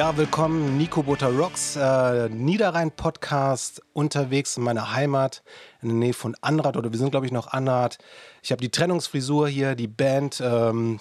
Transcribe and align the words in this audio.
Ja, 0.00 0.16
willkommen, 0.16 0.78
Nico 0.78 1.02
Butter 1.02 1.28
Rocks, 1.28 1.76
äh, 1.76 2.30
Niederrhein-Podcast, 2.30 3.82
unterwegs 3.92 4.56
in 4.56 4.62
meiner 4.62 4.94
Heimat, 4.94 5.42
in 5.82 5.88
der 5.90 5.98
Nähe 5.98 6.14
von 6.14 6.34
Anrad, 6.40 6.78
oder 6.78 6.90
wir 6.90 6.98
sind, 6.98 7.10
glaube 7.10 7.26
ich, 7.26 7.32
noch 7.32 7.48
Anrad. 7.48 7.98
Ich 8.42 8.50
habe 8.50 8.62
die 8.62 8.70
Trennungsfrisur 8.70 9.46
hier, 9.46 9.74
die 9.74 9.88
Band. 9.88 10.40
Ähm, 10.40 11.00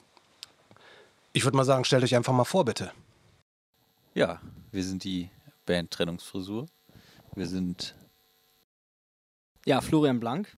ich 1.31 1.45
würde 1.45 1.55
mal 1.55 1.63
sagen, 1.63 1.85
stellt 1.85 2.03
euch 2.03 2.13
einfach 2.13 2.33
mal 2.33 2.43
vor, 2.43 2.65
bitte. 2.65 2.91
Ja, 4.15 4.41
wir 4.73 4.83
sind 4.83 5.05
die 5.05 5.29
Band 5.65 5.91
Trennungsfrisur. 5.91 6.65
Wir 7.35 7.47
sind. 7.47 7.95
Ja, 9.65 9.79
Florian 9.79 10.19
Blank, 10.19 10.57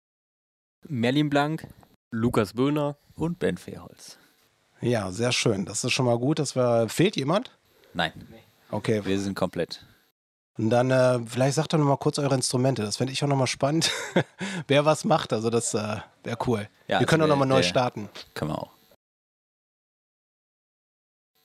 Merlin 0.88 1.30
Blank, 1.30 1.68
Lukas 2.10 2.54
Böhner 2.54 2.98
und 3.14 3.38
Ben 3.38 3.58
Fairholz. 3.58 4.18
Ja, 4.82 5.12
sehr 5.12 5.32
schön. 5.32 5.64
Das 5.66 5.84
ist 5.84 5.92
schon 5.92 6.08
mal 6.08 6.18
gut. 6.18 6.40
Dass 6.40 6.56
wir, 6.56 6.90
fehlt 6.90 7.16
jemand? 7.16 7.52
Nein. 7.94 8.14
Okay. 8.70 9.02
Wir 9.06 9.20
sind 9.20 9.36
komplett. 9.36 9.86
Und 10.58 10.70
dann, 10.70 10.92
äh, 10.92 11.20
vielleicht 11.26 11.56
sagt 11.56 11.74
doch 11.74 11.78
noch 11.78 11.86
mal 11.86 11.98
kurz 11.98 12.20
eure 12.20 12.36
Instrumente. 12.36 12.84
Das 12.84 12.98
fände 12.98 13.14
ich 13.14 13.24
auch 13.24 13.28
noch 13.28 13.38
mal 13.38 13.48
spannend, 13.48 13.92
wer 14.68 14.86
was 14.86 15.06
macht. 15.06 15.34
Also, 15.34 15.50
das 15.50 15.74
äh, 15.74 15.98
wäre 16.24 16.38
cool. 16.46 16.70
Ja, 16.88 16.88
wir 16.88 16.98
also 16.98 17.08
können 17.08 17.24
auch 17.24 17.28
noch 17.28 17.38
mal 17.38 17.46
neu 17.46 17.64
starten. 17.64 18.10
Können 18.34 18.52
wir 18.52 18.60
auch. 18.60 18.72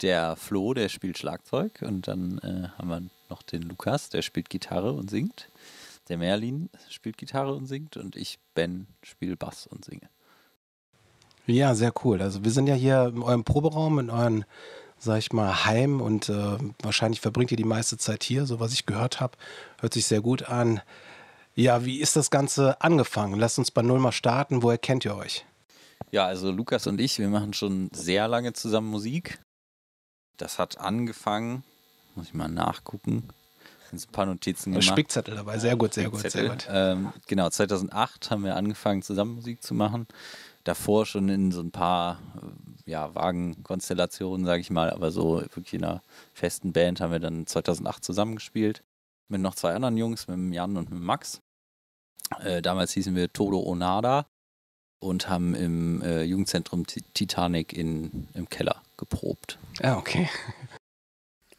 Der 0.03 0.37
Flo, 0.37 0.75
der 0.75 0.89
spielt 0.89 1.19
Schlagzeug. 1.19 1.83
Und 1.83 2.09
dann 2.09 2.39
äh, 2.39 2.69
haben 2.77 2.89
wir 2.89 3.03
noch 3.31 3.43
den 3.43 3.63
Lukas, 3.63 4.11
der 4.11 4.23
spielt 4.23 4.51
Gitarre 4.51 4.93
und 4.93 5.09
singt. 5.09 5.49
Der 6.09 6.19
Merlin 6.19 6.69
spielt 6.91 7.17
Gitarre 7.17 7.55
und 7.55 7.67
singt. 7.67 7.97
Und 7.97 8.17
ich, 8.17 8.39
Ben, 8.55 8.87
spiele 9.03 9.37
Bass 9.37 9.67
und 9.67 9.85
singe. 9.85 10.09
Ja, 11.47 11.75
sehr 11.77 11.93
cool. 12.05 12.21
Also, 12.21 12.45
wir 12.45 12.51
sind 12.51 12.67
ja 12.67 12.75
hier 12.75 13.13
in 13.15 13.23
eurem 13.23 13.45
Proberaum, 13.45 14.01
in 14.01 14.11
euren 14.11 14.45
sag 14.99 15.19
ich 15.19 15.33
mal, 15.33 15.65
heim 15.65 16.01
und 16.01 16.29
äh, 16.29 16.59
wahrscheinlich 16.83 17.21
verbringt 17.21 17.51
ihr 17.51 17.57
die 17.57 17.65
meiste 17.65 17.99
Zeit 17.99 18.25
hier, 18.25 18.47
so 18.47 18.61
was 18.61 18.73
ich 18.73 18.87
gehört 18.87 19.21
habe. 19.21 19.37
Hört 19.81 19.95
sich 19.95 20.07
sehr 20.07 20.21
gut 20.21 20.49
an. 20.49 20.81
Ja, 21.55 21.85
wie 21.85 22.01
ist 22.01 22.17
das 22.17 22.31
Ganze 22.31 22.81
angefangen? 22.81 23.39
Lasst 23.39 23.59
uns 23.59 23.71
bei 23.71 23.83
Null 23.83 23.99
mal 23.99 24.13
starten. 24.13 24.63
Woher 24.63 24.79
kennt 24.79 25.05
ihr 25.05 25.17
euch? 25.17 25.45
Ja, 26.11 26.27
also 26.27 26.51
Lukas 26.51 26.87
und 26.87 27.01
ich, 27.01 27.19
wir 27.19 27.29
machen 27.29 27.53
schon 27.53 27.91
sehr 27.93 28.29
lange 28.29 28.53
zusammen 28.53 28.91
Musik. 28.91 29.39
Das 30.37 30.59
hat 30.59 30.79
angefangen, 30.79 31.65
muss 32.15 32.27
ich 32.27 32.35
mal 32.35 32.49
nachgucken, 32.49 33.29
sind 33.91 34.09
ein 34.09 34.13
paar 34.13 34.27
Notizen 34.27 34.73
gemacht. 34.73 34.87
Spickzettel 34.87 35.35
dabei, 35.35 35.59
sehr 35.59 35.77
gut, 35.77 35.95
sehr 35.95 36.11
gut, 36.11 36.31
sehr 36.31 36.49
gut. 36.49 36.67
Ähm, 36.71 37.13
genau, 37.27 37.49
2008 37.49 38.31
haben 38.31 38.45
wir 38.45 38.57
angefangen 38.57 39.03
zusammen 39.03 39.37
Musik 39.37 39.63
zu 39.63 39.75
machen. 39.75 40.07
Davor 40.67 41.07
schon 41.07 41.29
in 41.29 41.53
so 41.53 41.61
ein 41.61 41.71
paar 41.71 42.21
ja, 42.87 43.15
vagen 43.15 43.63
Konstellationen, 43.63 44.45
sage 44.47 44.61
ich 44.61 44.71
mal, 44.71 44.91
aber 44.91 45.13
so 45.13 45.41
wirklich 45.41 45.75
in 45.75 45.85
einer 45.85 46.03
festen 46.35 46.73
Band 46.73 47.01
haben 47.01 47.13
wir 47.13 47.21
dann 47.21 47.47
2008 47.47 48.05
zusammengespielt. 48.05 48.83
Mit 49.29 49.41
noch 49.41 49.55
zwei 49.55 49.75
anderen 49.75 49.97
Jungs, 49.97 50.27
mit 50.29 50.55
Jan 50.55 50.77
und 50.77 50.91
mit 50.91 51.01
Max. 51.01 51.41
Äh, 52.41 52.63
damals 52.63 52.93
hießen 52.93 53.15
wir 53.15 53.33
Todo 53.33 53.61
Onada 53.61 54.27
und 54.99 55.29
haben 55.29 55.55
im 55.55 56.03
äh, 56.03 56.23
Jugendzentrum 56.23 56.87
T 56.87 57.01
Titanic 57.15 57.73
in, 57.73 58.29
im 58.35 58.49
Keller 58.49 58.83
geprobt. 58.97 59.59
Ja, 59.83 59.99
okay. 59.99 60.29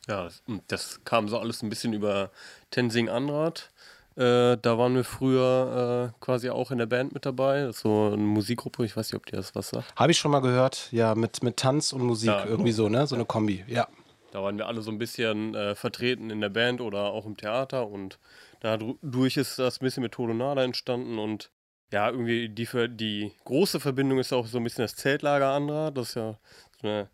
Ja, 0.07 0.24
das, 0.24 0.41
das 0.68 1.03
kam 1.03 1.28
so 1.28 1.38
alles 1.38 1.62
ein 1.62 1.69
bisschen 1.69 1.94
über 1.94 2.31
Tensing 2.72 3.09
Anrad. 3.09 3.72
Äh, 4.18 4.58
da 4.58 4.80
waren 4.80 4.96
wir 4.96 5.04
früher 5.04 6.12
äh, 6.12 6.20
quasi 6.20 6.50
auch 6.50 6.72
in 6.72 6.80
der 6.80 6.88
Band 6.88 7.14
mit 7.14 7.26
dabei. 7.26 7.72
So 7.72 8.08
eine 8.08 8.18
Musikgruppe, 8.18 8.84
ich 8.84 8.98
weiß 8.98 9.12
nicht, 9.12 9.16
ob 9.16 9.28
dir 9.28 9.36
das 9.36 9.54
was 9.54 9.70
sagt. 9.70 9.94
Habe 9.96 10.12
ich 10.12 10.18
schon 10.18 10.32
mal 10.32 10.40
gehört, 10.40 10.90
ja, 10.92 11.14
mit, 11.14 11.44
mit 11.44 11.58
Tanz 11.58 11.94
und 11.94 12.02
Musik, 12.02 12.30
ja, 12.30 12.46
irgendwie 12.46 12.72
so, 12.72 12.90
ne? 12.90 13.06
So 13.06 13.14
eine 13.14 13.26
Kombi, 13.26 13.64
ja. 13.68 13.88
Da 14.32 14.42
waren 14.42 14.58
wir 14.58 14.66
alle 14.68 14.82
so 14.82 14.90
ein 14.90 14.98
bisschen 14.98 15.54
äh, 15.54 15.76
vertreten 15.76 16.32
in 16.32 16.42
der 16.42 16.50
Band 16.50 16.82
oder 16.82 17.12
auch 17.12 17.28
im 17.28 17.38
Theater 17.38 17.88
und 17.88 18.18
dadurch 18.60 19.38
ist 19.38 19.60
das 19.60 19.80
ein 19.80 19.86
bisschen 19.86 20.02
mit 20.02 20.14
Tolonada 20.14 20.64
entstanden 20.64 21.20
und 21.20 21.52
ja, 21.92 22.10
irgendwie 22.10 22.50
die, 22.50 22.68
die 22.90 23.32
große 23.46 23.80
Verbindung 23.80 24.18
ist 24.20 24.34
auch 24.34 24.48
so 24.48 24.58
ein 24.58 24.64
bisschen 24.64 24.84
das 24.84 24.96
Zeltlager 24.96 25.52
Andra. 25.52 25.92
Das 25.92 26.10
ist 26.10 26.16
ja 26.16 26.38
so 26.82 26.88
eine 26.88 27.10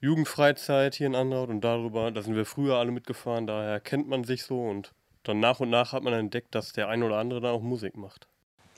Jugendfreizeit 0.00 0.94
hier 0.94 1.06
in 1.06 1.14
Andraut 1.14 1.50
und 1.50 1.60
darüber, 1.60 2.10
da 2.10 2.22
sind 2.22 2.34
wir 2.34 2.46
früher 2.46 2.76
alle 2.76 2.92
mitgefahren, 2.92 3.46
daher 3.46 3.78
kennt 3.78 4.08
man 4.08 4.24
sich 4.24 4.42
so 4.42 4.60
und 4.62 4.92
dann 5.28 5.40
nach 5.40 5.60
und 5.60 5.70
nach 5.70 5.92
hat 5.92 6.02
man 6.02 6.12
entdeckt, 6.12 6.54
dass 6.54 6.72
der 6.72 6.88
ein 6.88 7.02
oder 7.02 7.16
andere 7.18 7.40
da 7.40 7.50
auch 7.50 7.62
Musik 7.62 7.96
macht. 7.96 8.26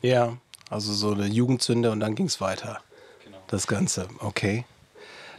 Ja, 0.03 0.37
also 0.71 0.93
so 0.93 1.13
eine 1.13 1.27
Jugendzünde 1.27 1.91
und 1.91 2.01
dann 2.01 2.15
ging 2.15 2.27
es 2.27 2.41
weiter. 2.41 2.81
Genau. 3.25 3.39
Das 3.49 3.67
Ganze, 3.67 4.09
okay. 4.21 4.65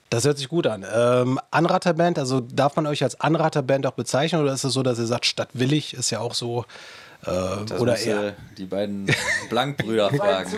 Das 0.09 0.25
hört 0.25 0.39
sich 0.39 0.49
gut 0.49 0.65
an. 0.65 0.83
Ähm, 0.91 1.39
Anraterband, 1.51 2.17
also 2.17 2.39
darf 2.39 2.75
man 2.75 2.87
euch 2.87 3.03
als 3.03 3.19
Anraterband 3.21 3.85
auch 3.85 3.93
bezeichnen 3.93 4.41
oder 4.41 4.53
ist 4.53 4.63
es 4.63 4.73
so, 4.73 4.81
dass 4.81 4.97
ihr 4.97 5.05
sagt, 5.05 5.27
Stadtwillig 5.27 5.93
ist 5.93 6.09
ja 6.09 6.19
auch 6.19 6.33
so 6.33 6.65
äh, 7.25 7.73
oder 7.73 7.97
eher 7.97 8.35
die 8.57 8.65
beiden 8.65 9.07
Blankbrüder 9.49 10.09
fragen. 10.13 10.51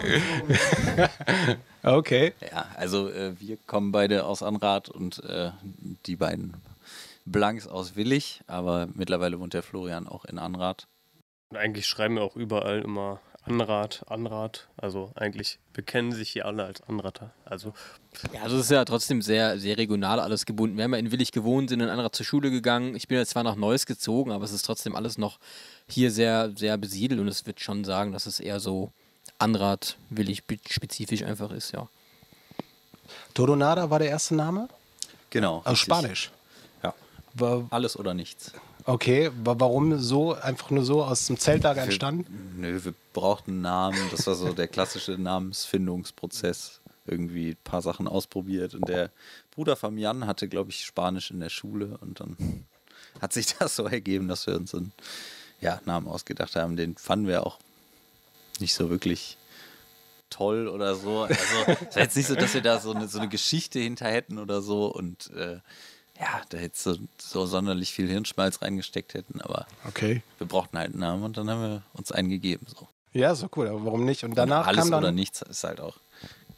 okay. 1.83 2.33
Ja, 2.49 2.65
also 2.77 3.09
äh, 3.09 3.33
wir 3.39 3.57
kommen 3.67 3.91
beide 3.91 4.23
aus 4.23 4.41
Anrat 4.41 4.87
und 4.87 5.23
äh, 5.25 5.51
die 6.05 6.15
beiden 6.15 6.53
Blanks 7.25 7.67
aus 7.67 7.95
Willig, 7.95 8.41
aber 8.47 8.87
mittlerweile 8.93 9.39
wohnt 9.39 9.53
der 9.53 9.63
Florian 9.63 10.07
auch 10.07 10.25
in 10.25 10.39
Anrat. 10.39 10.87
Und 11.49 11.57
eigentlich 11.57 11.85
schreiben 11.85 12.15
wir 12.15 12.23
auch 12.23 12.35
überall 12.35 12.81
immer 12.81 13.19
Anrat, 13.43 14.03
Anrat. 14.07 14.67
Also 14.77 15.11
eigentlich 15.15 15.59
bekennen 15.73 16.11
sich 16.11 16.29
hier 16.29 16.45
alle 16.45 16.63
als 16.63 16.81
Anrater. 16.81 17.31
Also 17.43 17.73
ja, 18.33 18.43
also 18.43 18.57
es 18.57 18.65
ist 18.65 18.71
ja 18.71 18.85
trotzdem 18.85 19.21
sehr, 19.21 19.57
sehr 19.59 19.77
regional 19.77 20.19
alles 20.19 20.45
gebunden. 20.45 20.77
Wir 20.77 20.83
haben 20.83 20.93
ja 20.93 20.99
in 20.99 21.11
Willig 21.11 21.31
gewohnt, 21.31 21.69
sind 21.69 21.81
in 21.81 21.89
Anrat 21.89 22.15
zur 22.15 22.25
Schule 22.25 22.51
gegangen. 22.51 22.95
Ich 22.95 23.07
bin 23.07 23.17
jetzt 23.17 23.31
zwar 23.31 23.43
nach 23.43 23.55
Neuss 23.55 23.85
gezogen, 23.85 24.31
aber 24.31 24.45
es 24.45 24.51
ist 24.51 24.63
trotzdem 24.63 24.95
alles 24.95 25.17
noch 25.17 25.39
hier 25.89 26.11
sehr, 26.11 26.51
sehr 26.55 26.77
besiedelt 26.77 27.19
und 27.19 27.27
es 27.27 27.45
wird 27.45 27.59
schon 27.59 27.83
sagen, 27.83 28.11
dass 28.11 28.27
es 28.27 28.39
eher 28.39 28.59
so 28.59 28.91
Anrat, 29.39 29.97
Willig 30.09 30.43
spezifisch 30.69 31.23
einfach 31.23 31.51
ist, 31.51 31.71
ja. 31.71 31.87
Todonada 33.33 33.89
war 33.89 33.99
der 33.99 34.09
erste 34.09 34.35
Name? 34.35 34.69
Genau. 35.31 35.61
Aus 35.65 35.79
Spanisch. 35.79 36.31
War, 37.33 37.67
Alles 37.69 37.97
oder 37.97 38.13
nichts. 38.13 38.51
Okay, 38.85 39.31
warum 39.43 39.99
so? 39.99 40.33
Einfach 40.33 40.71
nur 40.71 40.83
so 40.83 41.03
aus 41.03 41.27
dem 41.27 41.37
Zeltlager 41.37 41.83
entstanden? 41.83 42.55
Nö, 42.57 42.83
wir 42.83 42.93
brauchten 43.13 43.51
einen 43.51 43.61
Namen. 43.61 43.99
Das 44.09 44.25
war 44.27 44.35
so 44.35 44.53
der 44.53 44.67
klassische 44.67 45.13
Namensfindungsprozess. 45.13 46.79
Irgendwie 47.05 47.51
ein 47.51 47.57
paar 47.63 47.81
Sachen 47.81 48.07
ausprobiert. 48.07 48.73
Und 48.73 48.87
der 48.87 49.11
Bruder 49.51 49.75
von 49.75 49.97
Jan 49.97 50.25
hatte, 50.25 50.47
glaube 50.47 50.71
ich, 50.71 50.85
Spanisch 50.85 51.31
in 51.31 51.39
der 51.39 51.49
Schule. 51.49 51.97
Und 52.01 52.19
dann 52.19 52.65
hat 53.21 53.33
sich 53.33 53.55
das 53.59 53.75
so 53.75 53.85
ergeben, 53.85 54.27
dass 54.27 54.47
wir 54.47 54.55
uns 54.55 54.73
einen 54.73 54.93
ja, 55.59 55.79
Namen 55.85 56.07
ausgedacht 56.07 56.55
haben. 56.55 56.75
Den 56.75 56.95
fanden 56.97 57.27
wir 57.27 57.45
auch 57.45 57.59
nicht 58.59 58.73
so 58.73 58.89
wirklich 58.89 59.37
toll 60.29 60.67
oder 60.67 60.95
so. 60.95 61.23
Also, 61.23 61.35
es 61.67 61.81
ist 61.81 61.95
jetzt 61.95 62.17
nicht 62.17 62.27
so, 62.27 62.35
dass 62.35 62.53
wir 62.53 62.61
da 62.61 62.79
so 62.79 62.93
eine, 62.93 63.07
so 63.07 63.19
eine 63.19 63.29
Geschichte 63.29 63.79
hinter 63.79 64.07
hätten 64.07 64.39
oder 64.39 64.61
so. 64.61 64.87
Und 64.87 65.29
äh, 65.31 65.59
ja, 66.21 66.41
da 66.49 66.57
jetzt 66.59 66.83
so, 66.83 66.95
so 67.17 67.45
sonderlich 67.47 67.91
viel 67.91 68.07
Hirnschmalz 68.07 68.61
reingesteckt 68.61 69.15
hätten, 69.15 69.41
aber 69.41 69.65
okay. 69.87 70.21
wir 70.37 70.47
brauchten 70.47 70.77
halt 70.77 70.91
einen 70.91 70.99
Namen 70.99 71.23
und 71.23 71.35
dann 71.35 71.49
haben 71.49 71.61
wir 71.61 71.81
uns 71.93 72.11
einen 72.11 72.29
gegeben. 72.29 72.67
So. 72.67 72.87
Ja, 73.13 73.33
so 73.33 73.49
cool, 73.55 73.67
aber 73.67 73.85
warum 73.85 74.05
nicht? 74.05 74.23
Und 74.23 74.35
danach 74.35 74.61
und 74.61 74.67
alles 74.67 74.83
kam 74.83 74.91
dann 74.91 75.03
oder 75.03 75.11
nichts 75.11 75.41
ist 75.41 75.63
halt 75.63 75.81
auch 75.81 75.97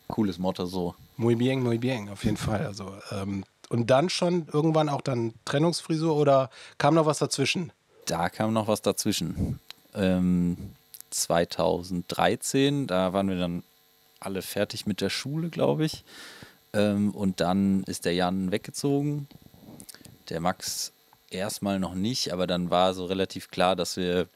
cooles 0.07 0.37
Motto 0.37 0.65
so. 0.65 0.95
Muy 1.15 1.35
bien, 1.35 1.63
muy 1.63 1.77
bien, 1.77 2.09
auf 2.09 2.25
jeden 2.25 2.35
Fall. 2.35 2.65
Also 2.65 2.93
ähm, 3.11 3.45
und 3.69 3.89
dann 3.89 4.09
schon 4.09 4.47
irgendwann 4.51 4.89
auch 4.89 5.01
dann 5.01 5.33
Trennungsfrisur 5.45 6.13
oder 6.15 6.49
kam 6.77 6.95
noch 6.95 7.05
was 7.05 7.19
dazwischen? 7.19 7.71
Da 8.05 8.29
kam 8.29 8.51
noch 8.51 8.67
was 8.67 8.81
dazwischen. 8.81 9.59
Ähm, 9.95 10.57
2013, 11.09 12.85
da 12.87 13.13
waren 13.13 13.29
wir 13.29 13.37
dann 13.37 13.63
alle 14.19 14.41
fertig 14.41 14.85
mit 14.85 14.99
der 14.99 15.09
Schule, 15.09 15.49
glaube 15.49 15.85
ich. 15.85 16.03
Ähm, 16.73 17.11
und 17.11 17.39
dann 17.39 17.83
ist 17.83 18.03
der 18.05 18.13
Jan 18.13 18.51
weggezogen 18.51 19.27
der 20.33 20.41
Max 20.41 20.91
erstmal 21.29 21.79
noch 21.79 21.93
nicht, 21.93 22.33
aber 22.33 22.47
dann 22.47 22.69
war 22.69 22.93
so 22.93 23.05
relativ 23.05 23.49
klar, 23.49 23.75
dass 23.75 23.97
wir 23.97 24.27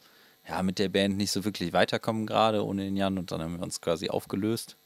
ja 0.48 0.64
mit 0.64 0.80
der 0.80 0.90
Band 0.90 1.18
nicht 1.18 1.32
so 1.32 1.44
wirklich 1.44 1.74
weiterkommen 1.74 2.26
gerade 2.26 2.66
ohne 2.66 2.84
den 2.84 2.96
Jan 2.96 3.18
und 3.18 3.32
dann 3.32 3.42
haben 3.42 3.58
wir 3.58 3.64
uns 3.64 3.82
quasi 3.82 4.10
aufgelöst. 4.10 4.78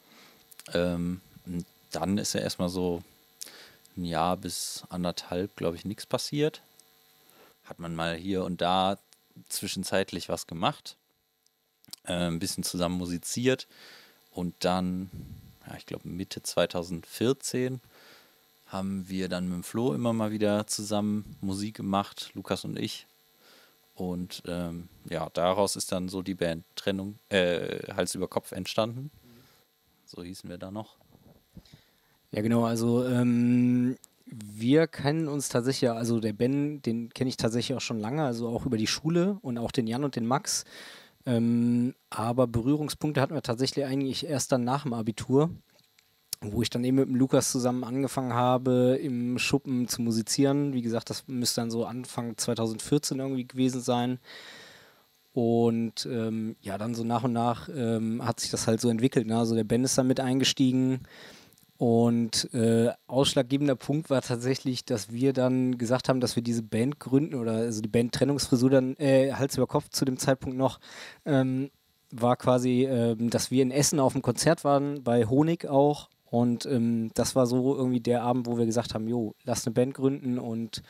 Ähm, 0.73 1.21
und 1.45 1.65
dann 1.91 2.17
ist 2.17 2.33
ja 2.33 2.41
erstmal 2.41 2.69
so 2.69 3.03
ein 3.97 4.05
Jahr 4.05 4.37
bis 4.37 4.83
anderthalb, 4.89 5.55
glaube 5.55 5.75
ich, 5.75 5.85
nichts 5.85 6.05
passiert. 6.05 6.61
Hat 7.65 7.79
man 7.79 7.93
mal 7.93 8.15
hier 8.15 8.43
und 8.43 8.61
da 8.61 8.97
zwischenzeitlich 9.49 10.29
was 10.29 10.47
gemacht, 10.47 10.97
äh, 12.05 12.13
ein 12.13 12.39
bisschen 12.39 12.63
zusammen 12.63 12.97
musiziert 12.97 13.67
und 14.31 14.55
dann, 14.59 15.09
ja, 15.67 15.75
ich 15.75 15.85
glaube 15.85 16.07
Mitte 16.07 16.41
2014 16.41 17.81
haben 18.71 19.09
wir 19.09 19.27
dann 19.27 19.45
mit 19.45 19.53
dem 19.53 19.63
Flo 19.63 19.94
immer 19.94 20.13
mal 20.13 20.31
wieder 20.31 20.65
zusammen 20.65 21.35
Musik 21.41 21.75
gemacht, 21.75 22.31
Lukas 22.33 22.63
und 22.63 22.79
ich. 22.79 23.06
Und 23.95 24.44
ähm, 24.47 24.88
ja, 25.09 25.29
daraus 25.33 25.75
ist 25.75 25.91
dann 25.91 26.07
so 26.07 26.21
die 26.21 26.35
Band 26.35 26.63
Trennung, 26.75 27.19
äh, 27.29 27.94
Hals 27.94 28.15
über 28.15 28.27
Kopf 28.27 28.53
entstanden. 28.53 29.12
So 30.06 30.23
hießen 30.23 30.50
wir 30.50 30.57
da 30.57 30.71
noch. 30.71 30.95
Ja, 32.31 32.41
genau, 32.41 32.63
also 32.63 33.06
ähm, 33.06 33.97
Wir 34.25 34.88
kennen 34.88 35.27
uns 35.27 35.50
tatsächlich, 35.50 35.91
also 35.91 36.21
der 36.21 36.31
Ben, 36.31 36.81
den 36.81 37.09
kenne 37.09 37.27
ich 37.27 37.35
tatsächlich 37.35 37.75
auch 37.75 37.81
schon 37.81 38.00
lange, 38.00 38.23
also 38.23 38.47
auch 38.47 38.65
über 38.65 38.77
die 38.77 38.88
Schule 38.88 39.38
und 39.41 39.57
auch 39.57 39.71
den 39.71 39.88
Jan 39.88 40.06
und 40.06 40.15
den 40.15 40.25
Max. 40.25 40.63
Ähm, 41.25 41.94
aber 42.09 42.47
Berührungspunkte 42.47 43.19
hatten 43.19 43.33
wir 43.33 43.41
tatsächlich 43.41 43.83
eigentlich 43.83 44.25
erst 44.25 44.53
dann 44.53 44.63
nach 44.63 44.83
dem 44.83 44.94
Abitur, 44.94 45.50
wo 46.41 46.61
ich 46.61 46.69
dann 46.69 46.83
eben 46.83 46.97
mit 46.97 47.07
dem 47.07 47.15
Lukas 47.15 47.51
zusammen 47.51 47.83
angefangen 47.83 48.33
habe, 48.33 48.99
im 49.01 49.38
Schuppen 49.38 49.88
zu 49.88 50.01
musizieren. 50.01 50.73
Wie 50.73 50.81
gesagt, 50.81 51.09
das 51.09 51.27
müsste 51.27 51.61
dann 51.61 51.71
so 51.71 51.85
Anfang 51.85 52.38
2014 52.38 53.19
irgendwie 53.19 53.47
gewesen 53.47 53.81
sein. 53.81 54.19
Und 55.33 56.05
ähm, 56.11 56.55
ja, 56.61 56.77
dann 56.77 56.95
so 56.95 57.03
nach 57.03 57.23
und 57.23 57.33
nach 57.33 57.69
ähm, 57.73 58.25
hat 58.25 58.39
sich 58.39 58.51
das 58.51 58.67
halt 58.67 58.81
so 58.81 58.89
entwickelt. 58.89 59.27
Ne? 59.27 59.38
Also 59.38 59.55
der 59.55 59.63
Ben 59.63 59.83
ist 59.83 59.97
dann 59.97 60.07
mit 60.07 60.19
eingestiegen. 60.19 61.01
Und 61.77 62.53
äh, 62.53 62.91
ausschlaggebender 63.07 63.75
Punkt 63.75 64.09
war 64.09 64.21
tatsächlich, 64.21 64.85
dass 64.85 65.11
wir 65.11 65.33
dann 65.33 65.77
gesagt 65.77 66.09
haben, 66.09 66.19
dass 66.19 66.35
wir 66.35 66.44
diese 66.44 66.61
Band 66.61 66.99
gründen 66.99 67.35
oder 67.35 67.53
also 67.53 67.81
die 67.81 67.89
Band 67.89 68.13
Trennungsfrisur 68.13 68.69
dann 68.69 68.95
äh, 68.97 69.33
Hals 69.33 69.57
über 69.57 69.65
Kopf 69.65 69.89
zu 69.89 70.05
dem 70.05 70.17
Zeitpunkt 70.17 70.57
noch 70.57 70.79
ähm, 71.25 71.71
war 72.11 72.35
quasi, 72.35 72.85
ähm, 72.85 73.29
dass 73.29 73.51
wir 73.51 73.63
in 73.63 73.71
Essen 73.71 73.99
auf 73.99 74.13
dem 74.13 74.21
Konzert 74.21 74.63
waren, 74.63 75.03
bei 75.03 75.25
Honig 75.25 75.65
auch. 75.67 76.09
Und 76.31 76.66
ähm, 76.66 77.12
das 77.13 77.36
war 77.36 77.45
so 77.45 77.75
irgendwie 77.75 78.00
der 78.00 78.24
Abend, 78.24 78.48
wo 78.48 78.57
wir 78.57 78.66
gesagt 78.66 78.95
haben, 78.95 79.06
jo, 79.10 79.36
lass 79.44 79.68
eine 79.68 79.74
Band 79.74 79.94
gründen 79.94 80.39
und 80.39 80.81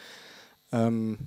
ähm, 0.72 1.18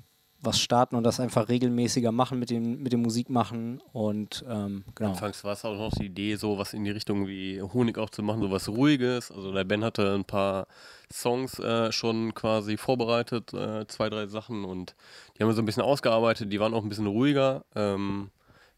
was 0.41 0.61
starten 0.61 0.95
und 0.95 1.03
das 1.03 1.19
einfach 1.19 1.49
regelmäßiger 1.49 2.13
machen 2.13 2.39
mit 2.39 2.51
dem, 2.51 2.81
mit 2.81 2.93
dem 2.93 3.03
Musikmachen 3.03 3.81
und 3.93 4.45
ähm, 4.49 4.85
genau. 4.95 5.11
Anfangs 5.11 5.43
war 5.43 5.55
es 5.55 5.65
auch 5.65 5.77
noch 5.77 5.91
die 5.93 6.07
Idee, 6.07 6.37
so 6.37 6.57
was 6.59 6.75
in 6.75 6.85
die 6.85 6.93
Richtung 6.93 7.27
wie 7.27 7.61
Honig 7.61 7.99
auch 7.99 8.11
zu 8.11 8.23
machen, 8.23 8.41
so 8.41 8.53
was 8.53 8.69
Ruhiges. 8.69 9.33
Also 9.33 9.53
der 9.53 9.65
Ben 9.65 9.83
hatte 9.83 10.15
ein 10.15 10.25
paar 10.25 10.69
Songs 11.13 11.59
äh, 11.59 11.91
schon 11.91 12.35
quasi 12.35 12.77
vorbereitet, 12.77 13.53
äh, 13.53 13.85
zwei, 13.89 14.09
drei 14.11 14.27
Sachen 14.27 14.65
und 14.65 14.95
die 15.37 15.43
haben 15.43 15.49
wir 15.49 15.55
so 15.55 15.63
ein 15.63 15.67
bisschen 15.67 15.83
ausgearbeitet, 15.83 16.53
die 16.53 16.61
waren 16.61 16.73
auch 16.73 16.85
ein 16.85 16.89
bisschen 16.89 17.09
ruhiger. 17.09 17.65
Ähm, 17.75 18.31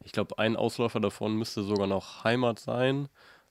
ich 0.03 0.13
glaube, 0.13 0.39
ein 0.39 0.57
Ausläufer 0.57 1.01
davon 1.01 1.37
müsste 1.37 1.63
sogar 1.63 1.87
noch 1.87 2.25
Heimat 2.25 2.59
sein. 2.59 3.11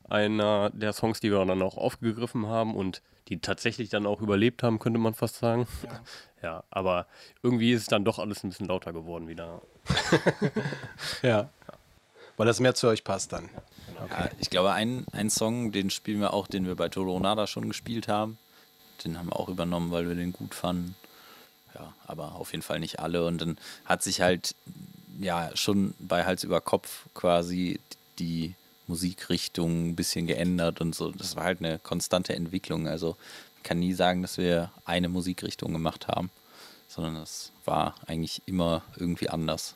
Einer 0.09 0.69
der 0.71 0.93
Songs, 0.93 1.19
die 1.19 1.31
wir 1.31 1.43
dann 1.45 1.61
auch 1.61 1.77
aufgegriffen 1.77 2.47
haben 2.47 2.75
und 2.75 3.01
die 3.27 3.39
tatsächlich 3.39 3.89
dann 3.89 4.05
auch 4.05 4.21
überlebt 4.21 4.61
haben, 4.61 4.79
könnte 4.79 4.99
man 4.99 5.13
fast 5.13 5.37
sagen. 5.37 5.67
Ja. 5.83 5.99
ja, 6.43 6.63
aber 6.69 7.07
irgendwie 7.41 7.71
ist 7.71 7.81
es 7.81 7.87
dann 7.87 8.05
doch 8.05 8.19
alles 8.19 8.43
ein 8.43 8.49
bisschen 8.49 8.67
lauter 8.67 8.93
geworden 8.93 9.27
wieder. 9.27 9.61
ja. 11.23 11.49
Weil 12.37 12.45
das 12.45 12.59
mehr 12.59 12.75
zu 12.75 12.87
euch 12.87 13.03
passt 13.03 13.33
dann. 13.33 13.49
Okay. 14.03 14.13
Ja, 14.25 14.29
ich 14.39 14.49
glaube, 14.49 14.73
ein, 14.73 15.05
ein 15.11 15.29
Song, 15.29 15.71
den 15.71 15.89
spielen 15.89 16.19
wir 16.19 16.33
auch, 16.33 16.47
den 16.47 16.67
wir 16.67 16.75
bei 16.75 16.89
Toronada 16.89 17.47
schon 17.47 17.67
gespielt 17.67 18.07
haben. 18.07 18.37
Den 19.03 19.17
haben 19.17 19.27
wir 19.27 19.39
auch 19.39 19.49
übernommen, 19.49 19.91
weil 19.91 20.07
wir 20.07 20.15
den 20.15 20.33
gut 20.33 20.53
fanden. 20.53 20.95
Ja, 21.73 21.93
aber 22.05 22.35
auf 22.35 22.51
jeden 22.51 22.61
Fall 22.61 22.79
nicht 22.79 22.99
alle. 22.99 23.25
Und 23.25 23.39
dann 23.39 23.57
hat 23.85 24.03
sich 24.03 24.21
halt 24.21 24.55
ja 25.19 25.49
schon 25.55 25.93
bei 25.99 26.25
Hals 26.25 26.43
über 26.43 26.61
Kopf 26.61 27.05
quasi 27.13 27.79
die 28.19 28.53
Musikrichtung 28.87 29.89
ein 29.89 29.95
bisschen 29.95 30.27
geändert 30.27 30.81
und 30.81 30.95
so. 30.95 31.11
Das 31.11 31.35
war 31.35 31.43
halt 31.43 31.59
eine 31.59 31.79
konstante 31.79 32.35
Entwicklung. 32.35 32.87
Also 32.87 33.15
ich 33.57 33.63
kann 33.63 33.79
nie 33.79 33.93
sagen, 33.93 34.21
dass 34.21 34.37
wir 34.37 34.71
eine 34.85 35.09
Musikrichtung 35.09 35.73
gemacht 35.73 36.07
haben, 36.07 36.29
sondern 36.87 37.15
es 37.17 37.51
war 37.65 37.95
eigentlich 38.07 38.41
immer 38.45 38.83
irgendwie 38.97 39.29
anders. 39.29 39.75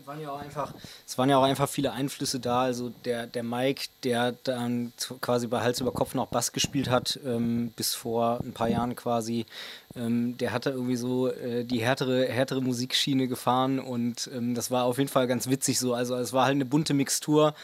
Es 0.00 0.06
waren 0.06 0.20
ja 0.20 0.30
auch 0.30 0.40
einfach, 0.40 0.74
es 1.06 1.16
waren 1.18 1.30
ja 1.30 1.38
auch 1.38 1.44
einfach 1.44 1.68
viele 1.68 1.92
Einflüsse 1.92 2.40
da. 2.40 2.62
Also 2.62 2.90
der, 3.04 3.26
der 3.26 3.42
Mike, 3.42 3.86
der 4.02 4.32
dann 4.32 4.92
quasi 5.20 5.46
bei 5.46 5.60
Hals 5.60 5.80
über 5.80 5.92
Kopf 5.92 6.14
noch 6.14 6.26
Bass 6.26 6.52
gespielt 6.52 6.90
hat, 6.90 7.18
ähm, 7.24 7.72
bis 7.76 7.94
vor 7.94 8.40
ein 8.42 8.52
paar 8.52 8.68
Jahren 8.68 8.96
quasi, 8.96 9.46
ähm, 9.94 10.36
der 10.38 10.52
hat 10.52 10.66
da 10.66 10.70
irgendwie 10.70 10.96
so 10.96 11.28
äh, 11.28 11.64
die 11.64 11.80
härtere, 11.80 12.26
härtere 12.26 12.60
Musikschiene 12.60 13.28
gefahren 13.28 13.78
und 13.78 14.28
ähm, 14.34 14.54
das 14.54 14.70
war 14.70 14.84
auf 14.84 14.98
jeden 14.98 15.10
Fall 15.10 15.26
ganz 15.26 15.48
witzig 15.48 15.78
so. 15.78 15.94
Also 15.94 16.16
es 16.16 16.32
war 16.32 16.46
halt 16.46 16.54
eine 16.54 16.64
bunte 16.64 16.94
Mixtur 16.94 17.54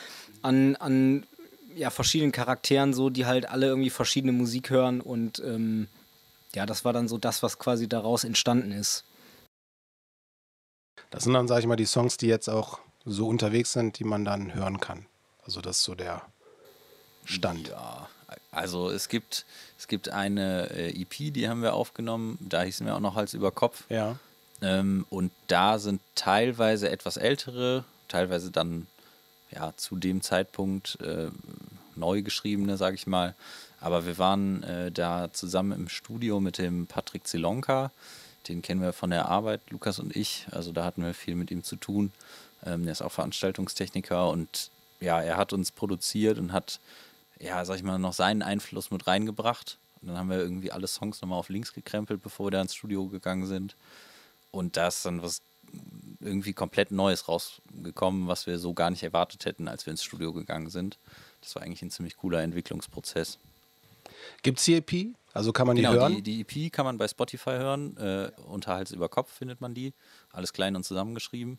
an, 0.43 0.77
an 0.77 1.27
ja, 1.75 1.91
verschiedenen 1.91 2.33
Charakteren, 2.33 2.93
so, 2.93 3.11
die 3.11 3.27
halt 3.27 3.49
alle 3.49 3.67
irgendwie 3.67 3.91
verschiedene 3.91 4.33
Musik 4.33 4.71
hören 4.71 5.00
und 5.00 5.41
ähm, 5.41 5.89
ja, 6.55 6.67
das 6.67 6.85
war 6.85 6.93
dann 6.93 7.09
so 7.09 7.19
das, 7.19 7.43
was 7.43 7.59
quasi 7.59 7.89
daraus 7.89 8.25
entstanden 8.25 8.73
ist. 8.73 9.05
Das 11.11 11.25
sind 11.25 11.33
dann, 11.35 11.49
sag 11.49 11.61
ich 11.61 11.67
mal, 11.67 11.77
die 11.77 11.87
Songs, 11.87 12.17
die 12.17 12.27
jetzt 12.27 12.49
auch 12.49 12.79
so 13.05 13.27
unterwegs 13.27 13.73
sind, 13.73 13.99
die 13.99 14.05
man 14.05 14.25
dann 14.25 14.55
hören 14.55 14.81
kann. 14.81 15.06
Also 15.44 15.61
das 15.61 15.79
ist 15.79 15.85
so 15.85 15.94
der 15.94 16.23
Stand. 17.25 17.69
Ja, 17.69 18.09
also 18.50 18.91
es 18.91 19.09
gibt, 19.09 19.45
es 19.79 19.88
gibt 19.88 20.09
eine 20.09 20.71
äh, 20.71 21.00
EP, 21.00 21.33
die 21.33 21.49
haben 21.49 21.62
wir 21.62 21.75
aufgenommen, 21.75 22.38
da 22.41 22.62
hießen 22.62 22.87
wir 22.87 22.95
auch 22.95 23.00
noch 23.00 23.17
als 23.17 23.35
über 23.35 23.50
Kopf. 23.50 23.85
Ja. 23.88 24.17
Ähm, 24.61 25.06
und 25.11 25.33
da 25.49 25.78
sind 25.78 26.00
teilweise 26.14 26.88
etwas 26.90 27.16
ältere, 27.16 27.85
teilweise 28.09 28.50
dann 28.50 28.87
ja, 29.54 29.73
zu 29.76 29.97
dem 29.97 30.23
Zeitpunkt 30.23 30.99
äh, 31.00 31.30
neu 31.97 32.23
geschriebene, 32.23 32.76
sage 32.76 32.97
ich 32.97 33.06
mal. 33.06 33.35
Aber 33.80 34.06
wir 34.06 34.18
waren 34.18 34.62
äh, 34.62 34.92
da 34.92 35.32
zusammen 35.32 35.73
im 35.73 35.88
Studio 35.88 36.40
mit 36.40 36.59
dem 36.59 36.87
Patrick 36.87 37.26
Zelonka. 37.26 37.90
Den 38.49 38.62
kennen 38.62 38.80
wir 38.80 38.92
von 38.92 39.11
der 39.11 39.28
Arbeit, 39.28 39.61
Lukas 39.71 39.99
und 39.99 40.16
ich. 40.16 40.47
Also 40.50 40.73
da 40.73 40.85
hatten 40.85 41.04
wir 41.04 41.14
viel 41.14 41.35
mit 41.35 41.50
ihm 41.50 41.62
zu 41.62 41.76
tun. 41.76 42.12
Ähm, 42.64 42.85
der 42.85 42.92
ist 42.92 43.02
auch 43.02 43.12
Veranstaltungstechniker 43.12 44.28
und 44.30 44.71
ja, 45.00 45.21
er 45.21 45.37
hat 45.37 45.52
uns 45.52 45.73
produziert 45.73 46.38
und 46.38 46.52
hat, 46.52 46.80
ja, 47.40 47.64
sag 47.64 47.76
ich 47.76 47.82
mal, 47.82 47.99
noch 47.99 48.12
seinen 48.12 48.42
Einfluss 48.42 48.90
mit 48.90 49.06
reingebracht. 49.06 49.78
Und 50.00 50.09
dann 50.09 50.18
haben 50.18 50.30
wir 50.30 50.38
irgendwie 50.38 50.73
alle 50.73 50.87
Songs 50.87 51.21
nochmal 51.21 51.38
auf 51.38 51.49
links 51.49 51.73
gekrempelt, 51.73 52.23
bevor 52.23 52.47
wir 52.47 52.50
da 52.52 52.62
ins 52.62 52.75
Studio 52.75 53.06
gegangen 53.09 53.47
sind. 53.47 53.76
Und 54.50 54.76
da 54.76 54.88
ist 54.88 55.04
dann 55.04 55.23
was 55.23 55.42
irgendwie 56.21 56.52
komplett 56.52 56.91
Neues 56.91 57.29
rausgekommen, 57.29 58.29
was 58.29 58.47
wir 58.47 58.59
so 58.59 58.75
gar 58.75 58.91
nicht 58.91 59.02
erwartet 59.02 59.45
hätten, 59.45 59.69
als 59.69 59.87
wir 59.87 59.91
ins 59.91 60.05
Studio 60.05 60.33
gegangen 60.33 60.71
sind. 60.71 60.99
Das 61.41 61.55
war 61.55 61.62
eigentlich 61.62 61.83
ein 61.83 61.91
ziemlich 61.91 62.17
cooler 62.17 62.43
Entwicklungsprozess. 62.43 63.38
Gibt 64.43 64.59
es 64.59 64.64
die 64.64 64.76
EP? 64.76 65.14
Also 65.33 65.52
kann 65.52 65.67
man 65.67 65.76
die 65.76 65.83
genau, 65.83 65.95
hören? 65.95 66.23
Die, 66.23 66.45
die 66.45 66.67
EP 66.67 66.73
kann 66.73 66.85
man 66.85 66.99
bei 66.99 67.09
Spotify 67.09 67.50
hören. 67.50 67.97
Äh, 67.97 68.31
unter 68.47 68.75
Hals 68.75 68.93
über 68.93 69.09
Kopf 69.09 69.33
findet 69.33 69.61
man 69.61 69.75
die. 69.75 69.95
Alles 70.31 70.52
klein 70.52 70.76
und 70.76 70.85
zusammengeschrieben. 70.85 71.59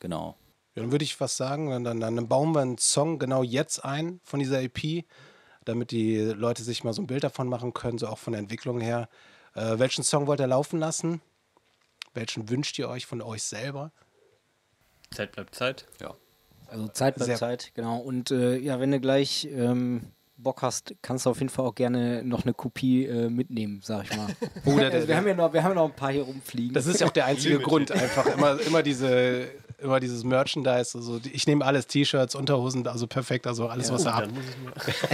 Genau. 0.00 0.36
Ja, 0.74 0.82
dann 0.82 0.92
würde 0.92 1.04
ich 1.04 1.20
was 1.20 1.36
sagen, 1.36 1.70
dann, 1.70 1.84
dann, 1.84 2.00
dann 2.00 2.28
bauen 2.28 2.54
wir 2.54 2.60
einen 2.60 2.78
Song 2.78 3.18
genau 3.18 3.42
jetzt 3.42 3.84
ein 3.84 4.20
von 4.24 4.38
dieser 4.38 4.62
EP, 4.62 5.04
damit 5.64 5.90
die 5.90 6.18
Leute 6.18 6.62
sich 6.62 6.84
mal 6.84 6.92
so 6.92 7.02
ein 7.02 7.06
Bild 7.06 7.24
davon 7.24 7.48
machen 7.48 7.72
können, 7.74 7.98
so 7.98 8.08
auch 8.08 8.18
von 8.18 8.32
der 8.32 8.40
Entwicklung 8.40 8.80
her. 8.80 9.08
Äh, 9.54 9.78
welchen 9.78 10.04
Song 10.04 10.26
wollt 10.26 10.40
ihr 10.40 10.46
laufen 10.46 10.78
lassen? 10.78 11.20
Welchen 12.18 12.50
wünscht 12.50 12.76
ihr 12.80 12.88
euch 12.88 13.06
von 13.06 13.22
euch 13.22 13.44
selber? 13.44 13.92
Zeit 15.12 15.30
bleibt 15.32 15.54
Zeit. 15.54 15.86
Ja. 16.00 16.16
Also 16.66 16.88
Zeit 16.88 17.14
bleibt 17.14 17.26
Sehr 17.26 17.36
Zeit, 17.36 17.70
genau. 17.74 17.98
Und 17.98 18.32
äh, 18.32 18.58
ja, 18.58 18.80
wenn 18.80 18.90
du 18.90 18.98
gleich 18.98 19.48
ähm, 19.52 20.10
Bock 20.36 20.62
hast, 20.62 20.94
kannst 21.00 21.26
du 21.26 21.30
auf 21.30 21.38
jeden 21.38 21.48
Fall 21.48 21.64
auch 21.64 21.76
gerne 21.76 22.24
noch 22.24 22.42
eine 22.42 22.54
Kopie 22.54 23.06
äh, 23.06 23.30
mitnehmen, 23.30 23.80
sag 23.84 24.04
ich 24.04 24.16
mal. 24.16 24.26
Oh, 24.64 24.76
der, 24.76 24.90
also 24.90 25.06
wir, 25.06 25.16
haben 25.16 25.28
ja 25.28 25.34
noch, 25.34 25.52
wir 25.52 25.62
haben 25.62 25.70
ja 25.70 25.74
noch 25.76 25.90
ein 25.90 25.96
paar 25.96 26.10
hier 26.10 26.24
rumfliegen. 26.24 26.74
Das 26.74 26.86
ist 26.86 27.00
ja 27.00 27.06
auch 27.06 27.12
der 27.12 27.26
einzige 27.26 27.60
Grund, 27.60 27.92
einfach 27.92 28.26
immer, 28.26 28.60
immer, 28.60 28.82
diese, 28.82 29.48
immer 29.78 30.00
dieses 30.00 30.24
Merchandise. 30.24 30.98
Also 30.98 31.20
ich 31.32 31.46
nehme 31.46 31.64
alles, 31.64 31.86
T-Shirts, 31.86 32.34
Unterhosen, 32.34 32.84
also 32.88 33.06
perfekt, 33.06 33.46
also 33.46 33.68
alles, 33.68 33.88
ja, 33.88 33.94
was 33.94 34.04
ihr 34.04 34.14
habt. 34.14 34.30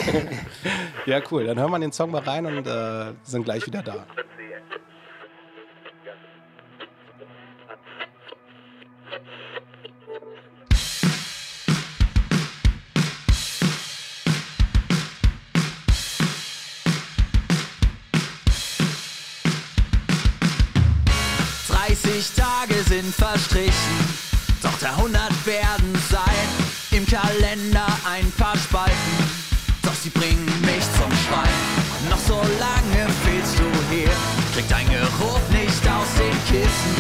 ja, 1.07 1.21
cool. 1.31 1.45
Dann 1.45 1.59
hören 1.59 1.71
wir 1.71 1.79
den 1.79 1.93
Song 1.93 2.11
mal 2.11 2.23
rein 2.23 2.47
und 2.47 2.67
äh, 2.67 3.13
sind 3.25 3.45
gleich 3.45 3.67
wieder 3.67 3.83
da. 3.83 4.07
Kissen. 36.55 36.97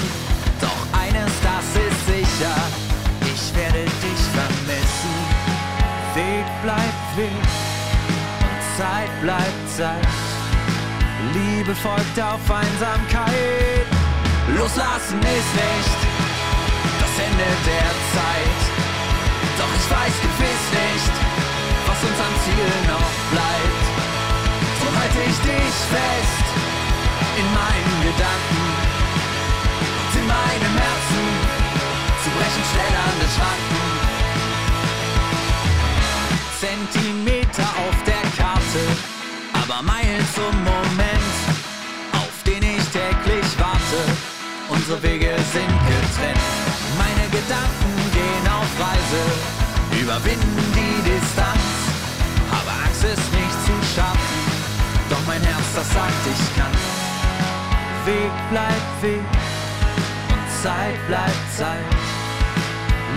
Doch 0.61 0.82
eines, 0.99 1.30
das 1.46 1.66
ist 1.78 2.00
sicher, 2.11 2.56
ich 3.23 3.54
werde 3.54 3.84
dich 4.02 4.23
vermissen. 4.34 5.14
Weg 6.18 6.46
bleibt 6.64 7.06
Weg 7.14 7.46
und 8.42 8.58
Zeit 8.76 9.12
bleibt 9.23 9.64
Zeit. 9.76 10.11
Liebe 11.34 11.73
folgt 11.73 12.18
auf 12.18 12.42
Einsamkeit. 12.50 13.87
Loslassen 14.58 15.23
ist 15.23 15.52
nicht 15.62 15.99
das 16.99 17.14
Ende 17.26 17.50
der 17.70 17.90
Zeit. 18.11 18.61
Doch 19.58 19.73
ich 19.78 19.87
weiß 19.87 20.14
gewiss 20.26 20.64
nicht, 20.82 21.14
was 21.87 21.99
uns 22.02 22.18
am 22.26 22.34
Ziel 22.42 22.70
noch 22.90 23.14
bleibt. 23.30 23.84
So 24.82 24.87
halte 24.99 25.20
ich 25.30 25.38
dich 25.46 25.75
fest 25.94 26.46
in 27.38 27.46
meinen 27.54 27.96
Gedanken 28.02 28.74
meinem 30.35 30.75
Herzen 30.83 31.25
zu 32.23 32.29
brechen 32.37 32.64
den 33.21 33.31
Schranken. 33.37 33.85
Zentimeter 36.61 37.69
auf 37.85 37.97
der 38.11 38.25
Karte, 38.38 38.85
aber 39.62 39.83
Meilen 39.83 40.26
zum 40.35 40.55
Moment, 40.73 41.35
auf 42.12 42.35
den 42.47 42.62
ich 42.62 42.85
täglich 42.99 43.49
warte. 43.59 44.00
Unsere 44.69 45.03
Wege 45.03 45.33
sind 45.53 45.75
getrennt, 45.91 46.49
meine 46.99 47.26
Gedanken 47.37 47.95
gehen 48.17 48.47
auf 48.59 48.71
Reise, 48.81 49.23
überwinden 50.00 50.67
die 50.79 50.97
Distanz. 51.11 51.69
Aber 52.50 52.73
Angst 52.87 53.05
ist 53.05 53.29
nicht 53.38 53.59
zu 53.67 53.75
schaffen, 53.95 54.41
doch 55.11 55.25
mein 55.26 55.43
Herz, 55.43 55.69
das 55.75 55.88
sagt, 55.93 56.25
ich 56.33 56.45
kann. 56.57 56.75
Weg 58.07 58.33
bleibt 58.50 59.03
Weg 59.03 59.44
Zeit 60.64 60.97
bleibt 61.09 61.44
Zeit. 61.59 61.92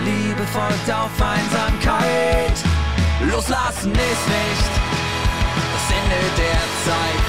Liebe 0.04 0.44
folgt 0.52 0.84
auf 0.92 1.16
Einsamkeit. 1.16 2.56
Loslassen 3.24 3.88
ist 3.88 4.24
nicht 4.36 4.72
das 5.56 5.86
Ende 5.96 6.20
der 6.36 6.62
Zeit. 6.84 7.28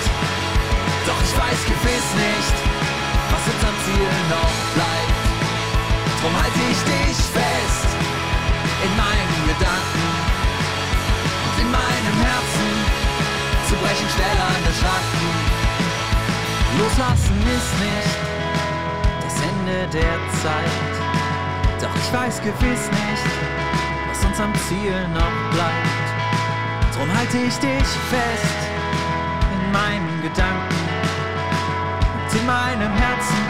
Doch 1.08 1.22
ich 1.24 1.34
weiß 1.40 1.62
gewiss 1.72 2.10
nicht, 2.20 2.56
was 3.32 3.44
unserem 3.48 3.78
Ziel 3.88 4.12
noch 4.28 4.56
bleibt. 4.76 5.24
Drum 6.20 6.36
halte 6.36 6.62
ich 6.68 6.82
dich 6.84 7.18
fest 7.32 7.88
in 8.84 8.92
meinen 9.00 9.32
Gedanken 9.48 10.08
und 11.48 11.56
in 11.64 11.72
meinem 11.72 12.16
Herzen 12.28 12.70
zu 13.72 13.76
brechen 13.80 14.10
den 14.20 14.76
Schranken. 14.84 15.32
Loslassen 16.76 17.40
ist 17.56 17.74
nicht 17.80 18.39
Ende 19.70 19.88
der 19.92 20.18
Zeit. 20.42 21.82
Doch 21.82 21.96
ich 21.96 22.14
weiß 22.14 22.42
gewiss 22.42 22.90
nicht, 22.90 23.26
was 24.10 24.26
uns 24.26 24.40
am 24.40 24.54
Ziel 24.68 25.08
noch 25.10 25.54
bleibt. 25.54 26.96
Drum 26.96 27.08
halte 27.16 27.38
ich 27.38 27.56
dich 27.58 27.88
fest 28.10 28.58
in 29.54 29.72
meinen 29.72 30.22
Gedanken 30.22 30.76
und 32.26 32.40
in 32.40 32.46
meinem 32.46 32.92
Herzen 32.94 33.46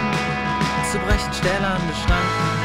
zu 0.92 0.98
brechen 1.00 1.32
den 1.42 1.96
Schranken. 1.96 2.59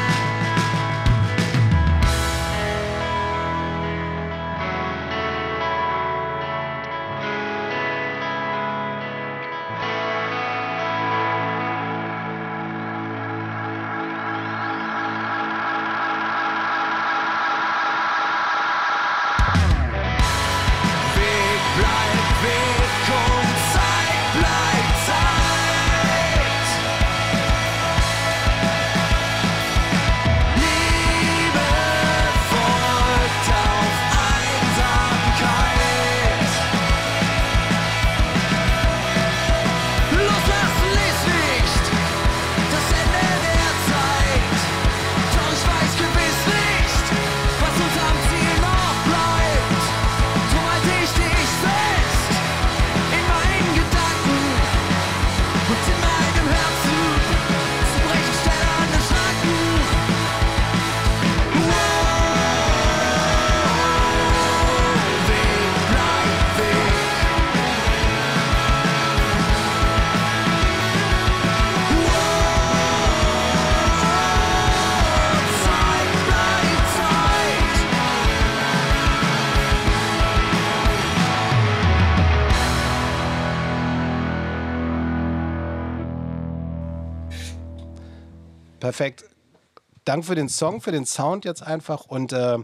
Dank 90.15 90.23
für 90.23 90.35
den 90.35 90.47
Song, 90.47 90.79
für 90.79 90.93
den 90.93 91.05
Sound 91.05 91.43
jetzt 91.43 91.61
einfach. 91.61 92.05
Und 92.05 92.31
äh, 92.31 92.57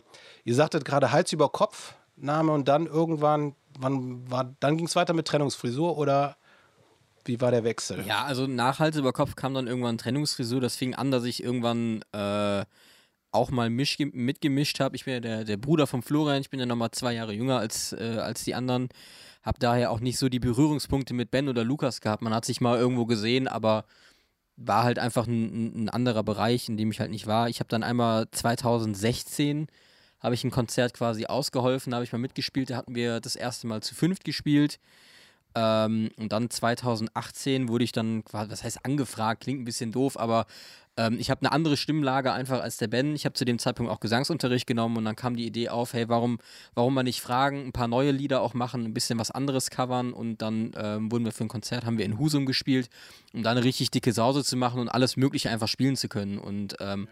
ihr 0.46 0.56
sagtet 0.56 0.86
gerade 0.86 1.12
Hals 1.12 1.34
über 1.34 1.50
Kopf, 1.50 1.96
Name 2.16 2.54
und 2.54 2.70
dann 2.70 2.86
irgendwann, 2.86 3.56
wann 3.78 4.32
war, 4.32 4.56
dann 4.62 4.78
ging 4.78 4.86
es 4.86 4.96
weiter 4.96 5.12
mit 5.12 5.28
Trennungsfrisur 5.28 5.98
oder 5.98 6.38
wie 7.26 7.42
war 7.42 7.52
der 7.52 7.66
Wechsel? 7.66 8.06
Ja, 8.08 8.24
also 8.24 8.48
nach 8.48 8.80
Hals 8.80 8.96
über 8.96 9.12
Kopf 9.12 9.36
kam 9.36 9.54
dann 9.54 9.68
irgendwann 9.68 9.98
Trennungsfrisur. 9.98 10.62
Das 10.62 10.78
fing 10.78 10.96
an, 10.96 11.12
dass 11.12 11.26
ich 11.26 11.44
irgendwann 11.44 12.06
äh, 12.14 12.64
auch 13.32 13.52
mal 13.52 13.70
misch 13.70 14.00
mitgemischt 14.00 14.80
habe. 14.80 14.96
Ich 14.96 15.04
bin 15.04 15.16
ja 15.16 15.20
der, 15.20 15.44
der 15.44 15.58
Bruder 15.58 15.88
von 15.88 16.04
Florian. 16.04 16.40
Ich 16.40 16.52
bin 16.52 16.60
ja 16.62 16.66
nochmal 16.66 16.92
zwei 16.92 17.12
Jahre 17.12 17.34
jünger 17.34 17.60
als, 17.60 17.92
äh, 17.92 18.20
als 18.22 18.46
die 18.46 18.56
anderen. 18.56 18.88
Hab 19.44 19.60
daher 19.60 19.92
auch 19.92 20.00
nicht 20.00 20.20
so 20.20 20.30
die 20.30 20.40
Berührungspunkte 20.40 21.14
mit 21.14 21.32
Ben 21.32 21.50
oder 21.50 21.66
Lukas 21.66 22.00
gehabt. 22.00 22.22
Man 22.22 22.34
hat 22.34 22.46
sich 22.46 22.62
mal 22.62 22.80
irgendwo 22.80 23.06
gesehen, 23.06 23.50
aber 23.50 23.84
war 24.58 24.84
halt 24.84 25.00
einfach 25.00 25.28
ein, 25.28 25.86
ein 25.86 25.90
anderer 25.90 26.24
Bereich, 26.24 26.70
in 26.70 26.78
dem 26.78 26.92
ich 26.92 27.00
halt 27.00 27.12
nicht 27.12 27.28
war. 27.28 27.50
Ich 27.50 27.60
habe 27.60 27.70
dann 27.70 27.84
einmal 27.84 28.30
2016 28.32 29.68
habe 30.20 30.36
ich 30.36 30.44
ein 30.44 30.52
Konzert 30.52 30.94
quasi 30.94 31.26
ausgeholfen, 31.26 31.92
da 31.92 31.96
habe 31.96 32.06
ich 32.06 32.12
mal 32.12 32.20
mitgespielt. 32.20 32.70
Da 32.70 32.78
hatten 32.78 32.96
wir 32.96 33.20
das 33.20 33.36
erste 33.36 33.68
Mal 33.68 33.82
zu 33.82 33.96
fünft 33.96 34.24
gespielt. 34.24 34.80
Ähm, 35.56 36.10
und 36.18 36.32
dann 36.32 36.50
2018 36.50 37.68
wurde 37.68 37.84
ich 37.84 37.92
dann, 37.92 38.24
was 38.32 38.64
heißt 38.64 38.86
angefragt, 38.86 39.44
klingt 39.44 39.62
ein 39.62 39.66
bisschen 39.66 39.92
doof, 39.92 40.18
aber 40.18 40.46
ähm, 40.98 41.18
ich 41.20 41.30
habe 41.30 41.42
eine 41.42 41.52
andere 41.52 41.78
Stimmlage 41.78 42.34
einfach 42.34 42.62
als 42.62 42.78
der 42.78 42.88
Ben. 42.88 43.16
Ich 43.16 43.26
habe 43.26 43.34
zu 43.34 43.46
dem 43.46 43.60
Zeitpunkt 43.60 43.92
auch 43.92 44.00
Gesangsunterricht 44.00 44.68
genommen 44.68 44.98
und 44.98 45.06
dann 45.06 45.16
kam 45.16 45.36
die 45.36 45.46
Idee 45.46 45.70
auf, 45.70 45.94
hey, 45.94 46.10
warum, 46.10 46.40
warum 46.74 46.94
mal 46.94 47.04
nicht 47.04 47.22
fragen, 47.22 47.66
ein 47.66 47.72
paar 47.72 47.88
neue 47.88 48.12
Lieder 48.12 48.42
auch 48.42 48.54
machen, 48.54 48.86
ein 48.86 48.94
bisschen 48.94 49.18
was 49.20 49.32
anderes 49.32 49.70
covern 49.70 50.14
und 50.14 50.42
dann 50.42 50.74
ähm, 50.76 51.12
wurden 51.12 51.26
wir 51.26 51.32
für 51.32 51.46
ein 51.46 51.50
Konzert, 51.50 51.86
haben 51.86 51.98
wir 51.98 52.06
in 52.06 52.20
Husum 52.20 52.46
gespielt, 52.46 52.90
um 53.34 53.44
da 53.44 53.52
eine 53.52 53.64
richtig 53.64 53.92
dicke 53.92 54.14
Sause 54.14 54.44
zu 54.44 54.58
machen 54.58 54.80
und 54.80 54.90
alles 54.90 55.16
Mögliche 55.18 55.50
einfach 55.50 55.68
spielen 55.68 55.96
zu 55.96 56.10
können. 56.10 56.38
Und 56.38 56.76
ähm, 56.80 57.08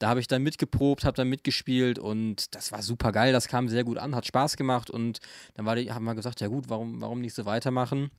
da 0.00 0.08
habe 0.08 0.18
ich 0.18 0.26
dann 0.26 0.42
mitgeprobt, 0.42 1.04
habe 1.04 1.16
dann 1.16 1.28
mitgespielt 1.28 1.98
und 1.98 2.54
das 2.54 2.72
war 2.72 2.82
super 2.82 3.12
geil. 3.12 3.32
Das 3.32 3.48
kam 3.48 3.68
sehr 3.68 3.84
gut 3.84 3.98
an, 3.98 4.16
hat 4.16 4.26
Spaß 4.26 4.56
gemacht 4.56 4.90
und 4.90 5.20
dann 5.54 5.66
war 5.66 5.76
die, 5.76 5.92
haben 5.92 6.04
wir 6.04 6.14
gesagt, 6.14 6.40
ja 6.40 6.48
gut, 6.48 6.68
warum, 6.68 7.02
warum 7.02 7.20
nicht 7.20 7.34
so 7.34 7.44
weitermachen? 7.44 8.10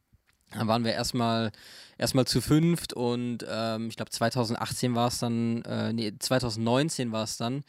Dann 0.52 0.68
waren 0.68 0.86
wir 0.86 0.94
erstmal 0.94 1.52
erstmal 1.98 2.28
zu 2.28 2.40
fünft 2.40 2.94
und 2.94 3.40
ähm, 3.50 3.88
ich 3.88 3.96
glaube 3.96 4.12
2018 4.12 4.94
war 4.94 5.08
es 5.08 5.18
dann, 5.18 5.64
äh, 5.64 5.92
nee, 5.92 6.14
2019 6.18 7.12
war 7.12 7.24
es 7.24 7.38
dann, 7.38 7.64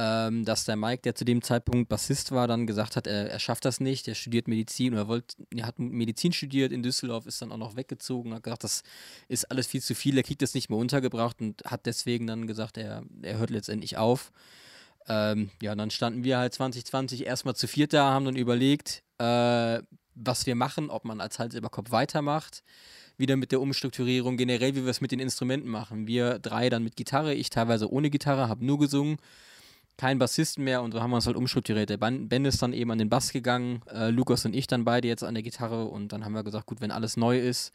ähm, 0.00 0.44
dass 0.44 0.64
der 0.64 0.76
Mike, 0.76 1.02
der 1.02 1.16
zu 1.16 1.24
dem 1.24 1.42
Zeitpunkt 1.42 1.88
Bassist 1.88 2.30
war, 2.30 2.46
dann 2.46 2.68
gesagt 2.68 2.94
hat, 2.94 3.08
er, 3.08 3.32
er 3.32 3.38
schafft 3.40 3.64
das 3.64 3.80
nicht, 3.80 4.06
er 4.06 4.14
studiert 4.14 4.46
Medizin 4.46 4.92
oder 4.92 5.08
wollte, 5.08 5.36
er 5.50 5.66
hat 5.66 5.80
Medizin 5.80 6.32
studiert 6.32 6.70
in 6.70 6.84
Düsseldorf, 6.84 7.26
ist 7.26 7.42
dann 7.42 7.50
auch 7.50 7.56
noch 7.56 7.74
weggezogen, 7.74 8.32
hat 8.32 8.44
gesagt, 8.44 8.62
das 8.62 8.84
ist 9.26 9.50
alles 9.50 9.66
viel 9.66 9.82
zu 9.82 9.96
viel, 9.96 10.16
er 10.16 10.22
kriegt 10.22 10.40
das 10.40 10.54
nicht 10.54 10.70
mehr 10.70 10.78
untergebracht 10.78 11.40
und 11.40 11.64
hat 11.64 11.84
deswegen 11.84 12.28
dann 12.28 12.46
gesagt, 12.46 12.78
er, 12.78 13.02
er 13.22 13.38
hört 13.38 13.50
letztendlich 13.50 13.96
auf. 13.96 14.30
Ähm, 15.08 15.50
ja, 15.60 15.74
dann 15.74 15.90
standen 15.90 16.22
wir 16.22 16.38
halt 16.38 16.54
2020 16.54 17.26
erstmal 17.26 17.56
zu 17.56 17.66
viert 17.66 17.92
da, 17.92 18.12
haben 18.12 18.24
dann 18.24 18.36
überlegt, 18.36 19.02
äh, 19.18 19.82
was 20.14 20.46
wir 20.46 20.54
machen, 20.54 20.90
ob 20.90 21.04
man 21.04 21.20
als 21.20 21.40
Hals 21.40 21.56
über 21.56 21.70
Kopf 21.70 21.90
weitermacht, 21.90 22.62
wieder 23.16 23.34
mit 23.34 23.50
der 23.50 23.60
Umstrukturierung, 23.60 24.36
generell, 24.36 24.76
wie 24.76 24.84
wir 24.84 24.90
es 24.90 25.00
mit 25.00 25.10
den 25.10 25.18
Instrumenten 25.18 25.68
machen. 25.68 26.06
Wir 26.06 26.38
drei 26.38 26.68
dann 26.70 26.84
mit 26.84 26.94
Gitarre, 26.94 27.34
ich 27.34 27.50
teilweise 27.50 27.90
ohne 27.90 28.10
Gitarre, 28.10 28.48
habe 28.48 28.64
nur 28.64 28.78
gesungen, 28.78 29.16
kein 29.98 30.18
Bassisten 30.18 30.64
mehr 30.64 30.80
und 30.80 30.92
so 30.92 31.02
haben 31.02 31.10
wir 31.10 31.16
uns 31.16 31.26
halt 31.26 31.36
umstrukturiert. 31.36 31.90
Der 31.90 31.98
Ben 31.98 32.28
Ben 32.28 32.44
ist 32.46 32.62
dann 32.62 32.72
eben 32.72 32.90
an 32.90 32.98
den 32.98 33.10
Bass 33.10 33.32
gegangen, 33.32 33.82
äh, 33.92 34.10
Lukas 34.10 34.46
und 34.46 34.54
ich 34.54 34.66
dann 34.66 34.84
beide 34.84 35.08
jetzt 35.08 35.24
an 35.24 35.34
der 35.34 35.42
Gitarre 35.42 35.84
und 35.84 36.12
dann 36.12 36.24
haben 36.24 36.32
wir 36.32 36.44
gesagt, 36.44 36.66
gut, 36.66 36.80
wenn 36.80 36.92
alles 36.92 37.16
neu 37.16 37.38
ist, 37.38 37.72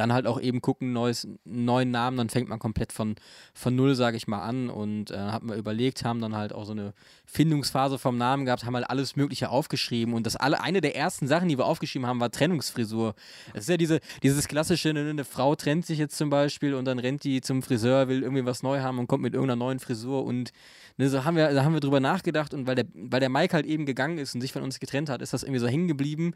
dann 0.00 0.12
halt 0.12 0.26
auch 0.26 0.40
eben 0.40 0.60
gucken, 0.62 0.92
neues, 0.92 1.28
neuen 1.44 1.90
Namen, 1.90 2.16
dann 2.16 2.30
fängt 2.30 2.48
man 2.48 2.58
komplett 2.58 2.92
von, 2.92 3.16
von 3.54 3.76
null, 3.76 3.94
sage 3.94 4.16
ich 4.16 4.26
mal, 4.26 4.40
an 4.40 4.70
und 4.70 5.10
äh, 5.10 5.18
haben 5.18 5.48
wir 5.50 5.56
überlegt, 5.56 6.04
haben 6.04 6.20
dann 6.20 6.34
halt 6.34 6.52
auch 6.52 6.64
so 6.64 6.72
eine 6.72 6.94
Findungsphase 7.26 7.98
vom 7.98 8.16
Namen 8.16 8.46
gehabt, 8.46 8.64
haben 8.64 8.74
halt 8.74 8.88
alles 8.88 9.14
Mögliche 9.14 9.50
aufgeschrieben 9.50 10.14
und 10.14 10.24
das 10.24 10.36
alle, 10.36 10.60
eine 10.62 10.80
der 10.80 10.96
ersten 10.96 11.28
Sachen, 11.28 11.48
die 11.48 11.58
wir 11.58 11.66
aufgeschrieben 11.66 12.06
haben, 12.06 12.18
war 12.18 12.30
Trennungsfrisur. 12.30 13.14
Es 13.52 13.62
ist 13.62 13.68
ja 13.68 13.76
diese, 13.76 14.00
dieses 14.22 14.48
klassische, 14.48 14.88
eine, 14.88 15.10
eine 15.10 15.24
Frau 15.24 15.54
trennt 15.54 15.84
sich 15.84 15.98
jetzt 15.98 16.16
zum 16.16 16.30
Beispiel 16.30 16.74
und 16.74 16.86
dann 16.86 16.98
rennt 16.98 17.22
die 17.24 17.42
zum 17.42 17.62
Friseur, 17.62 18.08
will 18.08 18.22
irgendwie 18.22 18.46
was 18.46 18.62
neu 18.62 18.80
haben 18.80 18.98
und 18.98 19.06
kommt 19.06 19.22
mit 19.22 19.34
irgendeiner 19.34 19.58
neuen 19.58 19.80
Frisur 19.80 20.24
und 20.24 20.50
ne, 20.96 21.10
so 21.10 21.24
haben 21.24 21.36
wir, 21.36 21.52
da 21.52 21.62
haben 21.62 21.74
wir 21.74 21.80
drüber 21.80 22.00
nachgedacht 22.00 22.54
und 22.54 22.66
weil 22.66 22.74
der, 22.74 22.86
weil 22.94 23.20
der 23.20 23.28
Mike 23.28 23.54
halt 23.54 23.66
eben 23.66 23.84
gegangen 23.84 24.16
ist 24.16 24.34
und 24.34 24.40
sich 24.40 24.52
von 24.52 24.62
uns 24.62 24.80
getrennt 24.80 25.10
hat, 25.10 25.20
ist 25.20 25.34
das 25.34 25.42
irgendwie 25.42 25.60
so 25.60 25.68
hängen 25.68 25.88
geblieben. 25.88 26.32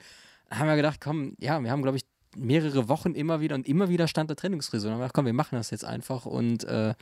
Haben 0.50 0.68
wir 0.68 0.76
gedacht, 0.76 1.00
komm, 1.00 1.34
ja, 1.40 1.58
wir 1.62 1.70
haben, 1.70 1.82
glaube 1.82 1.96
ich, 1.96 2.04
mehrere 2.36 2.88
Wochen 2.88 3.14
immer 3.14 3.40
wieder 3.40 3.54
und 3.54 3.68
immer 3.68 3.88
wieder 3.88 4.08
stand 4.08 4.30
der 4.30 4.36
Trennungsfrisur. 4.36 4.90
Dann 4.90 4.98
haben 4.98 5.06
wir 5.06 5.12
komm, 5.12 5.26
wir 5.26 5.32
machen 5.32 5.56
das 5.56 5.70
jetzt 5.70 5.84
einfach 5.84 6.26
und 6.26 6.64
äh, 6.64 6.94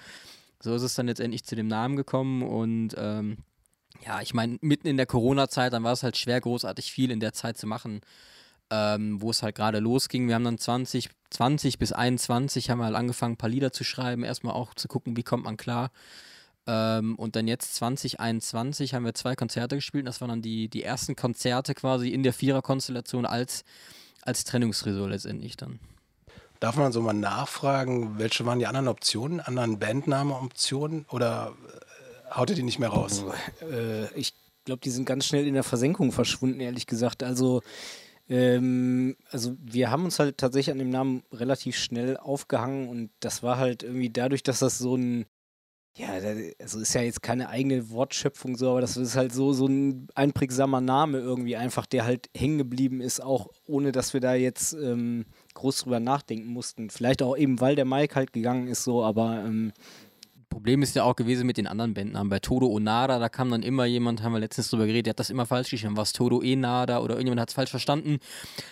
so 0.61 0.75
ist 0.75 0.83
es 0.83 0.95
dann 0.95 1.07
letztendlich 1.07 1.45
zu 1.45 1.57
dem 1.57 1.69
Namen 1.69 1.97
gekommen 1.97 2.43
und 2.43 2.95
ähm, 2.97 3.39
ja, 4.07 4.21
ich 4.21 4.35
meine, 4.35 4.59
mitten 4.61 4.89
in 4.89 4.97
der 4.97 5.07
Corona-Zeit, 5.07 5.73
dann 5.73 5.85
war 5.85 5.93
es 5.93 6.03
halt 6.03 6.17
schwer, 6.17 6.41
großartig 6.41 6.91
viel 6.93 7.11
in 7.11 7.21
der 7.21 7.33
Zeit 7.33 7.57
zu 7.57 7.67
machen, 7.67 8.01
ähm, 8.71 9.21
wo 9.21 9.31
es 9.31 9.43
halt 9.43 9.55
gerade 9.55 9.79
losging. 9.79 10.29
Wir 10.29 10.35
haben 10.35 10.45
dann 10.45 10.59
20, 10.59 11.11
20 11.31 11.79
bis 11.79 11.93
21 11.93 12.71
haben 12.71 12.79
wir 12.79 12.87
halt 12.87 12.97
angefangen, 12.97 13.35
ein 13.35 13.39
paar 13.39 13.51
Lieder 13.51 13.73
zu 13.73 13.85
schreiben, 13.85 14.25
erstmal 14.25 14.55
auch 14.55 14.75
zu 14.75 14.89
gucken, 14.89 15.17
wie 15.17 15.23
kommt 15.23 15.45
man 15.45 15.57
klar. 15.57 15.91
Ähm, 16.67 17.17
und 17.17 17.37
dann 17.37 17.49
jetzt 17.49 17.75
2021 17.77 18.95
haben 18.95 19.05
wir 19.05 19.15
zwei 19.15 19.35
Konzerte 19.35 19.77
gespielt. 19.77 20.07
Das 20.07 20.21
waren 20.21 20.31
dann 20.31 20.43
die, 20.43 20.69
die 20.69 20.83
ersten 20.83 21.17
Konzerte 21.17 21.75
quasi 21.75 22.09
in 22.09 22.23
der 22.23 22.33
Vierer-Konstellation 22.33 23.27
als, 23.27 23.65
als 24.23 24.45
Trennungsfrisur 24.45 25.09
letztendlich 25.09 25.57
dann. 25.57 25.79
Darf 26.61 26.77
man 26.77 26.93
so 26.93 27.01
mal 27.01 27.13
nachfragen, 27.13 28.19
welche 28.19 28.47
waren 28.47 28.61
die 28.61 28.67
anderen 28.67 28.89
Optionen, 28.89 29.41
anderen 29.41 29.79
Bandname-Optionen 29.79 31.07
oder 31.11 31.55
äh, 32.31 32.35
haut 32.35 32.51
ihr 32.51 32.57
die 32.57 32.63
nicht 32.63 32.79
mehr 32.79 32.89
raus? 32.89 33.25
Äh, 33.61 34.07
ich 34.15 34.35
glaube, 34.65 34.81
die 34.81 34.91
sind 34.91 35.05
ganz 35.05 35.27
schnell 35.27 35.47
in 35.47 35.55
der 35.55 35.65
Versenkung 35.65 36.13
verschwunden, 36.13 36.61
ehrlich 36.61 36.87
gesagt. 36.87 37.25
Also, 37.25 37.63
ähm, 38.29 39.17
also 39.31 39.57
wir 39.61 39.91
haben 39.91 40.05
uns 40.05 40.21
halt 40.21 40.39
tatsächlich 40.39 40.73
an 40.73 40.79
dem 40.79 40.91
Namen 40.91 41.25
relativ 41.33 41.77
schnell 41.77 42.17
aufgehangen 42.17 42.89
und 42.89 43.11
das 43.19 43.43
war 43.43 43.57
halt 43.57 43.83
irgendwie 43.83 44.11
dadurch, 44.11 44.45
dass 44.45 44.61
das 44.61 44.79
so 44.79 44.97
ein 44.97 45.27
ja, 45.95 46.09
also 46.59 46.79
ist 46.81 46.95
ja 46.95 47.03
jetzt 47.03 47.23
keine 47.23 47.51
eigene 47.51 47.91
Wortschöpfung 47.91 48.57
so, 48.57 48.71
aber 48.71 48.81
das 48.81 48.97
ist 48.97 49.15
halt 49.15 49.33
so, 49.33 49.53
so 49.53 49.67
ein 49.67 50.09
einprägsamer 50.15 50.81
Name 50.81 51.19
irgendwie 51.19 51.57
einfach, 51.57 51.85
der 51.85 52.07
halt 52.07 52.31
hängen 52.35 52.57
geblieben 52.57 53.03
ist, 53.03 53.23
auch 53.23 53.51
ohne 53.67 53.93
dass 53.93 54.15
wir 54.15 54.21
da 54.21 54.33
jetzt 54.35 54.73
ähm, 54.73 55.27
groß 55.53 55.83
drüber 55.83 56.01
nachdenken 56.01 56.49
mussten. 56.49 56.89
Vielleicht 56.89 57.23
auch 57.23 57.37
eben, 57.37 57.61
weil 57.61 57.77
der 57.77 57.85
Mike 57.85 58.15
halt 58.15 58.33
gegangen 58.33 58.69
ist 58.69 58.85
so, 58.85 59.05
aber 59.05 59.45
ähm, 59.45 59.73
Problem 60.53 60.83
ist 60.83 60.95
ja 60.95 61.05
auch 61.05 61.17
gewesen 61.17 61.47
mit 61.47 61.57
den 61.57 61.67
anderen 61.67 61.95
Bandnamen. 61.95 62.29
Bei 62.29 62.39
Todo 62.39 62.67
Onada, 62.67 63.19
da 63.19 63.31
kam 63.31 63.51
dann 63.51 63.63
immer 63.63 63.87
jemand, 63.87 64.23
haben 64.23 64.35
wir 64.35 64.39
letztens 64.39 64.69
drüber 64.69 64.85
geredet, 64.85 65.07
der 65.07 65.11
hat 65.13 65.19
das 65.19 65.31
immer 65.31 65.47
falsch 65.47 65.71
geschrieben. 65.71 65.97
Was 65.97 66.13
Todo 66.13 66.43
Enada 66.43 66.99
oder 66.99 67.15
irgendjemand 67.15 67.41
hat 67.41 67.49
es 67.49 67.55
falsch 67.55 67.71
verstanden. 67.71 68.19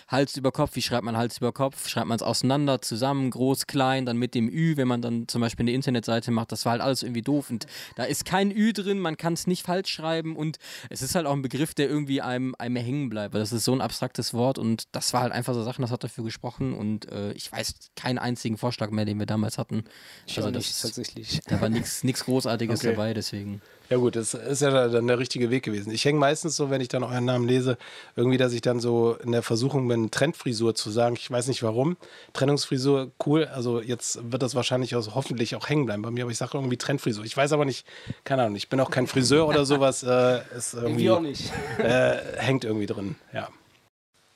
Hals 0.07 0.37
über 0.37 0.51
Kopf, 0.51 0.75
wie 0.75 0.83
schreibt 0.83 1.03
man 1.03 1.17
Hals 1.17 1.39
über 1.39 1.51
Kopf? 1.51 1.87
Schreibt 1.87 2.05
man 2.05 2.17
es 2.17 2.21
auseinander, 2.21 2.83
zusammen, 2.83 3.31
groß, 3.31 3.65
klein, 3.65 4.05
dann 4.05 4.17
mit 4.17 4.35
dem 4.35 4.47
Ü, 4.47 4.77
wenn 4.77 4.87
man 4.87 5.01
dann 5.01 5.27
zum 5.27 5.41
Beispiel 5.41 5.63
eine 5.63 5.71
Internetseite 5.71 6.29
macht. 6.29 6.51
Das 6.51 6.65
war 6.65 6.73
halt 6.73 6.81
alles 6.83 7.01
irgendwie 7.01 7.23
doof. 7.23 7.49
Und 7.49 7.65
da 7.95 8.03
ist 8.03 8.25
kein 8.25 8.51
Ü 8.51 8.73
drin, 8.73 8.99
man 8.99 9.17
kann 9.17 9.33
es 9.33 9.47
nicht 9.47 9.65
falsch 9.65 9.89
schreiben 9.91 10.35
und 10.35 10.57
es 10.91 11.01
ist 11.01 11.15
halt 11.15 11.25
auch 11.25 11.33
ein 11.33 11.41
Begriff, 11.41 11.73
der 11.73 11.89
irgendwie 11.89 12.21
einem, 12.21 12.53
einem 12.59 12.75
hängen 12.75 13.09
bleibt. 13.09 13.33
Weil 13.33 13.41
das 13.41 13.51
ist 13.51 13.65
so 13.65 13.73
ein 13.73 13.81
abstraktes 13.81 14.35
Wort 14.35 14.59
und 14.59 14.83
das 14.91 15.13
war 15.13 15.21
halt 15.21 15.33
einfach 15.33 15.55
so 15.55 15.63
Sachen, 15.63 15.81
das 15.81 15.89
hat 15.89 16.03
dafür 16.03 16.25
gesprochen 16.25 16.75
und 16.75 17.11
äh, 17.11 17.31
ich 17.33 17.51
weiß 17.51 17.73
keinen 17.95 18.19
einzigen 18.19 18.59
Vorschlag 18.59 18.91
mehr, 18.91 19.05
den 19.05 19.17
wir 19.17 19.25
damals 19.25 19.57
hatten. 19.57 19.83
ich 20.27 20.37
also 20.37 20.51
das, 20.51 20.65
nicht, 20.65 20.79
tatsächlich. 20.79 21.41
Da 21.47 21.59
war 21.59 21.70
nichts 21.71 22.25
Großartiges 22.25 22.79
Okay. 22.79 22.91
dabei, 22.91 23.13
deswegen. 23.13 23.61
Ja 23.91 23.97
gut, 23.97 24.15
das 24.15 24.33
ist 24.33 24.61
ja 24.61 24.87
dann 24.87 25.07
der 25.07 25.19
richtige 25.19 25.49
Weg 25.49 25.63
gewesen. 25.63 25.91
Ich 25.91 26.05
hänge 26.05 26.17
meistens 26.17 26.55
so, 26.55 26.69
wenn 26.69 26.79
ich 26.79 26.87
dann 26.87 27.03
euren 27.03 27.25
Namen 27.25 27.45
lese, 27.45 27.77
irgendwie, 28.15 28.37
dass 28.37 28.53
ich 28.53 28.61
dann 28.61 28.79
so 28.79 29.17
in 29.21 29.33
der 29.33 29.43
Versuchung 29.43 29.85
bin, 29.89 30.11
Trendfrisur 30.11 30.73
zu 30.75 30.89
sagen. 30.89 31.17
Ich 31.19 31.29
weiß 31.29 31.47
nicht 31.47 31.61
warum. 31.61 31.97
Trennungsfrisur, 32.31 33.11
cool. 33.25 33.49
Also 33.53 33.81
jetzt 33.81 34.31
wird 34.31 34.43
das 34.43 34.55
wahrscheinlich 34.55 34.95
auch, 34.95 35.13
hoffentlich 35.13 35.57
auch 35.57 35.67
hängen 35.67 35.85
bleiben 35.85 36.03
bei 36.03 36.09
mir, 36.09 36.23
aber 36.23 36.31
ich 36.31 36.37
sage 36.37 36.51
irgendwie 36.53 36.77
Trendfrisur. 36.77 37.25
Ich 37.25 37.35
weiß 37.35 37.51
aber 37.51 37.65
nicht, 37.65 37.85
keine 38.23 38.43
Ahnung, 38.43 38.55
ich 38.55 38.69
bin 38.69 38.79
auch 38.79 38.91
kein 38.91 39.07
Friseur 39.07 39.45
oder 39.45 39.65
sowas. 39.65 40.03
Äh, 40.03 40.39
ist 40.57 40.73
irgendwie, 40.73 41.07
irgendwie 41.07 41.09
auch 41.09 41.19
nicht. 41.19 41.51
äh, 41.79 42.17
hängt 42.37 42.63
irgendwie 42.63 42.85
drin, 42.85 43.15
ja. 43.33 43.49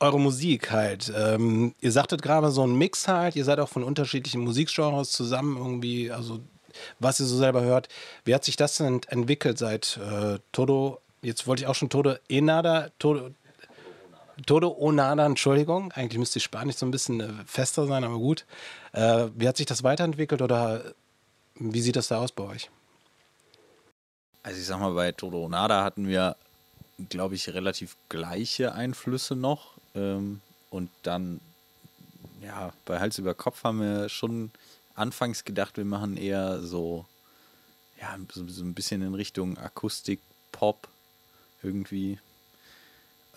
Eure 0.01 0.19
Musik 0.19 0.71
halt. 0.71 1.13
Ähm, 1.15 1.73
ihr 1.79 1.93
sagtet 1.93 2.21
gerade 2.21 2.51
so 2.51 2.67
ein 2.67 2.75
Mix 2.75 3.07
halt. 3.07 3.37
Ihr 3.37 3.45
seid 3.45 3.61
auch 3.61 3.69
von 3.69 3.83
unterschiedlichen 3.83 4.41
Musikgenres 4.41 5.13
zusammen 5.13 5.55
irgendwie, 5.55 6.11
also 6.11 6.41
was 6.99 7.19
ihr 7.19 7.25
so 7.25 7.37
selber 7.37 7.61
hört. 7.61 7.89
Wie 8.23 8.33
hat 8.33 8.43
sich 8.43 8.55
das 8.55 8.77
denn 8.77 8.87
ent 8.87 9.11
entwickelt 9.11 9.57
seit 9.57 9.97
äh, 9.97 10.39
Todo, 10.51 10.99
jetzt 11.21 11.47
wollte 11.47 11.63
ich 11.63 11.67
auch 11.67 11.75
schon 11.75 11.89
Todo 11.89 12.15
Enada, 12.29 12.89
Todo, 12.99 13.31
Todo 14.45 14.75
Onada, 14.79 15.25
Entschuldigung. 15.25 15.91
Eigentlich 15.93 16.19
müsste 16.19 16.39
die 16.39 16.43
Spanisch 16.43 16.75
so 16.75 16.85
ein 16.85 16.91
bisschen 16.91 17.21
äh, 17.21 17.29
fester 17.45 17.87
sein, 17.87 18.03
aber 18.03 18.17
gut. 18.17 18.45
Äh, 18.91 19.27
wie 19.35 19.47
hat 19.47 19.57
sich 19.57 19.65
das 19.65 19.83
weiterentwickelt 19.83 20.41
oder 20.41 20.93
wie 21.55 21.81
sieht 21.81 21.95
das 21.95 22.07
da 22.07 22.17
aus 22.19 22.31
bei 22.31 22.43
euch? 22.43 22.69
Also 24.43 24.59
ich 24.59 24.65
sag 24.65 24.79
mal, 24.79 24.93
bei 24.93 25.11
Todo 25.11 25.47
Nada 25.49 25.83
hatten 25.83 26.07
wir, 26.07 26.35
glaube 27.09 27.35
ich, 27.35 27.49
relativ 27.53 27.95
gleiche 28.09 28.73
Einflüsse 28.73 29.35
noch. 29.35 29.71
Ähm, 29.95 30.41
und 30.69 30.89
dann, 31.03 31.39
ja, 32.41 32.73
bei 32.85 32.99
Hals 32.99 33.17
über 33.17 33.33
Kopf 33.33 33.63
haben 33.63 33.79
wir 33.79 34.09
schon 34.09 34.51
anfangs 34.95 35.43
gedacht, 35.43 35.77
wir 35.77 35.85
machen 35.85 36.17
eher 36.17 36.61
so, 36.61 37.05
ja, 37.99 38.17
so, 38.31 38.47
so 38.47 38.63
ein 38.63 38.73
bisschen 38.73 39.01
in 39.01 39.13
Richtung 39.13 39.57
Akustik, 39.57 40.19
Pop 40.51 40.87
irgendwie. 41.61 42.19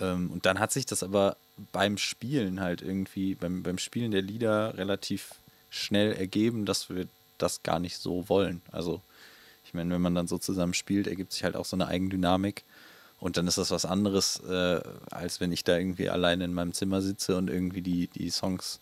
Ähm, 0.01 0.31
und 0.31 0.47
dann 0.47 0.59
hat 0.59 0.73
sich 0.73 0.87
das 0.87 1.03
aber 1.03 1.37
beim 1.73 1.99
Spielen 1.99 2.61
halt 2.61 2.83
irgendwie, 2.83 3.35
beim, 3.35 3.63
beim 3.63 3.79
Spielen 3.79 4.13
der 4.13 4.23
Lieder 4.23 4.77
relativ 4.79 5.35
schnell 5.71 6.13
ergeben, 6.13 6.65
dass 6.65 6.89
wir 6.89 7.09
das 7.37 7.63
gar 7.63 7.81
nicht 7.81 7.99
so 7.99 8.29
wollen. 8.29 8.63
Also 8.73 9.03
ich 9.65 9.75
meine, 9.75 9.93
wenn 9.95 10.01
man 10.01 10.15
dann 10.15 10.29
so 10.29 10.39
zusammen 10.39 10.75
spielt, 10.75 11.07
ergibt 11.07 11.33
sich 11.33 11.45
halt 11.45 11.57
auch 11.57 11.65
so 11.65 11.77
eine 11.77 11.89
Eigendynamik. 11.89 12.65
Und 13.21 13.37
dann 13.37 13.49
ist 13.49 13.59
das 13.59 13.71
was 13.73 13.85
anderes, 13.85 14.41
äh, 14.49 14.81
als 15.11 15.41
wenn 15.41 15.51
ich 15.51 15.65
da 15.65 15.77
irgendwie 15.77 16.09
alleine 16.09 16.45
in 16.45 16.55
meinem 16.55 16.73
Zimmer 16.73 17.03
sitze 17.03 17.37
und 17.37 17.51
irgendwie 17.51 17.83
die, 17.83 18.07
die 18.07 18.31
Songs 18.31 18.81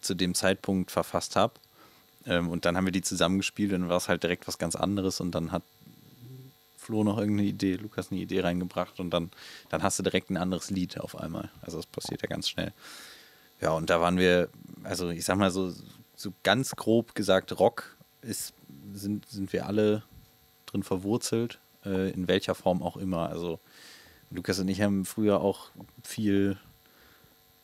zu 0.00 0.14
dem 0.14 0.34
Zeitpunkt 0.34 0.90
verfasst 0.90 1.36
habe. 1.36 1.54
Ähm, 2.26 2.48
und 2.48 2.64
dann 2.64 2.76
haben 2.76 2.84
wir 2.84 2.92
die 2.92 3.02
zusammengespielt 3.02 3.72
und 3.72 3.82
dann 3.82 3.88
war 3.88 3.96
es 3.96 4.08
halt 4.08 4.22
direkt 4.22 4.46
was 4.46 4.58
ganz 4.58 4.76
anderes 4.76 5.20
und 5.20 5.32
dann 5.34 5.52
hat 5.52 5.62
Flo 6.76 7.04
noch 7.04 7.18
irgendeine 7.18 7.48
Idee, 7.48 7.76
Lukas 7.76 8.10
eine 8.10 8.20
Idee 8.20 8.40
reingebracht 8.40 8.98
und 8.98 9.10
dann, 9.10 9.30
dann 9.70 9.82
hast 9.82 9.98
du 9.98 10.02
direkt 10.02 10.30
ein 10.30 10.36
anderes 10.36 10.70
Lied 10.70 10.98
auf 11.00 11.16
einmal. 11.16 11.48
Also 11.62 11.76
das 11.76 11.86
passiert 11.86 12.22
ja 12.22 12.28
ganz 12.28 12.48
schnell. 12.48 12.72
Ja, 13.60 13.70
und 13.70 13.90
da 13.90 14.00
waren 14.00 14.18
wir, 14.18 14.48
also 14.82 15.10
ich 15.10 15.24
sag 15.24 15.38
mal 15.38 15.52
so, 15.52 15.72
so 16.16 16.32
ganz 16.42 16.74
grob 16.74 17.14
gesagt, 17.14 17.58
Rock 17.58 17.96
ist, 18.20 18.52
sind, 18.92 19.28
sind 19.28 19.52
wir 19.52 19.66
alle 19.66 20.02
drin 20.66 20.82
verwurzelt, 20.82 21.60
äh, 21.84 22.10
in 22.10 22.26
welcher 22.26 22.56
Form 22.56 22.82
auch 22.82 22.96
immer. 22.96 23.28
Also 23.28 23.60
Lukas 24.30 24.58
und 24.58 24.68
ich 24.68 24.82
haben 24.82 25.04
früher 25.04 25.40
auch 25.40 25.70
viel 26.02 26.58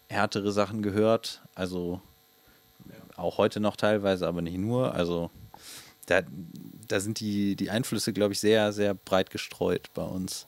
härtere 0.09 0.53
Sachen 0.53 0.83
gehört, 0.83 1.41
also 1.55 2.01
auch 3.17 3.39
heute 3.39 3.61
noch 3.61 3.77
teilweise, 3.77 4.27
aber 4.27 4.43
nicht 4.43 4.59
nur. 4.59 4.95
Also 4.95 5.31
da, 6.07 6.23
da 6.87 7.01
sind 7.01 7.21
die, 7.21 7.57
die 7.57 7.71
Einflüsse, 7.71 8.13
glaube 8.13 8.33
ich, 8.33 8.41
sehr, 8.41 8.73
sehr 8.73 8.95
breit 8.95 9.31
gestreut 9.31 9.89
bei 9.95 10.03
uns. 10.03 10.47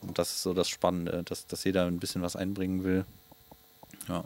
Und 0.00 0.18
das 0.18 0.30
ist 0.30 0.42
so 0.42 0.54
das 0.54 0.68
Spannende, 0.68 1.22
dass, 1.24 1.46
dass 1.48 1.64
jeder 1.64 1.86
ein 1.86 1.98
bisschen 1.98 2.22
was 2.22 2.36
einbringen 2.36 2.84
will. 2.84 3.04
Ja, 4.08 4.24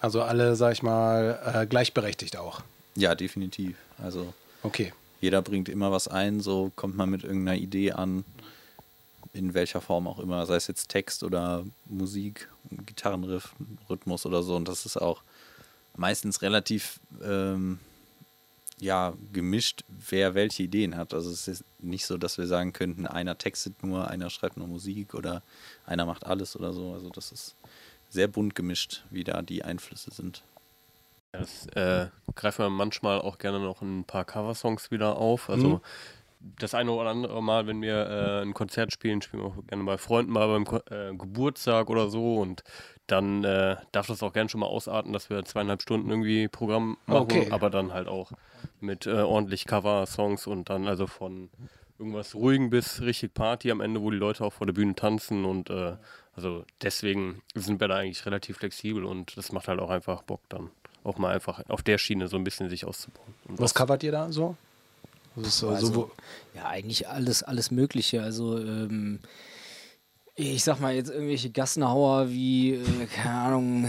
Also 0.00 0.22
alle, 0.22 0.54
sag 0.56 0.72
ich 0.72 0.82
mal, 0.82 1.40
äh, 1.62 1.66
gleichberechtigt 1.66 2.36
auch. 2.36 2.60
ja 2.94 3.14
definitiv. 3.14 3.76
Also 3.98 4.32
Okay. 4.62 4.92
jeder 5.20 5.42
bringt 5.42 5.68
immer 5.68 5.90
was 5.90 6.06
ein, 6.08 6.40
so 6.40 6.70
kommt 6.76 6.96
man 6.96 7.10
mit 7.10 7.24
irgendeiner 7.24 7.58
Idee 7.58 7.92
an, 7.92 8.24
in 9.36 9.54
welcher 9.54 9.80
Form 9.80 10.08
auch 10.08 10.18
immer, 10.18 10.46
sei 10.46 10.56
es 10.56 10.66
jetzt 10.66 10.88
Text 10.88 11.22
oder 11.22 11.64
Musik, 11.84 12.48
Gitarrenriff, 12.70 13.54
Rhythmus 13.88 14.24
oder 14.26 14.42
so. 14.42 14.56
Und 14.56 14.66
das 14.66 14.86
ist 14.86 14.96
auch 14.96 15.22
meistens 15.96 16.42
relativ 16.42 17.00
ähm, 17.22 17.78
ja, 18.78 19.14
gemischt, 19.32 19.84
wer 20.08 20.34
welche 20.34 20.62
Ideen 20.62 20.96
hat. 20.96 21.14
Also 21.14 21.30
es 21.30 21.48
ist 21.48 21.64
nicht 21.78 22.06
so, 22.06 22.18
dass 22.18 22.38
wir 22.38 22.46
sagen 22.46 22.72
könnten, 22.72 23.06
einer 23.06 23.38
textet 23.38 23.82
nur, 23.82 24.08
einer 24.08 24.30
schreibt 24.30 24.56
nur 24.56 24.68
Musik 24.68 25.14
oder 25.14 25.42
einer 25.86 26.06
macht 26.06 26.26
alles 26.26 26.56
oder 26.56 26.72
so. 26.72 26.92
Also 26.92 27.10
das 27.10 27.32
ist 27.32 27.54
sehr 28.10 28.28
bunt 28.28 28.54
gemischt, 28.54 29.04
wie 29.10 29.24
da 29.24 29.42
die 29.42 29.64
Einflüsse 29.64 30.10
sind. 30.10 30.42
Das 31.32 31.66
äh, 31.68 32.08
greifen 32.34 32.64
wir 32.64 32.70
manchmal 32.70 33.20
auch 33.20 33.38
gerne 33.38 33.60
noch 33.60 33.82
ein 33.82 34.04
paar 34.04 34.24
Coversongs 34.24 34.90
wieder 34.90 35.16
auf. 35.16 35.50
Also 35.50 35.68
Mhm. 35.68 35.80
Das 36.40 36.74
eine 36.74 36.90
oder 36.92 37.10
andere 37.10 37.42
Mal, 37.42 37.66
wenn 37.66 37.82
wir 37.82 38.06
äh, 38.08 38.42
ein 38.42 38.54
Konzert 38.54 38.92
spielen, 38.92 39.22
spielen 39.22 39.42
wir 39.42 39.48
auch 39.48 39.66
gerne 39.66 39.84
bei 39.84 39.98
Freunden 39.98 40.32
mal 40.32 40.46
beim 40.48 40.64
Ko 40.64 40.76
äh, 40.90 41.14
Geburtstag 41.14 41.90
oder 41.90 42.08
so 42.08 42.36
und 42.36 42.62
dann 43.06 43.44
äh, 43.44 43.76
darf 43.92 44.06
das 44.08 44.22
auch 44.22 44.32
gerne 44.32 44.48
schon 44.48 44.60
mal 44.60 44.66
ausarten, 44.66 45.12
dass 45.12 45.30
wir 45.30 45.44
zweieinhalb 45.44 45.82
Stunden 45.82 46.10
irgendwie 46.10 46.48
Programm 46.48 46.96
machen, 47.06 47.22
Okay. 47.22 47.48
aber 47.50 47.70
dann 47.70 47.92
halt 47.92 48.08
auch 48.08 48.32
mit 48.80 49.06
äh, 49.06 49.22
ordentlich 49.22 49.64
Cover-Songs 49.66 50.46
und 50.46 50.68
dann 50.70 50.86
also 50.86 51.06
von 51.06 51.50
irgendwas 51.98 52.34
ruhigen 52.34 52.68
bis 52.70 53.00
richtig 53.00 53.32
Party 53.32 53.70
am 53.70 53.80
Ende, 53.80 54.02
wo 54.02 54.10
die 54.10 54.16
Leute 54.18 54.44
auch 54.44 54.52
vor 54.52 54.66
der 54.66 54.74
Bühne 54.74 54.94
tanzen 54.94 55.44
und 55.44 55.70
äh, 55.70 55.94
also 56.34 56.64
deswegen 56.82 57.40
sind 57.54 57.80
wir 57.80 57.88
da 57.88 57.96
eigentlich 57.96 58.26
relativ 58.26 58.58
flexibel 58.58 59.04
und 59.04 59.36
das 59.36 59.52
macht 59.52 59.68
halt 59.68 59.80
auch 59.80 59.88
einfach 59.90 60.22
Bock 60.22 60.40
dann 60.50 60.70
auch 61.04 61.16
mal 61.18 61.32
einfach 61.34 61.62
auf 61.68 61.82
der 61.82 61.98
Schiene 61.98 62.28
so 62.28 62.36
ein 62.36 62.44
bisschen 62.44 62.68
sich 62.68 62.84
auszubauen. 62.84 63.32
Was 63.48 63.72
covert 63.74 64.02
ihr 64.02 64.12
da 64.12 64.30
so? 64.32 64.56
Also, 65.36 65.86
so 65.86 65.94
wo, 65.94 66.10
Ja, 66.54 66.66
eigentlich 66.68 67.08
alles, 67.08 67.42
alles 67.42 67.70
Mögliche. 67.70 68.22
Also, 68.22 68.58
ähm, 68.58 69.20
ich 70.38 70.64
sag 70.64 70.80
mal 70.80 70.94
jetzt 70.94 71.10
irgendwelche 71.10 71.50
Gassenhauer 71.50 72.28
wie, 72.28 72.74
äh, 72.74 73.06
keine 73.06 73.34
Ahnung, 73.34 73.88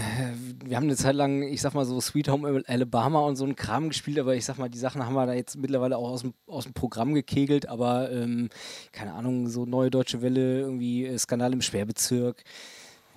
wir 0.64 0.76
haben 0.76 0.84
eine 0.84 0.96
Zeit 0.96 1.14
lang, 1.14 1.42
ich 1.42 1.60
sag 1.60 1.74
mal 1.74 1.84
so 1.84 2.00
Sweet 2.00 2.30
Home 2.30 2.62
Alabama 2.66 3.20
und 3.20 3.36
so 3.36 3.44
einen 3.44 3.54
Kram 3.54 3.88
gespielt, 3.88 4.18
aber 4.18 4.34
ich 4.34 4.46
sag 4.46 4.56
mal, 4.56 4.70
die 4.70 4.78
Sachen 4.78 5.04
haben 5.04 5.12
wir 5.12 5.26
da 5.26 5.34
jetzt 5.34 5.58
mittlerweile 5.58 5.98
auch 5.98 6.08
aus 6.08 6.22
dem, 6.22 6.32
aus 6.46 6.64
dem 6.64 6.72
Programm 6.72 7.12
gekegelt, 7.12 7.68
aber 7.68 8.10
ähm, 8.10 8.48
keine 8.92 9.12
Ahnung, 9.12 9.48
so 9.48 9.66
neue 9.66 9.90
deutsche 9.90 10.22
Welle, 10.22 10.60
irgendwie 10.60 11.04
äh, 11.04 11.18
Skandal 11.18 11.52
im 11.52 11.60
Schwerbezirk. 11.60 12.42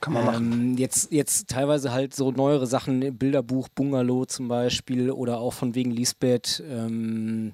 kann 0.01 0.11
man 0.11 0.25
machen. 0.25 0.51
Ähm, 0.51 0.77
jetzt, 0.77 1.13
jetzt 1.13 1.47
teilweise 1.47 1.93
halt 1.93 2.13
so 2.13 2.31
neuere 2.31 2.67
Sachen, 2.67 3.17
Bilderbuch, 3.17 3.69
Bungalow 3.69 4.25
zum 4.25 4.49
Beispiel 4.49 5.09
oder 5.09 5.39
auch 5.39 5.53
von 5.53 5.73
wegen 5.73 5.91
Lisbeth. 5.91 6.61
Ähm, 6.69 7.53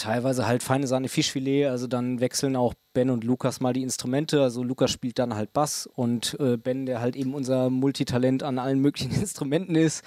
teilweise 0.00 0.46
halt 0.46 0.62
feine 0.62 0.86
Sahne 0.86 1.08
Fischfilet, 1.08 1.66
also 1.66 1.86
dann 1.86 2.20
wechseln 2.20 2.56
auch 2.56 2.74
Ben 2.92 3.10
und 3.10 3.24
Lukas 3.24 3.60
mal 3.60 3.72
die 3.72 3.82
Instrumente. 3.82 4.42
Also 4.42 4.62
Lukas 4.62 4.90
spielt 4.90 5.18
dann 5.18 5.34
halt 5.34 5.52
Bass 5.52 5.88
und 5.94 6.36
äh, 6.40 6.56
Ben, 6.56 6.86
der 6.86 7.00
halt 7.00 7.16
eben 7.16 7.34
unser 7.34 7.70
Multitalent 7.70 8.42
an 8.42 8.58
allen 8.58 8.80
möglichen 8.80 9.12
Instrumenten 9.20 9.76
ist, 9.76 10.02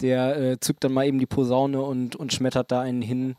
der 0.00 0.36
äh, 0.36 0.60
zückt 0.60 0.84
dann 0.84 0.92
mal 0.92 1.06
eben 1.06 1.18
die 1.18 1.26
Posaune 1.26 1.80
und, 1.80 2.16
und 2.16 2.32
schmettert 2.32 2.70
da 2.72 2.80
einen 2.80 3.02
hin. 3.02 3.36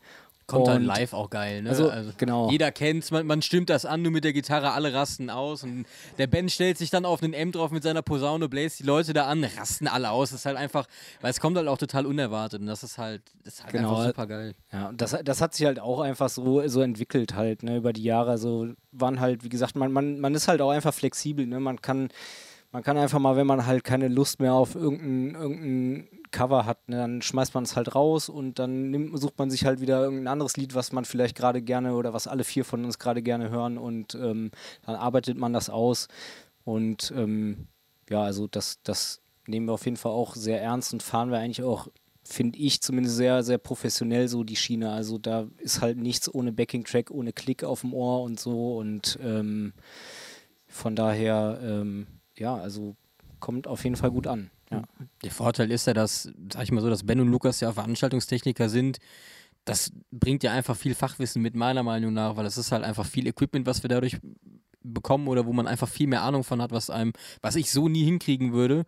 Kommt 0.50 0.66
dann 0.68 0.76
Und- 0.82 0.84
live 0.84 1.12
auch 1.12 1.30
geil, 1.30 1.62
ne? 1.62 1.70
Also, 1.70 1.90
genau. 2.16 2.50
Jeder 2.50 2.72
kennt's, 2.72 3.10
man, 3.10 3.26
man 3.26 3.42
stimmt 3.42 3.70
das 3.70 3.84
an, 3.86 4.02
nur 4.02 4.12
mit 4.12 4.24
der 4.24 4.32
Gitarre, 4.32 4.72
alle 4.72 4.92
rasten 4.92 5.30
aus. 5.30 5.62
Und 5.62 5.86
der 6.18 6.26
Ben 6.26 6.48
stellt 6.48 6.78
sich 6.78 6.90
dann 6.90 7.04
auf 7.04 7.22
einen 7.22 7.32
M 7.32 7.52
drauf 7.52 7.70
mit 7.70 7.82
seiner 7.82 8.02
Posaune, 8.02 8.48
bläst 8.48 8.80
die 8.80 8.84
Leute 8.84 9.12
da 9.12 9.26
an, 9.26 9.44
rasten 9.44 9.86
alle 9.88 10.10
aus. 10.10 10.30
Das 10.30 10.40
ist 10.40 10.46
halt 10.46 10.56
einfach, 10.56 10.86
weil 11.20 11.30
es 11.30 11.40
kommt 11.40 11.56
halt 11.56 11.68
auch 11.68 11.78
total 11.78 12.06
unerwartet. 12.06 12.60
Und 12.60 12.66
das 12.66 12.82
ist 12.82 12.98
halt, 12.98 13.22
das 13.44 13.54
ist 13.54 13.62
halt 13.64 13.72
Genau. 13.72 13.90
einfach 13.96 14.06
super 14.06 14.26
geil. 14.26 14.54
Ja, 14.72 14.88
und 14.88 15.00
das, 15.00 15.16
das 15.24 15.40
hat 15.40 15.54
sich 15.54 15.66
halt 15.66 15.80
auch 15.80 16.00
einfach 16.00 16.28
so, 16.28 16.66
so 16.68 16.80
entwickelt 16.80 17.34
halt, 17.34 17.62
ne, 17.62 17.76
über 17.76 17.92
die 17.92 18.02
Jahre. 18.04 18.38
So 18.38 18.68
waren 18.92 19.20
halt, 19.20 19.44
wie 19.44 19.48
gesagt, 19.48 19.76
man, 19.76 19.92
man, 19.92 20.20
man 20.20 20.34
ist 20.34 20.48
halt 20.48 20.60
auch 20.60 20.70
einfach 20.70 20.92
flexibel, 20.94 21.46
ne? 21.46 21.60
Man 21.60 21.80
kann, 21.80 22.08
man 22.72 22.82
kann 22.82 22.96
einfach 22.96 23.18
mal, 23.18 23.36
wenn 23.36 23.46
man 23.46 23.66
halt 23.66 23.84
keine 23.84 24.08
Lust 24.08 24.40
mehr 24.40 24.54
auf 24.54 24.74
irgendein, 24.74 25.40
irgendein 25.40 26.08
Cover 26.30 26.66
hat, 26.66 26.88
ne, 26.88 26.96
dann 26.96 27.22
schmeißt 27.22 27.54
man 27.54 27.64
es 27.64 27.76
halt 27.76 27.94
raus 27.94 28.28
und 28.28 28.58
dann 28.58 28.90
nimmt, 28.90 29.18
sucht 29.18 29.38
man 29.38 29.50
sich 29.50 29.64
halt 29.64 29.80
wieder 29.80 30.02
irgendein 30.02 30.28
anderes 30.28 30.56
Lied, 30.56 30.74
was 30.74 30.92
man 30.92 31.04
vielleicht 31.04 31.36
gerade 31.36 31.62
gerne 31.62 31.94
oder 31.94 32.12
was 32.12 32.26
alle 32.26 32.44
vier 32.44 32.64
von 32.64 32.84
uns 32.84 32.98
gerade 32.98 33.22
gerne 33.22 33.50
hören 33.50 33.78
und 33.78 34.14
ähm, 34.14 34.50
dann 34.86 34.96
arbeitet 34.96 35.36
man 35.36 35.52
das 35.52 35.70
aus. 35.70 36.08
Und 36.64 37.12
ähm, 37.16 37.66
ja, 38.08 38.22
also 38.22 38.46
das, 38.46 38.80
das 38.82 39.20
nehmen 39.46 39.66
wir 39.66 39.72
auf 39.72 39.84
jeden 39.84 39.96
Fall 39.96 40.12
auch 40.12 40.34
sehr 40.36 40.60
ernst 40.62 40.92
und 40.92 41.02
fahren 41.02 41.30
wir 41.30 41.38
eigentlich 41.38 41.62
auch 41.62 41.88
finde 42.22 42.58
ich 42.58 42.80
zumindest 42.80 43.16
sehr, 43.16 43.42
sehr 43.42 43.58
professionell 43.58 44.28
so 44.28 44.44
die 44.44 44.56
Schiene. 44.56 44.92
Also 44.92 45.18
da 45.18 45.48
ist 45.58 45.80
halt 45.80 45.98
nichts 45.98 46.32
ohne 46.32 46.52
Backing-Track, 46.52 47.10
ohne 47.10 47.32
Klick 47.32 47.64
auf 47.64 47.80
dem 47.80 47.92
Ohr 47.92 48.22
und 48.22 48.38
so. 48.38 48.76
Und 48.76 49.18
ähm, 49.22 49.72
von 50.68 50.94
daher, 50.94 51.58
ähm, 51.62 52.06
ja, 52.36 52.54
also 52.54 52.94
kommt 53.40 53.66
auf 53.66 53.84
jeden 53.84 53.96
Fall 53.96 54.10
gut 54.10 54.26
an. 54.26 54.50
Ja. 54.70 54.84
Der 55.22 55.30
Vorteil 55.30 55.70
ist 55.70 55.86
ja, 55.86 55.94
dass, 55.94 56.30
sag 56.52 56.62
ich 56.62 56.72
mal 56.72 56.80
so, 56.80 56.90
dass 56.90 57.04
Ben 57.04 57.20
und 57.20 57.28
Lukas 57.28 57.60
ja 57.60 57.72
Veranstaltungstechniker 57.72 58.68
sind. 58.68 58.98
Das 59.64 59.92
bringt 60.10 60.42
ja 60.42 60.52
einfach 60.52 60.76
viel 60.76 60.94
Fachwissen 60.94 61.42
mit, 61.42 61.54
meiner 61.54 61.82
Meinung 61.82 62.12
nach, 62.12 62.36
weil 62.36 62.46
es 62.46 62.56
ist 62.56 62.72
halt 62.72 62.84
einfach 62.84 63.06
viel 63.06 63.26
Equipment, 63.26 63.66
was 63.66 63.82
wir 63.82 63.88
dadurch 63.88 64.18
bekommen 64.82 65.28
oder 65.28 65.44
wo 65.46 65.52
man 65.52 65.66
einfach 65.66 65.88
viel 65.88 66.06
mehr 66.06 66.22
Ahnung 66.22 66.44
von 66.44 66.62
hat, 66.62 66.70
was 66.70 66.88
einem, 66.88 67.12
was 67.42 67.56
ich 67.56 67.70
so 67.70 67.88
nie 67.88 68.04
hinkriegen 68.04 68.52
würde. 68.52 68.86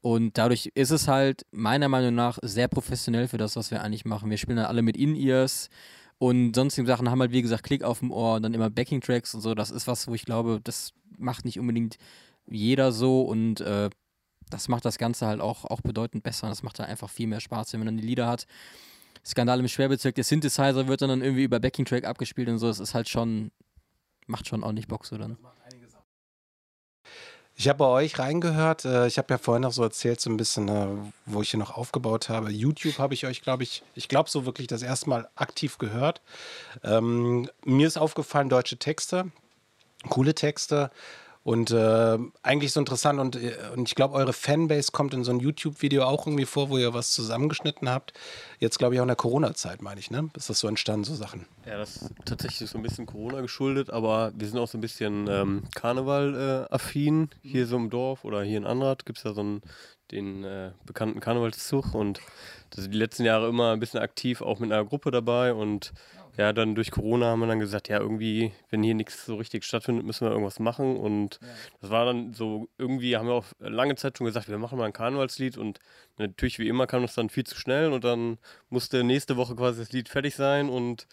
Und 0.00 0.36
dadurch 0.38 0.70
ist 0.74 0.90
es 0.90 1.08
halt 1.08 1.46
meiner 1.50 1.88
Meinung 1.88 2.14
nach 2.14 2.38
sehr 2.42 2.68
professionell 2.68 3.28
für 3.28 3.38
das, 3.38 3.56
was 3.56 3.70
wir 3.70 3.82
eigentlich 3.82 4.04
machen. 4.04 4.30
Wir 4.30 4.36
spielen 4.36 4.56
dann 4.58 4.66
alle 4.66 4.82
mit 4.82 4.96
In-Ears 4.96 5.70
und 6.18 6.54
sonstige 6.54 6.86
Sachen 6.86 7.10
haben 7.10 7.20
halt, 7.20 7.32
wie 7.32 7.42
gesagt, 7.42 7.64
Klick 7.64 7.82
auf 7.82 8.00
dem 8.00 8.10
Ohr 8.10 8.36
und 8.36 8.42
dann 8.42 8.54
immer 8.54 8.70
Backing-Tracks 8.70 9.34
und 9.34 9.40
so. 9.40 9.54
Das 9.54 9.70
ist 9.70 9.86
was, 9.86 10.06
wo 10.06 10.14
ich 10.14 10.24
glaube, 10.24 10.60
das 10.62 10.92
macht 11.18 11.44
nicht 11.44 11.58
unbedingt 11.58 11.96
jeder 12.46 12.92
so 12.92 13.22
und 13.22 13.60
äh, 13.60 13.90
das 14.54 14.68
macht 14.68 14.84
das 14.84 14.98
Ganze 14.98 15.26
halt 15.26 15.40
auch, 15.40 15.64
auch 15.64 15.80
bedeutend 15.80 16.22
besser. 16.22 16.48
Das 16.48 16.62
macht 16.62 16.78
halt 16.78 16.88
einfach 16.88 17.10
viel 17.10 17.26
mehr 17.26 17.40
Spaß, 17.40 17.72
wenn 17.72 17.80
man 17.80 17.86
dann 17.86 17.96
die 17.96 18.06
Lieder 18.06 18.28
hat. 18.28 18.46
Skandal 19.26 19.58
im 19.58 19.68
Schwerbezirk, 19.68 20.14
der 20.14 20.24
Synthesizer 20.24 20.86
wird 20.86 21.02
dann, 21.02 21.08
dann 21.08 21.22
irgendwie 21.22 21.42
über 21.44 21.58
Backing-Track 21.58 22.04
abgespielt 22.04 22.48
und 22.48 22.58
so. 22.58 22.68
Das 22.68 22.78
ist 22.78 22.94
halt 22.94 23.08
schon, 23.08 23.50
macht 24.26 24.46
schon 24.46 24.62
ordentlich 24.62 24.86
Bock 24.86 25.06
so 25.06 25.18
dann. 25.18 25.36
Ich 27.56 27.68
habe 27.68 27.78
bei 27.78 27.86
euch 27.86 28.18
reingehört. 28.18 28.84
äh, 28.84 29.06
Ich 29.06 29.18
habe 29.18 29.32
ja 29.32 29.38
vorhin 29.38 29.62
noch 29.62 29.72
so 29.72 29.82
erzählt, 29.82 30.20
so 30.20 30.30
ein 30.30 30.36
bisschen, 30.36 30.68
äh, 30.68 30.86
wo 31.26 31.42
ich 31.42 31.50
hier 31.50 31.58
noch 31.58 31.76
aufgebaut 31.76 32.28
habe. 32.28 32.50
YouTube 32.50 32.98
habe 32.98 33.14
ich 33.14 33.26
euch, 33.26 33.42
glaube 33.42 33.62
ich, 33.62 33.82
ich 33.94 34.08
glaube 34.08 34.28
so 34.30 34.44
wirklich 34.46 34.66
das 34.66 34.82
erste 34.82 35.08
Mal 35.08 35.28
aktiv 35.34 35.78
gehört. 35.78 36.20
Ähm, 36.82 37.48
mir 37.64 37.86
ist 37.86 37.96
aufgefallen, 37.96 38.48
deutsche 38.48 38.76
Texte, 38.76 39.30
coole 40.08 40.34
Texte. 40.34 40.90
Und 41.44 41.70
äh, 41.72 42.18
eigentlich 42.42 42.72
so 42.72 42.80
interessant 42.80 43.20
und, 43.20 43.36
äh, 43.36 43.52
und 43.76 43.86
ich 43.86 43.94
glaube, 43.94 44.14
eure 44.14 44.32
Fanbase 44.32 44.92
kommt 44.92 45.12
in 45.12 45.24
so 45.24 45.30
ein 45.30 45.40
YouTube-Video 45.40 46.04
auch 46.04 46.26
irgendwie 46.26 46.46
vor, 46.46 46.70
wo 46.70 46.78
ihr 46.78 46.94
was 46.94 47.12
zusammengeschnitten 47.12 47.90
habt. 47.90 48.14
Jetzt 48.60 48.78
glaube 48.78 48.94
ich 48.94 49.00
auch 49.00 49.04
in 49.04 49.08
der 49.08 49.16
Corona-Zeit, 49.16 49.82
meine 49.82 50.00
ich, 50.00 50.10
ne? 50.10 50.30
Ist 50.34 50.48
das 50.48 50.58
so 50.58 50.68
entstanden, 50.68 51.04
so 51.04 51.14
Sachen? 51.14 51.44
Ja, 51.66 51.76
das 51.76 51.96
ist 51.96 52.12
tatsächlich 52.24 52.70
so 52.70 52.78
ein 52.78 52.82
bisschen 52.82 53.04
Corona 53.04 53.42
geschuldet, 53.42 53.90
aber 53.90 54.32
wir 54.34 54.48
sind 54.48 54.58
auch 54.58 54.68
so 54.68 54.78
ein 54.78 54.80
bisschen 54.80 55.28
ähm, 55.28 55.64
Karneval-affin. 55.74 57.28
hier 57.42 57.66
so 57.66 57.76
im 57.76 57.90
Dorf 57.90 58.24
oder 58.24 58.42
hier 58.42 58.56
in 58.56 58.64
Anrad 58.64 59.04
gibt 59.04 59.18
es 59.18 59.24
ja 59.24 59.34
so 59.34 59.42
einen, 59.42 59.60
den 60.12 60.44
äh, 60.44 60.70
bekannten 60.86 61.20
Karnevalszug 61.20 61.94
und 61.94 62.20
das 62.70 62.84
sind 62.84 62.94
die 62.94 62.98
letzten 62.98 63.24
Jahre 63.24 63.48
immer 63.48 63.72
ein 63.72 63.80
bisschen 63.80 64.00
aktiv, 64.00 64.40
auch 64.40 64.60
mit 64.60 64.72
einer 64.72 64.84
Gruppe 64.84 65.10
dabei 65.10 65.52
und 65.52 65.92
ja, 66.16 66.23
dann 66.52 66.74
durch 66.74 66.90
Corona 66.90 67.26
haben 67.26 67.40
wir 67.40 67.46
dann 67.46 67.60
gesagt, 67.60 67.88
ja, 67.88 68.00
irgendwie, 68.00 68.52
wenn 68.70 68.82
hier 68.82 68.94
nichts 68.94 69.24
so 69.24 69.36
richtig 69.36 69.64
stattfindet, 69.64 70.04
müssen 70.04 70.26
wir 70.26 70.32
irgendwas 70.32 70.58
machen. 70.58 70.96
Und 70.96 71.38
das 71.80 71.90
war 71.90 72.06
dann 72.06 72.32
so, 72.32 72.68
irgendwie 72.76 73.16
haben 73.16 73.28
wir 73.28 73.34
auch 73.34 73.46
lange 73.60 73.94
Zeit 73.94 74.18
schon 74.18 74.26
gesagt, 74.26 74.48
wir 74.48 74.58
machen 74.58 74.76
mal 74.78 74.86
ein 74.86 74.92
Karnevalslied. 74.92 75.56
Und 75.56 75.78
natürlich 76.18 76.58
wie 76.58 76.68
immer 76.68 76.88
kam 76.88 77.02
das 77.02 77.14
dann 77.14 77.28
viel 77.28 77.44
zu 77.44 77.56
schnell. 77.56 77.92
Und 77.92 78.02
dann 78.02 78.38
musste 78.68 79.04
nächste 79.04 79.36
Woche 79.36 79.54
quasi 79.54 79.80
das 79.80 79.92
Lied 79.92 80.08
fertig 80.08 80.34
sein. 80.34 80.70
Und 80.70 81.06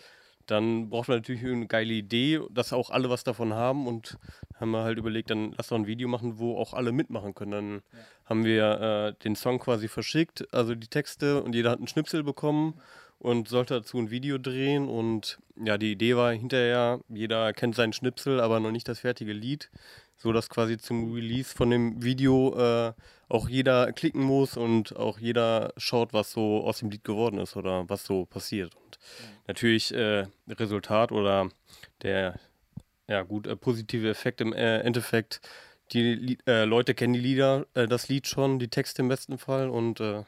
dann 0.47 0.89
braucht 0.89 1.07
man 1.07 1.17
natürlich 1.17 1.45
eine 1.45 1.67
geile 1.67 1.93
Idee, 1.93 2.41
dass 2.49 2.73
auch 2.73 2.89
alle 2.89 3.11
was 3.11 3.23
davon 3.23 3.53
haben. 3.53 3.85
Und 3.85 4.17
haben 4.59 4.71
wir 4.71 4.83
halt 4.83 4.97
überlegt, 4.97 5.29
dann 5.29 5.53
lass 5.55 5.67
doch 5.67 5.77
ein 5.77 5.85
Video 5.85 6.07
machen, 6.07 6.39
wo 6.39 6.57
auch 6.57 6.73
alle 6.73 6.91
mitmachen 6.91 7.35
können. 7.35 7.51
Dann 7.51 7.81
haben 8.25 8.43
wir 8.43 8.81
äh, 8.81 9.23
den 9.23 9.35
Song 9.35 9.59
quasi 9.59 9.87
verschickt, 9.87 10.51
also 10.51 10.73
die 10.73 10.87
Texte. 10.87 11.43
Und 11.43 11.53
jeder 11.53 11.69
hat 11.69 11.77
einen 11.77 11.87
Schnipsel 11.87 12.23
bekommen 12.23 12.73
und 13.21 13.47
sollte 13.47 13.75
dazu 13.75 13.99
ein 13.99 14.09
Video 14.09 14.39
drehen 14.39 14.89
und 14.89 15.37
ja, 15.63 15.77
die 15.77 15.91
Idee 15.91 16.15
war 16.15 16.33
hinterher, 16.33 16.99
jeder 17.07 17.53
kennt 17.53 17.75
seinen 17.75 17.93
Schnipsel, 17.93 18.39
aber 18.39 18.59
noch 18.59 18.71
nicht 18.71 18.87
das 18.87 19.01
fertige 19.01 19.31
Lied, 19.31 19.69
so 20.17 20.33
dass 20.33 20.49
quasi 20.49 20.79
zum 20.79 21.13
Release 21.13 21.55
von 21.55 21.69
dem 21.69 22.01
Video 22.01 22.57
äh, 22.57 22.93
auch 23.29 23.47
jeder 23.47 23.93
klicken 23.93 24.23
muss 24.23 24.57
und 24.57 24.95
auch 24.95 25.19
jeder 25.19 25.71
schaut, 25.77 26.13
was 26.13 26.31
so 26.31 26.63
aus 26.63 26.79
dem 26.79 26.89
Lied 26.89 27.03
geworden 27.03 27.39
ist 27.39 27.55
oder 27.55 27.87
was 27.87 28.05
so 28.05 28.25
passiert. 28.25 28.75
Und 28.75 28.97
natürlich 29.47 29.93
äh, 29.93 30.25
Resultat 30.49 31.11
oder 31.11 31.49
der 32.01 32.39
ja 33.07 33.21
gut 33.21 33.45
äh, 33.45 33.55
positive 33.55 34.09
Effekt 34.09 34.41
im 34.41 34.51
äh, 34.51 34.79
Endeffekt. 34.79 35.41
Die 35.93 36.39
äh, 36.47 36.63
Leute 36.63 36.95
kennen 36.95 37.13
die 37.13 37.19
Lieder, 37.19 37.67
äh, 37.75 37.87
das 37.87 38.09
Lied 38.09 38.25
schon, 38.25 38.57
die 38.57 38.69
Texte 38.69 39.03
im 39.03 39.09
besten 39.09 39.37
Fall 39.37 39.69
und 39.69 39.99
ja. 39.99 40.25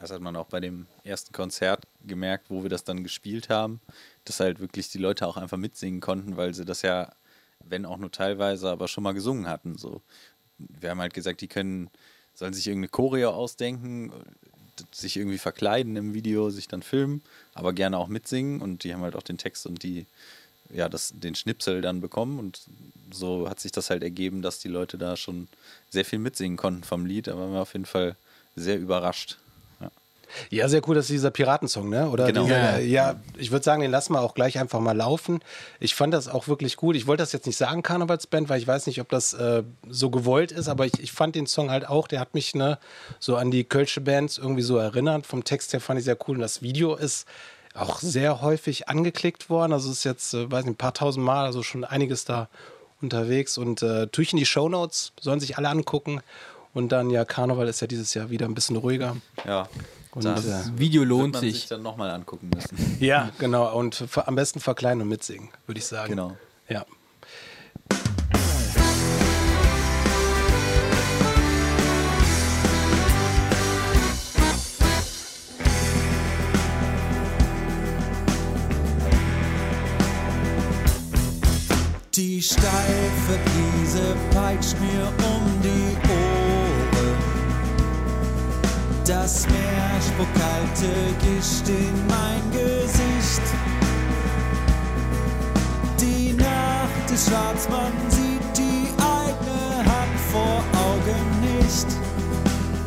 Das 0.00 0.10
hat 0.10 0.22
man 0.22 0.34
auch 0.34 0.46
bei 0.46 0.60
dem 0.60 0.86
ersten 1.04 1.32
Konzert 1.32 1.86
gemerkt, 2.06 2.46
wo 2.48 2.62
wir 2.62 2.70
das 2.70 2.84
dann 2.84 3.04
gespielt 3.04 3.50
haben, 3.50 3.80
dass 4.24 4.40
halt 4.40 4.58
wirklich 4.58 4.88
die 4.88 4.98
Leute 4.98 5.26
auch 5.26 5.36
einfach 5.36 5.58
mitsingen 5.58 6.00
konnten, 6.00 6.38
weil 6.38 6.54
sie 6.54 6.64
das 6.64 6.80
ja, 6.80 7.12
wenn 7.64 7.84
auch 7.84 7.98
nur 7.98 8.10
teilweise, 8.10 8.70
aber 8.70 8.88
schon 8.88 9.04
mal 9.04 9.12
gesungen 9.12 9.46
hatten. 9.46 9.76
So. 9.76 10.00
Wir 10.58 10.90
haben 10.90 11.00
halt 11.00 11.12
gesagt, 11.12 11.42
die 11.42 11.48
können, 11.48 11.90
sollen 12.34 12.54
sich 12.54 12.66
irgendeine 12.66 12.88
Choreo 12.88 13.30
ausdenken, 13.30 14.10
sich 14.90 15.18
irgendwie 15.18 15.36
verkleiden 15.36 15.94
im 15.96 16.14
Video, 16.14 16.48
sich 16.48 16.66
dann 16.66 16.82
filmen, 16.82 17.22
aber 17.52 17.74
gerne 17.74 17.98
auch 17.98 18.08
mitsingen 18.08 18.62
und 18.62 18.84
die 18.84 18.94
haben 18.94 19.02
halt 19.02 19.16
auch 19.16 19.22
den 19.22 19.36
Text 19.36 19.66
und 19.66 19.82
die, 19.82 20.06
ja, 20.72 20.88
das, 20.88 21.12
den 21.14 21.34
Schnipsel 21.34 21.82
dann 21.82 22.00
bekommen 22.00 22.38
und 22.38 22.62
so 23.12 23.50
hat 23.50 23.60
sich 23.60 23.72
das 23.72 23.90
halt 23.90 24.02
ergeben, 24.02 24.40
dass 24.40 24.60
die 24.60 24.68
Leute 24.68 24.96
da 24.96 25.18
schon 25.18 25.48
sehr 25.90 26.06
viel 26.06 26.18
mitsingen 26.18 26.56
konnten 26.56 26.84
vom 26.84 27.04
Lied, 27.04 27.28
aber 27.28 27.42
waren 27.42 27.52
wir 27.52 27.60
auf 27.60 27.74
jeden 27.74 27.84
Fall 27.84 28.16
sehr 28.56 28.78
überrascht. 28.78 29.36
Ja, 30.50 30.68
sehr 30.68 30.86
cool, 30.88 30.94
dass 30.94 31.06
dieser 31.08 31.30
Piratensong, 31.30 31.88
ne? 31.88 32.08
Oder 32.08 32.26
Genau. 32.26 32.44
dieser, 32.44 32.78
Ja. 32.80 33.12
ja, 33.12 33.20
ich 33.36 33.50
würde 33.50 33.64
sagen, 33.64 33.82
den 33.82 33.90
lassen 33.90 34.12
wir 34.14 34.20
auch 34.22 34.34
gleich 34.34 34.58
einfach 34.58 34.80
mal 34.80 34.96
laufen. 34.96 35.40
Ich 35.78 35.94
fand 35.94 36.14
das 36.14 36.28
auch 36.28 36.48
wirklich 36.48 36.76
gut. 36.76 36.96
Ich 36.96 37.06
wollte 37.06 37.22
das 37.22 37.32
jetzt 37.32 37.46
nicht 37.46 37.56
sagen, 37.56 37.82
Karnevalsband, 37.82 38.48
weil 38.48 38.60
ich 38.60 38.66
weiß 38.66 38.86
nicht, 38.86 39.00
ob 39.00 39.08
das 39.08 39.32
äh, 39.34 39.62
so 39.88 40.10
gewollt 40.10 40.52
ist, 40.52 40.68
aber 40.68 40.86
ich, 40.86 40.94
ich 41.00 41.12
fand 41.12 41.34
den 41.34 41.46
Song 41.46 41.70
halt 41.70 41.88
auch, 41.88 42.08
der 42.08 42.20
hat 42.20 42.34
mich 42.34 42.54
ne, 42.54 42.78
so 43.18 43.36
an 43.36 43.50
die 43.50 43.64
Kölsche 43.64 44.00
Bands 44.00 44.38
irgendwie 44.38 44.62
so 44.62 44.76
erinnert. 44.76 45.26
Vom 45.26 45.44
Text 45.44 45.72
her 45.72 45.80
fand 45.80 45.98
ich 45.98 46.04
sehr 46.04 46.16
cool. 46.28 46.36
Und 46.36 46.42
das 46.42 46.62
Video 46.62 46.94
ist 46.94 47.26
auch 47.74 48.00
sehr 48.00 48.40
häufig 48.42 48.88
angeklickt 48.88 49.48
worden. 49.48 49.72
Also 49.72 49.90
es 49.90 49.98
ist 49.98 50.04
jetzt, 50.04 50.34
äh, 50.34 50.50
weiß 50.50 50.64
nicht, 50.64 50.74
ein 50.74 50.76
paar 50.76 50.94
tausend 50.94 51.24
Mal, 51.24 51.44
also 51.44 51.62
schon 51.62 51.84
einiges 51.84 52.24
da 52.24 52.48
unterwegs. 53.00 53.56
Und 53.58 53.82
äh, 53.82 54.06
tue 54.08 54.24
ich 54.24 54.32
in 54.32 54.38
die 54.38 54.46
Shownotes, 54.46 55.12
sollen 55.20 55.40
sich 55.40 55.56
alle 55.56 55.68
angucken. 55.68 56.20
Und 56.72 56.92
dann, 56.92 57.10
ja, 57.10 57.24
Karneval 57.24 57.66
ist 57.68 57.80
ja 57.80 57.86
dieses 57.86 58.14
Jahr 58.14 58.30
wieder 58.30 58.46
ein 58.46 58.54
bisschen 58.54 58.76
ruhiger. 58.76 59.16
Ja. 59.46 59.68
Und, 60.12 60.24
das 60.24 60.44
Das 60.46 60.78
Video 60.78 61.02
wird 61.02 61.08
lohnt 61.08 61.32
man 61.34 61.40
sich. 61.40 61.54
sich 61.54 61.66
dann 61.68 61.82
nochmal 61.82 62.10
angucken 62.10 62.50
müssen. 62.54 62.96
Ja, 63.00 63.30
genau. 63.38 63.76
Und 63.76 64.04
am 64.26 64.34
besten 64.34 64.60
verkleinen 64.60 65.02
und 65.02 65.08
mitsingen, 65.08 65.50
würde 65.66 65.78
ich 65.78 65.86
sagen. 65.86 66.10
Genau. 66.10 66.36
Ja. 66.68 66.84
Die 82.14 82.42
steife 82.42 83.38
Brise 83.44 84.16
peitscht 84.34 84.76
mir 84.80 85.06
um 85.26 85.60
die 85.62 85.96
Ohren. 86.10 87.16
Das 89.06 89.46
Meer 89.48 89.59
spuckt 90.20 90.34
kalte 90.34 90.92
Gischt 91.20 91.68
in 91.68 92.06
mein 92.06 92.42
Gesicht. 92.50 93.42
Die 96.00 96.32
Nacht 96.32 97.10
ist 97.12 97.28
schwarz, 97.28 97.68
man 97.68 97.92
sieht 98.08 98.56
die 98.56 98.88
eigene 98.98 99.78
Hand 99.78 100.18
vor 100.30 100.62
Augen 100.88 101.24
nicht. 101.40 101.86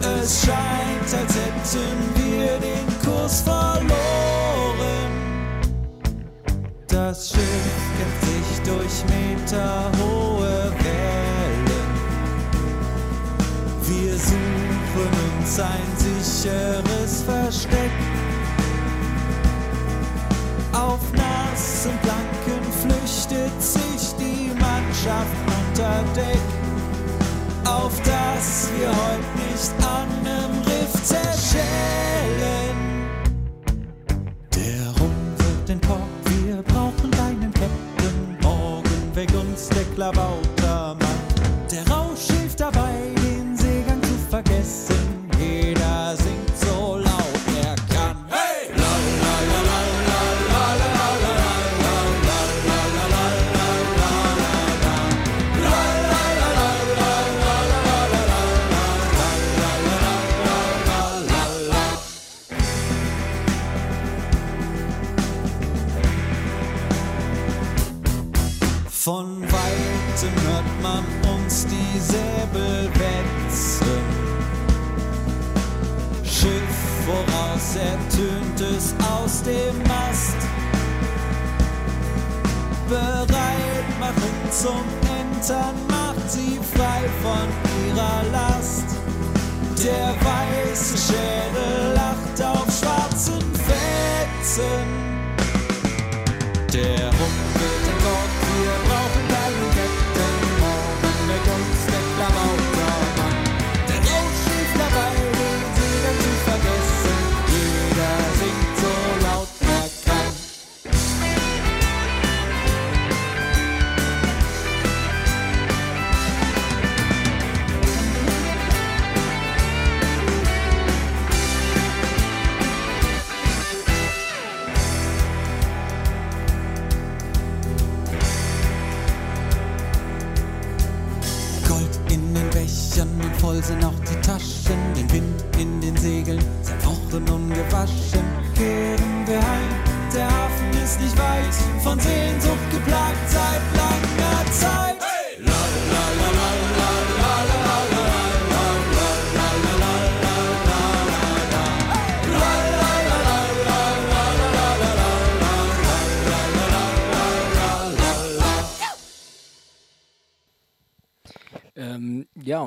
Es 0.02 0.46
scheint, 0.46 1.22
als 1.22 1.36
hätten 1.36 2.00
wir 2.16 2.60
den 2.60 2.88
Kurs 3.04 3.42
verloren. 3.42 3.84
Das 6.88 7.30
Schiff 7.30 7.84
kämpft 7.98 8.24
sich 8.26 8.50
durch 8.64 9.04
meterhohe 9.10 10.72
Wellen. 10.84 11.94
Wir 13.82 14.14
suchen 14.18 14.73
uns 14.96 15.60
ein 15.60 15.98
sicheres 15.98 17.24
Versteck. 17.24 17.92
Auf 20.72 21.00
nassen 21.14 21.98
Planken 22.02 22.64
flüchtet 22.82 23.62
sich 23.62 24.14
die 24.20 24.52
Mannschaft 24.60 25.38
unter 25.48 26.04
Deck. 26.16 26.40
Auf 27.66 27.96
dass 28.02 28.70
wir 28.78 28.90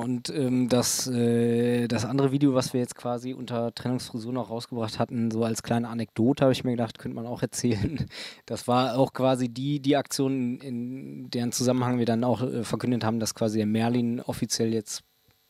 und 0.07 0.29
ähm, 0.29 0.69
das, 0.69 1.07
äh, 1.07 1.89
das 1.89 2.05
andere 2.05 2.31
Video, 2.31 2.53
was 2.53 2.71
wir 2.71 2.79
jetzt 2.79 2.95
quasi 2.95 3.33
unter 3.33 3.75
Trennungsfrisur 3.75 4.31
noch 4.31 4.49
rausgebracht 4.49 4.99
hatten, 4.99 5.31
so 5.31 5.43
als 5.43 5.63
kleine 5.63 5.89
Anekdote, 5.89 6.45
habe 6.45 6.53
ich 6.53 6.63
mir 6.63 6.71
gedacht, 6.71 6.97
könnte 6.97 7.15
man 7.15 7.25
auch 7.27 7.41
erzählen. 7.41 8.05
Das 8.45 8.67
war 8.67 8.97
auch 8.97 9.11
quasi 9.11 9.49
die, 9.49 9.81
die 9.81 9.97
Aktion, 9.97 10.59
in 10.59 11.29
deren 11.29 11.51
Zusammenhang 11.51 11.99
wir 11.99 12.05
dann 12.05 12.23
auch 12.23 12.41
äh, 12.41 12.63
verkündet 12.63 13.03
haben, 13.03 13.19
dass 13.19 13.35
quasi 13.35 13.57
der 13.57 13.65
Merlin 13.65 14.21
offiziell 14.21 14.73
jetzt 14.73 15.03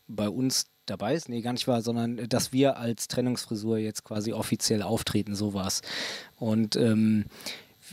bei 0.08 0.28
uns 0.28 0.66
dabei 0.88 1.14
ist. 1.14 1.30
Nee, 1.30 1.42
gar 1.42 1.54
nicht 1.54 1.68
wahr, 1.68 1.82
sondern 1.82 2.18
äh, 2.18 2.28
dass 2.28 2.52
wir 2.52 2.78
als 2.78 3.08
Trennungsfrisur 3.08 3.78
jetzt 3.78 4.04
quasi 4.04 4.34
offiziell 4.34 4.82
auftreten, 4.82 5.36
so 5.36 5.54
war's. 5.54 5.82
Und 6.38 6.76
ähm, 6.76 7.26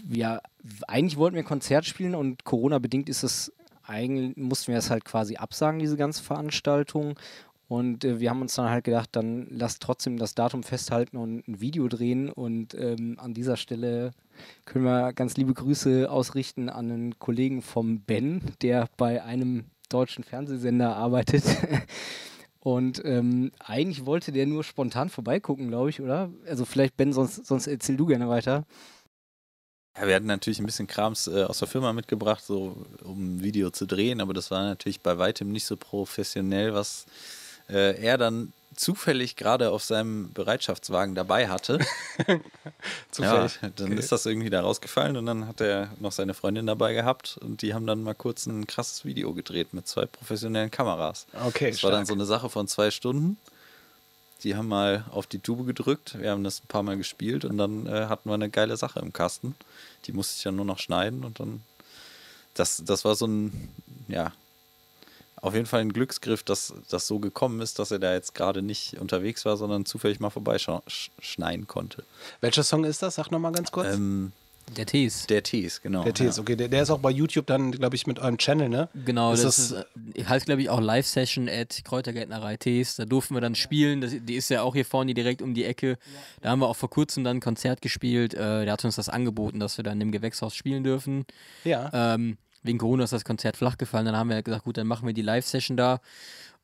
ja, 0.08 0.40
eigentlich 0.88 1.18
wollten 1.18 1.36
wir 1.36 1.44
Konzert 1.44 1.84
spielen 1.84 2.14
und 2.14 2.44
Corona-bedingt 2.44 3.10
ist 3.10 3.22
es 3.22 3.52
eigentlich, 3.86 4.36
mussten 4.36 4.72
wir 4.72 4.78
es 4.78 4.90
halt 4.90 5.04
quasi 5.04 5.36
absagen, 5.36 5.78
diese 5.78 5.96
ganze 5.96 6.22
Veranstaltung. 6.22 7.18
Und 7.66 8.04
äh, 8.04 8.20
wir 8.20 8.30
haben 8.30 8.42
uns 8.42 8.54
dann 8.54 8.68
halt 8.68 8.84
gedacht, 8.84 9.10
dann 9.12 9.46
lasst 9.50 9.82
trotzdem 9.82 10.18
das 10.18 10.34
Datum 10.34 10.62
festhalten 10.62 11.16
und 11.16 11.48
ein 11.48 11.60
Video 11.60 11.88
drehen. 11.88 12.28
Und 12.30 12.74
ähm, 12.74 13.16
an 13.18 13.34
dieser 13.34 13.56
Stelle 13.56 14.12
können 14.64 14.84
wir 14.84 15.12
ganz 15.12 15.36
liebe 15.36 15.54
Grüße 15.54 16.10
ausrichten 16.10 16.68
an 16.68 16.90
einen 16.90 17.18
Kollegen 17.18 17.62
vom 17.62 18.00
Ben, 18.00 18.42
der 18.62 18.88
bei 18.96 19.22
einem 19.22 19.64
deutschen 19.88 20.24
Fernsehsender 20.24 20.96
arbeitet. 20.96 21.44
Und 22.60 23.02
ähm, 23.04 23.52
eigentlich 23.58 24.06
wollte 24.06 24.32
der 24.32 24.46
nur 24.46 24.64
spontan 24.64 25.10
vorbeigucken, 25.10 25.68
glaube 25.68 25.90
ich, 25.90 26.00
oder? 26.00 26.30
Also 26.48 26.64
vielleicht, 26.64 26.96
Ben, 26.96 27.12
sonst, 27.12 27.44
sonst 27.44 27.66
erzähl 27.66 27.98
du 27.98 28.06
gerne 28.06 28.26
weiter. 28.26 28.64
Ja, 29.96 30.06
wir 30.08 30.14
hatten 30.16 30.26
natürlich 30.26 30.58
ein 30.58 30.66
bisschen 30.66 30.86
Krams 30.88 31.28
äh, 31.28 31.44
aus 31.44 31.58
der 31.58 31.68
Firma 31.68 31.92
mitgebracht, 31.92 32.42
so 32.44 32.76
um 33.04 33.36
ein 33.36 33.42
Video 33.42 33.70
zu 33.70 33.86
drehen, 33.86 34.20
aber 34.20 34.34
das 34.34 34.50
war 34.50 34.64
natürlich 34.64 35.00
bei 35.00 35.18
weitem 35.18 35.52
nicht 35.52 35.66
so 35.66 35.76
professionell, 35.76 36.74
was 36.74 37.06
äh, 37.68 38.00
er 38.02 38.18
dann 38.18 38.52
zufällig 38.74 39.36
gerade 39.36 39.70
auf 39.70 39.84
seinem 39.84 40.32
Bereitschaftswagen 40.32 41.14
dabei 41.14 41.48
hatte. 41.48 41.78
Zufällig. 43.12 43.58
Ja, 43.62 43.68
dann 43.76 43.86
Okay. 43.92 44.00
ist 44.00 44.10
das 44.10 44.26
irgendwie 44.26 44.50
da 44.50 44.62
rausgefallen 44.62 45.16
und 45.16 45.26
dann 45.26 45.46
hat 45.46 45.60
er 45.60 45.90
noch 46.00 46.10
seine 46.10 46.34
Freundin 46.34 46.66
dabei 46.66 46.92
gehabt 46.92 47.38
und 47.40 47.62
die 47.62 47.72
haben 47.72 47.86
dann 47.86 48.02
mal 48.02 48.14
kurz 48.14 48.46
ein 48.46 48.66
krasses 48.66 49.04
Video 49.04 49.32
gedreht 49.32 49.74
mit 49.74 49.86
zwei 49.86 50.06
professionellen 50.06 50.72
Kameras. 50.72 51.26
Okay, 51.46 51.70
Das 51.70 51.84
war 51.84 51.92
dann 51.92 52.00
stark. 52.00 52.08
so 52.08 52.14
eine 52.14 52.24
Sache 52.24 52.50
von 52.50 52.66
zwei 52.66 52.90
Stunden. 52.90 53.38
Die 54.44 54.54
haben 54.54 54.68
mal 54.68 55.04
auf 55.10 55.26
die 55.26 55.38
Tube 55.38 55.66
gedrückt, 55.66 56.18
wir 56.20 56.30
haben 56.30 56.44
das 56.44 56.62
ein 56.62 56.68
paar 56.68 56.82
Mal 56.82 56.96
gespielt 56.98 57.44
und 57.44 57.56
dann 57.56 57.86
äh, 57.86 58.06
hatten 58.06 58.28
wir 58.28 58.34
eine 58.34 58.50
geile 58.50 58.76
Sache 58.76 59.00
im 59.00 59.12
Kasten. 59.12 59.54
Die 60.04 60.12
musste 60.12 60.36
ich 60.36 60.42
dann 60.42 60.56
nur 60.56 60.66
noch 60.66 60.78
schneiden 60.78 61.24
und 61.24 61.40
dann. 61.40 61.62
Das, 62.52 62.82
das 62.84 63.04
war 63.04 63.16
so 63.16 63.26
ein, 63.26 63.68
ja, 64.06 64.32
auf 65.44 65.54
jeden 65.54 65.66
Fall 65.66 65.80
ein 65.80 65.92
Glücksgriff, 65.92 66.42
dass 66.42 66.72
das 66.88 67.06
so 67.06 67.18
gekommen 67.18 67.60
ist, 67.60 67.78
dass 67.78 67.90
er 67.90 67.98
da 67.98 68.14
jetzt 68.14 68.34
gerade 68.34 68.62
nicht 68.62 68.98
unterwegs 68.98 69.44
war, 69.44 69.56
sondern 69.56 69.84
zufällig 69.84 70.20
mal 70.20 70.30
vorbeischneiden 70.30 71.66
konnte. 71.66 72.04
Welcher 72.40 72.62
Song 72.62 72.84
ist 72.84 73.02
das? 73.02 73.16
Sag 73.16 73.30
nochmal 73.30 73.52
ganz 73.52 73.72
kurz. 73.72 73.94
Ähm, 73.94 74.32
Der 74.76 74.86
Tees. 74.86 75.26
der 75.26 75.42
Tees, 75.42 75.80
genau. 75.80 76.02
der 76.04 76.14
Tees, 76.14 76.36
ja. 76.36 76.42
okay. 76.42 76.56
Der, 76.56 76.68
der 76.68 76.82
ist 76.82 76.90
auch 76.90 76.98
bei 76.98 77.10
YouTube 77.10 77.46
dann, 77.46 77.72
glaube 77.72 77.96
ich, 77.96 78.06
mit 78.06 78.18
eurem 78.18 78.38
Channel, 78.38 78.68
ne? 78.68 78.88
Genau, 79.04 79.32
Ist 79.32 79.44
das, 79.44 79.56
das- 79.68 79.84
ist, 80.14 80.16
äh, 80.16 80.24
heißt, 80.24 80.46
glaube 80.46 80.62
ich, 80.62 80.70
auch 80.70 80.80
Live-Session 80.80 81.48
at 81.48 81.82
Kräutergärtnerei 81.84 82.56
Tees. 82.56 82.96
Da 82.96 83.04
durften 83.04 83.34
wir 83.34 83.40
dann 83.40 83.54
spielen. 83.54 84.00
Das, 84.00 84.12
die 84.18 84.34
ist 84.34 84.48
ja 84.50 84.62
auch 84.62 84.74
hier 84.74 84.84
vorne 84.84 85.14
direkt 85.14 85.42
um 85.42 85.54
die 85.54 85.64
Ecke. 85.64 85.98
Da 86.40 86.50
haben 86.50 86.60
wir 86.60 86.68
auch 86.68 86.76
vor 86.76 86.90
kurzem 86.90 87.24
dann 87.24 87.38
ein 87.38 87.40
Konzert 87.40 87.82
gespielt. 87.82 88.34
Äh, 88.34 88.64
der 88.64 88.72
hat 88.72 88.84
uns 88.84 88.96
das 88.96 89.08
angeboten, 89.08 89.60
dass 89.60 89.76
wir 89.76 89.84
dann 89.84 90.00
im 90.00 90.12
Gewächshaus 90.12 90.54
spielen 90.54 90.84
dürfen. 90.84 91.26
Ja. 91.64 92.14
Ähm, 92.14 92.38
wegen 92.62 92.78
Corona 92.78 93.04
ist 93.04 93.12
das 93.12 93.24
Konzert 93.24 93.56
flach 93.56 93.76
gefallen. 93.78 94.06
Dann 94.06 94.16
haben 94.16 94.30
wir 94.30 94.42
gesagt, 94.42 94.64
gut, 94.64 94.78
dann 94.78 94.86
machen 94.86 95.06
wir 95.06 95.12
die 95.14 95.22
Live-Session 95.22 95.76
da. 95.76 96.00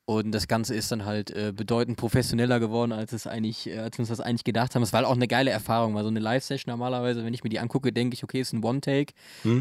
Und 0.07 0.33
das 0.33 0.49
Ganze 0.49 0.75
ist 0.75 0.91
dann 0.91 1.05
halt 1.05 1.31
äh, 1.31 1.53
bedeutend 1.55 1.97
professioneller 1.97 2.59
geworden, 2.59 2.91
als 2.91 3.13
es 3.13 3.29
eigentlich, 3.29 3.69
äh, 3.69 3.79
als 3.79 3.97
wir 3.97 4.03
uns 4.03 4.09
das 4.09 4.21
eigentlich 4.21 4.43
gedacht 4.43 4.75
haben. 4.75 4.83
Es 4.83 4.93
war 4.93 4.99
halt 4.99 5.09
auch 5.09 5.15
eine 5.15 5.29
geile 5.29 5.53
Erfahrung, 5.53 5.95
weil 5.95 6.03
so 6.03 6.09
eine 6.09 6.19
Live-Session 6.19 6.73
normalerweise, 6.73 7.25
wenn 7.25 7.33
ich 7.33 7.45
mir 7.45 7.51
die 7.51 7.61
angucke, 7.61 7.93
denke 7.93 8.15
ich, 8.15 8.25
okay, 8.25 8.41
ist 8.41 8.53
ein 8.53 8.65
One-Take 8.65 9.13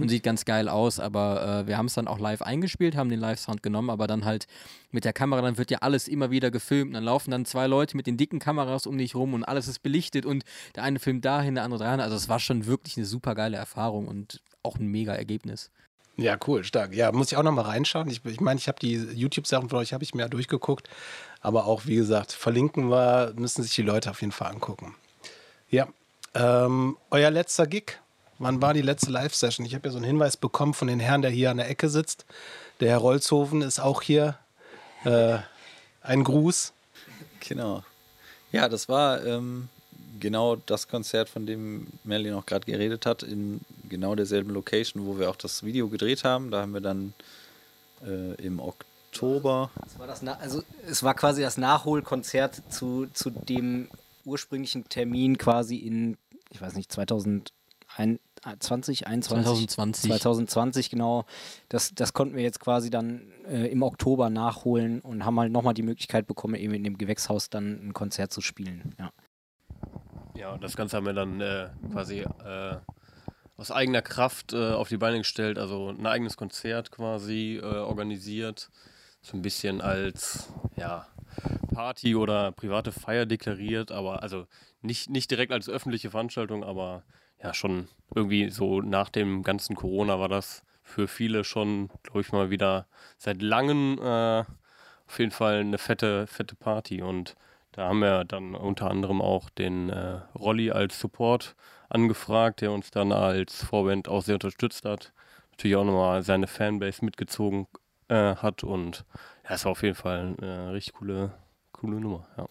und 0.01 0.09
sieht 0.09 0.23
ganz 0.23 0.45
geil 0.45 0.67
aus. 0.67 0.99
Aber 0.99 1.61
äh, 1.61 1.67
wir 1.67 1.77
haben 1.77 1.85
es 1.85 1.93
dann 1.93 2.07
auch 2.07 2.17
live 2.17 2.41
eingespielt, 2.41 2.95
haben 2.95 3.09
den 3.09 3.19
Live-Sound 3.19 3.61
genommen, 3.61 3.91
aber 3.91 4.07
dann 4.07 4.25
halt 4.25 4.47
mit 4.91 5.05
der 5.05 5.13
Kamera, 5.13 5.41
dann 5.41 5.59
wird 5.59 5.69
ja 5.69 5.79
alles 5.79 6.07
immer 6.07 6.31
wieder 6.31 6.49
gefilmt. 6.49 6.89
Und 6.89 6.93
dann 6.95 7.03
laufen 7.03 7.29
dann 7.29 7.45
zwei 7.45 7.67
Leute 7.67 7.95
mit 7.95 8.07
den 8.07 8.17
dicken 8.17 8.39
Kameras 8.39 8.87
um 8.87 8.97
dich 8.97 9.13
rum 9.13 9.35
und 9.35 9.43
alles 9.43 9.67
ist 9.67 9.83
belichtet 9.83 10.25
und 10.25 10.43
der 10.75 10.83
eine 10.83 10.97
filmt 10.97 11.25
dahin, 11.25 11.55
der 11.55 11.63
andere 11.63 11.83
dahin. 11.83 11.99
Also 11.99 12.15
es 12.15 12.27
war 12.27 12.39
schon 12.39 12.65
wirklich 12.65 12.97
eine 12.97 13.05
super 13.05 13.35
geile 13.35 13.57
Erfahrung 13.57 14.07
und 14.07 14.41
auch 14.63 14.77
ein 14.77 14.87
mega 14.87 15.13
Ergebnis. 15.13 15.69
Ja, 16.19 16.37
cool, 16.47 16.65
stark. 16.65 16.93
Ja, 16.93 17.13
muss 17.13 17.31
ich 17.31 17.37
auch 17.37 17.43
nochmal 17.43 17.65
reinschauen. 17.65 18.09
Ich 18.09 18.23
meine, 18.23 18.33
ich, 18.33 18.41
mein, 18.41 18.57
ich 18.57 18.67
habe 18.67 18.77
die 18.79 18.95
YouTube-Sachen 18.95 19.69
von 19.69 19.79
euch, 19.79 19.93
habe 19.93 20.03
ich 20.03 20.13
mir 20.13 20.23
ja 20.23 20.27
durchgeguckt. 20.27 20.89
Aber 21.41 21.65
auch, 21.65 21.85
wie 21.85 21.95
gesagt, 21.95 22.33
verlinken 22.33 22.89
wir, 22.89 23.33
müssen 23.37 23.63
sich 23.63 23.73
die 23.73 23.83
Leute 23.83 24.11
auf 24.11 24.19
jeden 24.19 24.33
Fall 24.33 24.51
angucken. 24.51 24.95
Ja, 25.69 25.87
ähm, 26.35 26.97
euer 27.09 27.31
letzter 27.31 27.67
Gig, 27.67 27.99
wann 28.37 28.61
war 28.61 28.73
die 28.73 28.81
letzte 28.81 29.11
Live-Session? 29.11 29.65
Ich 29.65 29.75
habe 29.75 29.87
ja 29.87 29.91
so 29.91 29.97
einen 29.97 30.07
Hinweis 30.07 30.35
bekommen 30.35 30.73
von 30.73 30.89
den 30.89 30.99
Herrn, 30.99 31.21
der 31.21 31.31
hier 31.31 31.51
an 31.51 31.57
der 31.57 31.69
Ecke 31.69 31.87
sitzt. 31.87 32.25
Der 32.81 32.89
Herr 32.89 32.97
Rolzhofen 32.97 33.61
ist 33.61 33.79
auch 33.79 34.01
hier. 34.01 34.37
Äh, 35.05 35.37
ein 36.01 36.25
Gruß. 36.25 36.73
Genau. 37.47 37.83
Ja, 38.51 38.67
das 38.67 38.89
war 38.89 39.25
ähm, 39.25 39.69
genau 40.19 40.55
das 40.55 40.87
Konzert, 40.87 41.29
von 41.29 41.45
dem 41.45 41.87
Merlin 42.03 42.33
auch 42.33 42.45
gerade 42.45 42.65
geredet 42.65 43.05
hat, 43.05 43.23
in 43.23 43.61
genau 43.87 44.15
derselben 44.15 44.51
Location, 44.51 45.05
wo 45.05 45.17
wir 45.19 45.29
auch 45.29 45.35
das 45.35 45.63
Video 45.63 45.87
gedreht 45.89 46.23
haben. 46.23 46.51
Da 46.51 46.61
haben 46.61 46.73
wir 46.73 46.81
dann 46.81 47.13
äh, 48.05 48.33
im 48.35 48.59
Oktober, 48.59 49.71
Es 49.85 49.99
war, 49.99 50.07
das 50.07 50.23
also, 50.23 50.63
es 50.87 51.03
war 51.03 51.13
quasi 51.13 51.41
das 51.41 51.57
Nachholkonzert 51.57 52.61
zu, 52.69 53.07
zu 53.13 53.29
dem 53.29 53.89
ursprünglichen 54.25 54.87
Termin 54.87 55.37
quasi 55.37 55.77
in, 55.77 56.17
ich 56.51 56.61
weiß 56.61 56.75
nicht, 56.75 56.91
2020, 56.91 57.49
21? 59.07 59.69
2020. 59.69 60.09
2020, 60.09 60.89
genau. 60.89 61.25
Das, 61.69 61.93
das 61.95 62.13
konnten 62.13 62.35
wir 62.35 62.43
jetzt 62.43 62.59
quasi 62.59 62.89
dann 62.89 63.31
äh, 63.47 63.67
im 63.67 63.81
Oktober 63.83 64.29
nachholen 64.29 65.01
und 65.01 65.25
haben 65.25 65.39
halt 65.39 65.51
nochmal 65.51 65.73
die 65.73 65.83
Möglichkeit 65.83 66.27
bekommen, 66.27 66.55
eben 66.55 66.73
in 66.73 66.83
dem 66.83 66.97
Gewächshaus 66.97 67.49
dann 67.49 67.89
ein 67.89 67.93
Konzert 67.93 68.31
zu 68.31 68.41
spielen. 68.41 68.95
Ja. 68.99 69.11
Ja, 70.35 70.53
und 70.53 70.63
das 70.63 70.75
Ganze 70.75 70.97
haben 70.97 71.05
wir 71.05 71.13
dann 71.13 71.41
äh, 71.41 71.69
quasi 71.91 72.19
äh, 72.19 72.77
aus 73.57 73.71
eigener 73.71 74.01
Kraft 74.01 74.53
äh, 74.53 74.71
auf 74.71 74.89
die 74.89 74.97
Beine 74.97 75.17
gestellt, 75.17 75.57
also 75.57 75.89
ein 75.89 76.05
eigenes 76.05 76.37
Konzert 76.37 76.91
quasi 76.91 77.59
äh, 77.61 77.65
organisiert. 77.65 78.69
So 79.21 79.35
ein 79.35 79.41
bisschen 79.41 79.81
als 79.81 80.47
ja, 80.77 81.05
Party 81.73 82.15
oder 82.15 82.53
private 82.53 82.93
Feier 82.93 83.25
deklariert, 83.25 83.91
aber 83.91 84.23
also 84.23 84.47
nicht, 84.81 85.09
nicht 85.09 85.29
direkt 85.29 85.51
als 85.51 85.67
öffentliche 85.67 86.11
Veranstaltung, 86.11 86.63
aber 86.63 87.03
ja, 87.43 87.53
schon 87.53 87.89
irgendwie 88.15 88.49
so 88.49 88.81
nach 88.81 89.09
dem 89.09 89.43
ganzen 89.43 89.75
Corona 89.75 90.19
war 90.19 90.29
das 90.29 90.63
für 90.83 91.07
viele 91.07 91.43
schon, 91.43 91.89
glaube 92.03 92.21
ich, 92.21 92.31
mal 92.31 92.49
wieder 92.49 92.87
seit 93.17 93.41
langem 93.41 93.99
äh, 94.01 94.39
auf 95.07 95.19
jeden 95.19 95.31
Fall 95.31 95.59
eine 95.59 95.77
fette, 95.77 96.27
fette 96.27 96.55
Party 96.55 97.01
und 97.01 97.35
da 97.71 97.87
haben 97.89 97.99
wir 97.99 98.25
dann 98.25 98.55
unter 98.55 98.89
anderem 98.89 99.21
auch 99.21 99.49
den 99.49 99.89
äh, 99.89 100.19
Rolli 100.37 100.71
als 100.71 100.99
Support 100.99 101.55
angefragt, 101.89 102.61
der 102.61 102.71
uns 102.71 102.91
dann 102.91 103.11
als 103.11 103.63
Vorband 103.63 104.07
auch 104.07 104.21
sehr 104.21 104.35
unterstützt 104.35 104.85
hat. 104.85 105.11
Natürlich 105.51 105.75
auch 105.77 105.85
nochmal 105.85 106.23
seine 106.23 106.47
Fanbase 106.47 107.03
mitgezogen 107.03 107.67
äh, 108.07 108.35
hat 108.35 108.63
und 108.63 109.05
ja, 109.47 109.55
es 109.55 109.65
war 109.65 109.71
auf 109.71 109.83
jeden 109.83 109.95
Fall 109.95 110.35
eine 110.41 110.73
richtig 110.73 110.93
coole, 110.93 111.31
coole 111.71 111.99
Nummer. 111.99 112.25
Ja. 112.37 112.47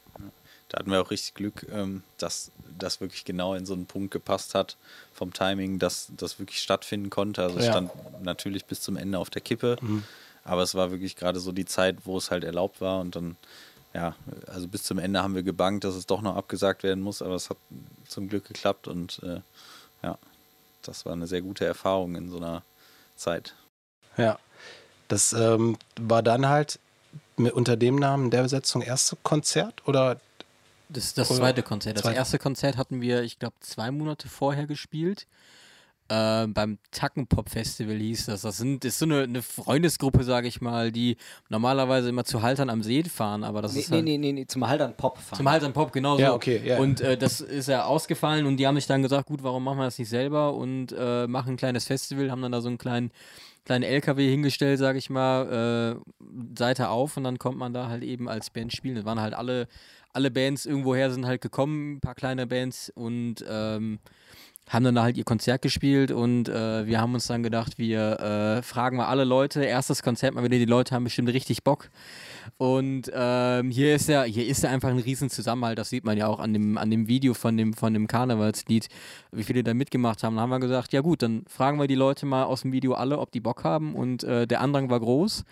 da 0.68 0.78
hatten 0.78 0.90
wir 0.90 1.00
auch 1.00 1.10
richtig 1.10 1.34
Glück, 1.34 1.66
ähm, 1.72 2.02
dass 2.18 2.50
das 2.78 3.00
wirklich 3.00 3.24
genau 3.24 3.54
in 3.54 3.66
so 3.66 3.74
einen 3.74 3.86
Punkt 3.86 4.10
gepasst 4.10 4.54
hat 4.54 4.76
vom 5.12 5.32
Timing, 5.32 5.78
dass 5.78 6.12
das 6.16 6.38
wirklich 6.38 6.60
stattfinden 6.60 7.10
konnte. 7.10 7.42
Also 7.42 7.58
es 7.58 7.66
Ja. 7.66 7.72
stand 7.72 7.90
natürlich 8.22 8.66
bis 8.66 8.80
zum 8.80 8.96
Ende 8.96 9.18
auf 9.18 9.30
der 9.30 9.42
Kippe, 9.42 9.76
aber 10.44 10.62
es 10.62 10.74
war 10.74 10.90
wirklich 10.90 11.16
gerade 11.16 11.40
so 11.40 11.52
die 11.52 11.64
Zeit, 11.64 11.98
wo 12.04 12.18
es 12.18 12.30
halt 12.30 12.44
erlaubt 12.44 12.80
war 12.80 13.00
und 13.00 13.16
dann 13.16 13.36
ja, 13.94 14.14
also 14.46 14.68
bis 14.68 14.82
zum 14.84 14.98
Ende 14.98 15.22
haben 15.22 15.34
wir 15.34 15.42
gebankt, 15.42 15.84
dass 15.84 15.94
es 15.94 16.06
doch 16.06 16.20
noch 16.22 16.36
abgesagt 16.36 16.82
werden 16.82 17.02
muss, 17.02 17.22
aber 17.22 17.34
es 17.34 17.50
hat 17.50 17.56
zum 18.06 18.28
Glück 18.28 18.46
geklappt 18.46 18.86
und 18.88 19.20
äh, 19.22 19.40
ja, 20.02 20.18
das 20.82 21.04
war 21.06 21.12
eine 21.12 21.26
sehr 21.26 21.42
gute 21.42 21.64
Erfahrung 21.64 22.14
in 22.14 22.30
so 22.30 22.36
einer 22.36 22.62
Zeit. 23.16 23.54
Ja. 24.16 24.38
Das 25.08 25.32
ähm, 25.32 25.78
war 25.98 26.22
dann 26.22 26.48
halt 26.48 26.78
mit, 27.36 27.52
unter 27.54 27.76
dem 27.76 27.96
Namen 27.96 28.30
der 28.30 28.42
Besetzung 28.42 28.82
erste 28.82 29.16
Konzert 29.22 29.86
oder 29.88 30.20
Das, 30.90 31.14
das 31.14 31.30
Oder- 31.30 31.40
zweite 31.40 31.62
Konzert. 31.62 31.96
Das 31.96 32.02
Zweite. 32.02 32.16
erste 32.16 32.38
Konzert 32.38 32.76
hatten 32.76 33.00
wir, 33.00 33.22
ich 33.22 33.38
glaube, 33.38 33.56
zwei 33.60 33.90
Monate 33.90 34.28
vorher 34.28 34.66
gespielt. 34.66 35.26
Äh, 36.10 36.46
beim 36.46 36.78
Tackenpop 36.90 37.50
Festival 37.50 37.96
hieß 37.96 38.26
das. 38.26 38.40
Das 38.42 38.56
sind, 38.56 38.84
ist 38.84 38.98
so 38.98 39.04
eine, 39.04 39.24
eine 39.24 39.42
Freundesgruppe, 39.42 40.24
sage 40.24 40.48
ich 40.48 40.60
mal, 40.62 40.90
die 40.90 41.16
normalerweise 41.50 42.08
immer 42.08 42.24
zu 42.24 42.40
Haltern 42.40 42.70
am 42.70 42.82
See 42.82 43.02
fahren, 43.04 43.44
aber 43.44 43.60
das 43.60 43.74
Nee, 43.74 43.80
ist 43.80 43.90
nee, 43.90 43.96
halt 43.96 44.04
nee, 44.06 44.18
nee, 44.18 44.32
nee, 44.32 44.46
zum 44.46 44.66
Haldern 44.66 44.96
Pop 44.96 45.18
fahren. 45.18 45.36
zum 45.36 45.50
Haltern 45.50 45.72
Pop, 45.74 45.92
genau 45.92 46.16
so. 46.16 46.22
Ja, 46.22 46.32
okay, 46.32 46.62
ja. 46.64 46.78
Und 46.78 47.02
äh, 47.02 47.18
das 47.18 47.42
ist 47.42 47.68
ja 47.68 47.84
ausgefallen 47.84 48.46
und 48.46 48.56
die 48.56 48.66
haben 48.66 48.76
sich 48.76 48.86
dann 48.86 49.02
gesagt, 49.02 49.26
gut, 49.26 49.42
warum 49.42 49.62
machen 49.64 49.78
wir 49.78 49.84
das 49.84 49.98
nicht 49.98 50.08
selber 50.08 50.54
und 50.54 50.94
äh, 50.98 51.26
machen 51.26 51.50
ein 51.50 51.56
kleines 51.58 51.84
Festival, 51.84 52.30
haben 52.30 52.40
dann 52.40 52.52
da 52.52 52.62
so 52.62 52.68
einen 52.68 52.78
kleinen, 52.78 53.10
kleinen 53.66 53.84
LKW 53.84 54.30
hingestellt, 54.30 54.78
sage 54.78 54.96
ich 54.96 55.10
mal, 55.10 55.98
äh, 56.00 56.24
Seite 56.58 56.88
auf 56.88 57.18
und 57.18 57.24
dann 57.24 57.38
kommt 57.38 57.58
man 57.58 57.74
da 57.74 57.88
halt 57.88 58.02
eben 58.02 58.30
als 58.30 58.48
Band 58.48 58.72
spielen. 58.72 58.94
Das 58.94 59.04
waren 59.04 59.20
halt 59.20 59.34
alle, 59.34 59.68
alle 60.14 60.30
Bands 60.30 60.64
irgendwoher 60.64 61.10
sind 61.10 61.26
halt 61.26 61.42
gekommen, 61.42 61.96
ein 61.96 62.00
paar 62.00 62.14
kleine 62.14 62.46
Bands 62.46 62.90
und 62.94 63.44
ähm, 63.46 63.98
haben 64.68 64.84
dann 64.84 64.94
da 64.94 65.02
halt 65.02 65.16
ihr 65.16 65.24
Konzert 65.24 65.62
gespielt 65.62 66.10
und 66.10 66.48
äh, 66.48 66.86
wir 66.86 67.00
haben 67.00 67.14
uns 67.14 67.26
dann 67.26 67.42
gedacht, 67.42 67.78
wir 67.78 68.20
äh, 68.20 68.62
fragen 68.62 68.96
mal 68.98 69.06
alle 69.06 69.24
Leute, 69.24 69.62
erstes 69.64 70.02
Konzert 70.02 70.34
mal 70.34 70.44
wieder, 70.44 70.58
die 70.58 70.64
Leute 70.64 70.94
haben 70.94 71.04
bestimmt 71.04 71.28
richtig 71.30 71.64
Bock. 71.64 71.90
Und 72.56 73.10
ähm, 73.14 73.70
hier 73.70 73.94
ist 73.94 74.08
ja, 74.08 74.22
hier 74.24 74.46
ist 74.46 74.62
ja 74.62 74.70
einfach 74.70 74.88
ein 74.88 74.98
riesen 74.98 75.30
Zusammenhalt, 75.30 75.78
das 75.78 75.90
sieht 75.90 76.04
man 76.04 76.16
ja 76.16 76.26
auch 76.26 76.40
an 76.40 76.52
dem, 76.52 76.78
an 76.78 76.90
dem 76.90 77.08
Video 77.08 77.34
von 77.34 77.56
dem, 77.56 77.72
von 77.72 77.92
dem 77.94 78.06
Karnevalslied, 78.06 78.88
wie 79.32 79.44
viele 79.44 79.62
da 79.62 79.74
mitgemacht 79.74 80.22
haben. 80.22 80.36
Da 80.36 80.42
haben 80.42 80.50
wir 80.50 80.60
gesagt, 80.60 80.92
ja 80.92 81.00
gut, 81.00 81.22
dann 81.22 81.44
fragen 81.48 81.78
wir 81.78 81.86
die 81.86 81.94
Leute 81.94 82.26
mal 82.26 82.44
aus 82.44 82.62
dem 82.62 82.72
Video 82.72 82.94
alle, 82.94 83.18
ob 83.18 83.32
die 83.32 83.40
Bock 83.40 83.64
haben 83.64 83.94
und 83.94 84.24
äh, 84.24 84.46
der 84.46 84.60
Andrang 84.60 84.90
war 84.90 85.00
groß. 85.00 85.44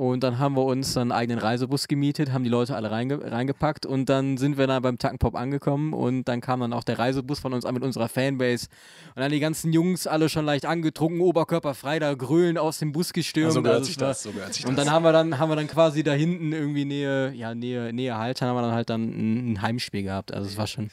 Und 0.00 0.24
dann 0.24 0.38
haben 0.38 0.56
wir 0.56 0.64
uns 0.64 0.96
einen 0.96 1.12
eigenen 1.12 1.38
Reisebus 1.38 1.86
gemietet, 1.86 2.32
haben 2.32 2.42
die 2.42 2.48
Leute 2.48 2.74
alle 2.74 2.90
reinge 2.90 3.20
reingepackt 3.22 3.84
und 3.84 4.08
dann 4.08 4.38
sind 4.38 4.56
wir 4.56 4.66
dann 4.66 4.80
beim 4.80 4.96
Tackenpop 4.96 5.34
angekommen 5.34 5.92
und 5.92 6.24
dann 6.24 6.40
kam 6.40 6.60
dann 6.60 6.72
auch 6.72 6.84
der 6.84 6.98
Reisebus 6.98 7.38
von 7.38 7.52
uns 7.52 7.66
an 7.66 7.74
mit 7.74 7.82
unserer 7.82 8.08
Fanbase 8.08 8.68
und 9.14 9.20
dann 9.20 9.30
die 9.30 9.40
ganzen 9.40 9.74
Jungs 9.74 10.06
alle 10.06 10.30
schon 10.30 10.46
leicht 10.46 10.64
angetrunken, 10.64 11.20
oberkörperfrei 11.20 11.98
da 11.98 12.14
grölen 12.14 12.56
aus 12.56 12.78
dem 12.78 12.92
Bus 12.92 13.12
gestürmt. 13.12 13.52
so 13.52 13.60
gehört 13.60 13.80
Also 13.80 13.88
sich 13.88 13.98
das, 13.98 14.22
so 14.22 14.32
gehört 14.32 14.54
sich 14.54 14.66
und 14.66 14.74
das. 14.78 14.86
dann 14.86 14.94
haben 14.94 15.02
wir 15.02 15.12
dann 15.12 15.38
haben 15.38 15.50
wir 15.50 15.56
dann 15.56 15.68
quasi 15.68 16.02
da 16.02 16.12
hinten 16.12 16.54
irgendwie 16.54 16.86
Nähe, 16.86 17.34
ja 17.34 17.54
Nähe 17.54 17.92
Nähe 17.92 18.16
Haltern 18.16 18.48
haben 18.48 18.56
wir 18.56 18.62
dann 18.62 18.72
halt 18.72 18.88
dann 18.88 19.02
ein, 19.02 19.52
ein 19.52 19.60
Heimspiel 19.60 20.04
gehabt. 20.04 20.32
Also 20.32 20.48
es 20.48 20.56
war 20.56 20.66
schon 20.66 20.88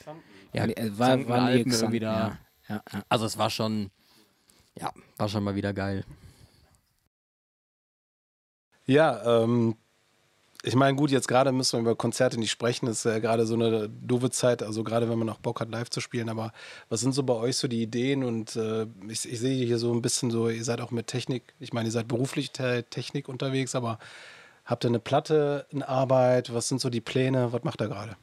ja, 0.52 0.68
war, 0.98 1.26
war 1.30 1.44
Alpen 1.44 1.72
irgendwie 1.72 2.00
da. 2.00 2.14
ja. 2.14 2.38
Ja, 2.68 2.82
ja. 2.92 3.04
Also 3.08 3.26
es 3.26 3.38
war 3.38 3.50
schon 3.50 3.90
ja, 4.78 4.92
war 5.16 5.30
schon 5.30 5.46
mal 5.46 5.56
wieder 5.56 5.72
geil. 5.74 6.04
Ja, 8.88 9.44
ähm, 9.44 9.76
ich 10.64 10.76
meine, 10.76 10.98
gut, 10.98 11.12
jetzt 11.12 11.28
gerade 11.28 11.52
müssen 11.52 11.78
wir 11.78 11.82
über 11.82 11.96
Konzerte 11.96 12.40
nicht 12.40 12.52
sprechen. 12.52 12.88
Das 12.88 12.98
ist 12.98 13.06
ja 13.06 13.20
gerade 13.20 13.46
so 13.46 13.54
eine 13.54 13.90
doofe 13.90 14.32
Zeit, 14.32 14.64
also 14.64 14.84
gerade 14.84 15.10
wenn 15.10 15.20
man 15.20 15.30
auch 15.30 15.38
Bock 15.38 15.62
hat, 15.62 15.70
live 15.70 15.90
zu 15.90 16.02
spielen. 16.02 16.30
Aber 16.30 16.52
was 16.90 17.02
sind 17.02 17.14
so 17.14 17.24
bei 17.24 17.34
euch 17.34 17.58
so 17.58 17.68
die 17.68 17.82
Ideen? 17.82 18.24
Und 18.24 18.56
äh, 18.56 18.88
ich, 19.08 19.32
ich, 19.32 19.40
sehe 19.40 19.66
hier 19.66 19.78
so 19.78 19.94
ein 19.94 20.02
bisschen 20.02 20.32
so, 20.32 20.50
ihr 20.50 20.64
seid 20.64 20.82
auch 20.82 20.92
mit 20.92 21.08
Technik, 21.08 21.54
ich 21.60 21.74
meine, 21.74 21.90
ihr 21.90 21.92
seid 21.92 22.08
beruflich 22.08 22.52
Technik 22.52 23.30
unterwegs, 23.30 23.76
aber 23.76 24.00
habt 24.66 24.84
ihr 24.84 24.90
eine 24.90 25.00
Platte 25.00 25.68
in 25.70 25.84
Arbeit? 25.84 26.54
Was 26.54 26.68
sind 26.68 26.82
so 26.82 26.90
die 26.90 27.02
Pläne? 27.02 27.54
Was 27.54 27.64
macht 27.64 27.82
ihr 27.82 27.88
gerade? 27.88 28.16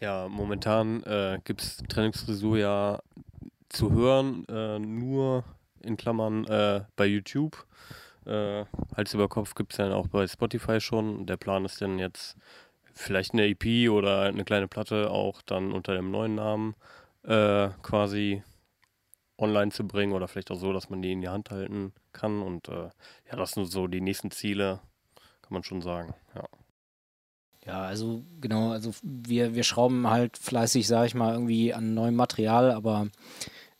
Ja, 0.00 0.28
momentan 0.28 1.02
äh, 1.02 1.40
gibt 1.44 1.62
es 1.62 1.76
Trainingsfrisur 1.88 2.56
ja 2.58 3.00
zu 3.68 3.92
hören, 3.92 4.46
äh, 4.48 4.78
nur 4.78 5.44
in 5.82 5.96
Klammern 5.96 6.44
äh, 6.46 6.82
bei 6.96 7.06
YouTube. 7.06 7.66
Äh, 8.28 8.66
Hals 8.96 9.14
über 9.14 9.28
Kopf 9.28 9.54
gibt 9.54 9.72
es 9.72 9.78
dann 9.78 9.92
auch 9.92 10.08
bei 10.08 10.26
Spotify 10.26 10.80
schon. 10.80 11.26
Der 11.26 11.36
Plan 11.36 11.64
ist 11.64 11.80
dann 11.80 11.98
jetzt 11.98 12.36
vielleicht 12.92 13.32
eine 13.32 13.46
EP 13.46 13.90
oder 13.90 14.22
eine 14.22 14.44
kleine 14.44 14.68
Platte 14.68 15.10
auch 15.10 15.40
dann 15.42 15.72
unter 15.72 15.94
dem 15.94 16.10
neuen 16.10 16.34
Namen 16.34 16.74
äh, 17.22 17.68
quasi 17.82 18.42
online 19.38 19.70
zu 19.70 19.86
bringen 19.86 20.12
oder 20.12 20.28
vielleicht 20.28 20.50
auch 20.50 20.58
so, 20.58 20.72
dass 20.72 20.90
man 20.90 21.00
die 21.00 21.12
in 21.12 21.20
die 21.20 21.28
Hand 21.28 21.50
halten 21.50 21.92
kann. 22.12 22.42
Und 22.42 22.68
äh, 22.68 22.90
ja, 23.30 23.36
das 23.36 23.52
sind 23.52 23.70
so 23.70 23.86
die 23.86 24.00
nächsten 24.00 24.30
Ziele, 24.30 24.80
kann 25.42 25.52
man 25.52 25.62
schon 25.62 25.80
sagen. 25.80 26.14
Ja. 26.34 26.44
Ja, 27.66 27.82
also 27.82 28.24
genau, 28.40 28.70
also 28.70 28.92
wir, 29.02 29.54
wir 29.54 29.62
schrauben 29.62 30.08
halt 30.08 30.38
fleißig, 30.38 30.86
sage 30.86 31.08
ich 31.08 31.14
mal, 31.14 31.34
irgendwie 31.34 31.74
an 31.74 31.92
neuem 31.92 32.14
Material, 32.14 32.70
aber 32.70 33.08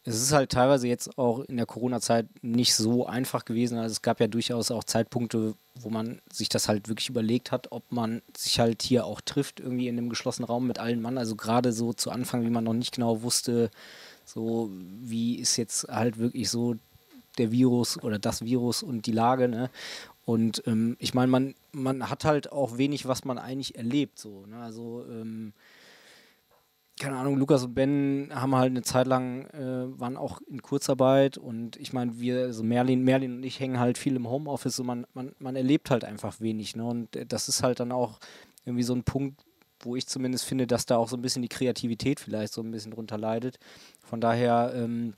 es 0.09 0.23
ist 0.23 0.33
halt 0.33 0.51
teilweise 0.51 0.89
jetzt 0.89 1.19
auch 1.19 1.41
in 1.41 1.59
der 1.59 1.67
Corona-Zeit 1.67 2.27
nicht 2.41 2.75
so 2.75 3.07
einfach 3.07 3.45
gewesen. 3.45 3.77
Also 3.77 3.93
es 3.93 4.03
gab 4.03 4.21
ja 4.21 4.27
durchaus 4.27 4.71
auch 4.71 4.85
Zeitpunkte, 4.85 5.55
wo 5.75 5.91
man 5.91 6.21
sich 6.33 6.49
das 6.49 6.67
halt 6.67 6.89
wirklich 6.89 7.11
überlegt 7.11 7.53
hat, 7.53 7.73
ob 7.73 7.93
man 7.93 8.23
sich 8.35 8.59
halt 8.59 8.83
hier 8.83 9.05
auch 9.05 9.21
trifft, 9.21 9.61
irgendwie 9.61 9.87
in 9.87 9.99
einem 9.99 10.09
geschlossenen 10.09 10.47
Raum 10.47 10.67
mit 10.67 10.79
allen 10.79 11.03
Mann. 11.03 11.19
Also 11.19 11.37
gerade 11.37 11.73
so 11.73 11.93
zu 11.93 12.11
Anfang, 12.11 12.43
wie 12.45 12.51
man 12.51 12.65
noch 12.65 12.73
nicht 12.73 12.95
genau 12.95 13.21
wusste, 13.21 13.71
so 14.25 14.71
wie 14.73 15.37
ist 15.37 15.59
jetzt 15.59 15.89
halt 15.89 16.19
wirklich 16.19 16.49
so 16.49 16.77
der 17.37 17.53
Virus 17.53 18.03
oder 18.03 18.19
das 18.19 18.43
Virus 18.43 18.83
und 18.83 19.05
die 19.05 19.13
Lage, 19.13 19.47
ne? 19.49 19.71
Und 20.25 20.63
ähm, 20.67 20.97
ich 20.99 21.15
meine, 21.15 21.31
man, 21.31 21.55
man 21.73 22.11
hat 22.11 22.25
halt 22.25 22.51
auch 22.53 22.77
wenig, 22.79 23.07
was 23.07 23.25
man 23.25 23.39
eigentlich 23.39 23.77
erlebt, 23.77 24.19
so, 24.19 24.47
ne? 24.47 24.59
Also 24.59 25.05
ähm, 25.11 25.53
keine 26.99 27.17
Ahnung, 27.17 27.37
Lukas 27.37 27.65
und 27.65 27.75
Ben 27.75 28.31
haben 28.33 28.55
halt 28.55 28.71
eine 28.71 28.83
Zeit 28.83 29.07
lang, 29.07 29.47
äh, 29.47 30.01
waren 30.01 30.17
auch 30.17 30.41
in 30.49 30.63
Kurzarbeit 30.63 31.39
und 31.39 31.77
ich 31.77 31.93
meine, 31.93 32.19
wir, 32.19 32.43
also 32.43 32.63
Merlin, 32.63 33.03
Merlin 33.03 33.37
und 33.37 33.43
ich 33.43 33.61
hängen 33.61 33.79
halt 33.79 33.99
viel 33.99 34.17
im 34.17 34.29
Homeoffice 34.29 34.79
und 34.81 34.87
man, 34.87 35.07
man, 35.15 35.35
man 35.39 35.57
erlebt 35.57 35.91
halt 35.91 36.05
einfach 36.05 36.41
wenig. 36.41 36.77
Ne? 36.77 36.85
Und 36.85 37.17
äh, 37.17 37.27
das 37.27 37.49
ist 37.49 37.63
halt 37.63 37.81
dann 37.81 37.93
auch 37.93 38.19
irgendwie 38.65 38.85
so 38.85 38.95
ein 38.95 39.05
Punkt, 39.05 39.43
wo 39.81 39.97
ich 39.97 40.07
zumindest 40.07 40.45
finde, 40.45 40.67
dass 40.67 40.87
da 40.87 40.97
auch 40.97 41.09
so 41.09 41.17
ein 41.17 41.23
bisschen 41.23 41.43
die 41.43 41.49
Kreativität 41.49 42.21
vielleicht 42.21 42.53
so 42.53 42.63
ein 42.63 42.71
bisschen 42.71 42.93
drunter 42.93 43.19
leidet. 43.19 43.59
Von 44.03 44.21
daher, 44.21 44.73
ähm, 44.75 45.15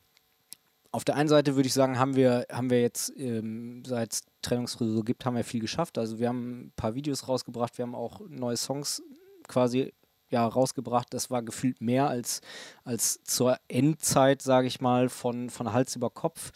auf 0.93 1.05
der 1.05 1.16
einen 1.16 1.28
Seite 1.28 1.57
würde 1.57 1.66
ich 1.66 1.72
sagen, 1.72 1.99
haben 1.99 2.16
wir, 2.16 2.47
haben 2.51 2.70
wir 2.70 2.81
jetzt, 2.81 3.12
ähm, 3.16 3.83
seit 3.87 4.12
es 4.12 4.22
Trennungsfrisur 4.43 5.05
gibt, 5.05 5.24
haben 5.24 5.37
wir 5.37 5.45
viel 5.45 5.61
geschafft. 5.61 5.99
Also 5.99 6.18
wir 6.18 6.28
haben 6.28 6.66
ein 6.66 6.72
paar 6.76 6.95
Videos 6.95 7.28
rausgebracht, 7.28 7.78
wir 7.78 7.85
haben 7.85 7.95
auch 7.95 8.20
neue 8.28 8.57
Songs 8.57 9.03
quasi 9.47 9.93
ja, 10.31 10.47
rausgebracht. 10.47 11.09
Das 11.11 11.31
war 11.31 11.43
gefühlt 11.43 11.81
mehr 11.81 12.09
als, 12.09 12.41
als 12.85 13.22
zur 13.24 13.59
Endzeit, 13.68 14.43
sage 14.43 14.66
ich 14.66 14.81
mal, 14.81 15.09
von, 15.09 15.51
von 15.51 15.72
Hals 15.72 15.97
über 15.97 16.11
Kopf. 16.11 16.53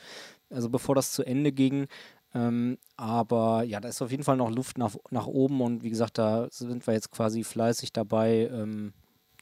Also 0.51 0.71
bevor 0.71 0.95
das 0.95 1.13
zu 1.13 1.25
Ende 1.25 1.53
ging. 1.53 1.87
Ähm, 2.35 2.79
aber 2.97 3.63
ja, 3.63 3.81
da 3.81 3.89
ist 3.89 4.03
auf 4.03 4.11
jeden 4.11 4.25
Fall 4.25 4.37
noch 4.37 4.51
Luft 4.51 4.77
nach, 4.77 4.97
nach 5.11 5.27
oben 5.27 5.61
und 5.61 5.85
wie 5.85 5.91
gesagt, 5.91 6.19
da 6.19 6.49
sind 6.51 6.87
wir 6.87 6.95
jetzt 6.95 7.13
quasi 7.13 7.45
fleißig 7.45 7.93
dabei, 7.93 8.51
ähm, 8.53 8.93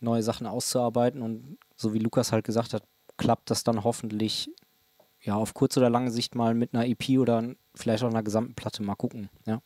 neue 0.03 0.23
Sachen 0.23 0.47
auszuarbeiten 0.47 1.23
und 1.23 1.57
so 1.75 1.95
wie 1.95 1.99
Lukas 1.99 2.33
halt 2.33 2.45
gesagt 2.45 2.75
hat, 2.75 2.83
klappt 3.17 3.51
das 3.51 3.65
dann 3.65 3.83
hoffentlich 3.83 4.51
ja 5.23 5.37
auf 5.37 5.55
kurz 5.55 5.77
oder 5.77 5.89
lange 5.89 6.11
Sicht 6.11 6.35
mal 6.35 6.55
mit 6.55 6.75
einer 6.75 6.87
EP 6.87 7.19
oder 7.19 7.55
vielleicht 7.75 8.05
auch 8.05 8.11
einer 8.11 8.23
gesamten 8.23 8.55
Platte 8.55 8.83
mal 8.83 8.95
gucken, 8.95 9.31
ja. 9.47 9.63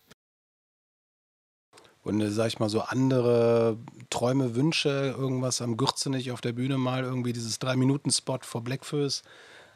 Und 2.06 2.20
äh, 2.20 2.30
sag 2.30 2.46
ich 2.46 2.58
mal, 2.60 2.68
so 2.68 2.82
andere 2.82 3.76
Träume, 4.10 4.54
Wünsche, 4.54 5.14
irgendwas 5.18 5.60
am 5.60 5.76
Gürzenich 5.76 6.30
auf 6.30 6.40
der 6.40 6.52
Bühne 6.52 6.78
mal, 6.78 7.02
irgendwie 7.02 7.32
dieses 7.32 7.58
Drei-Minuten-Spot 7.58 8.38
vor 8.42 8.62
Blackfoes 8.62 9.22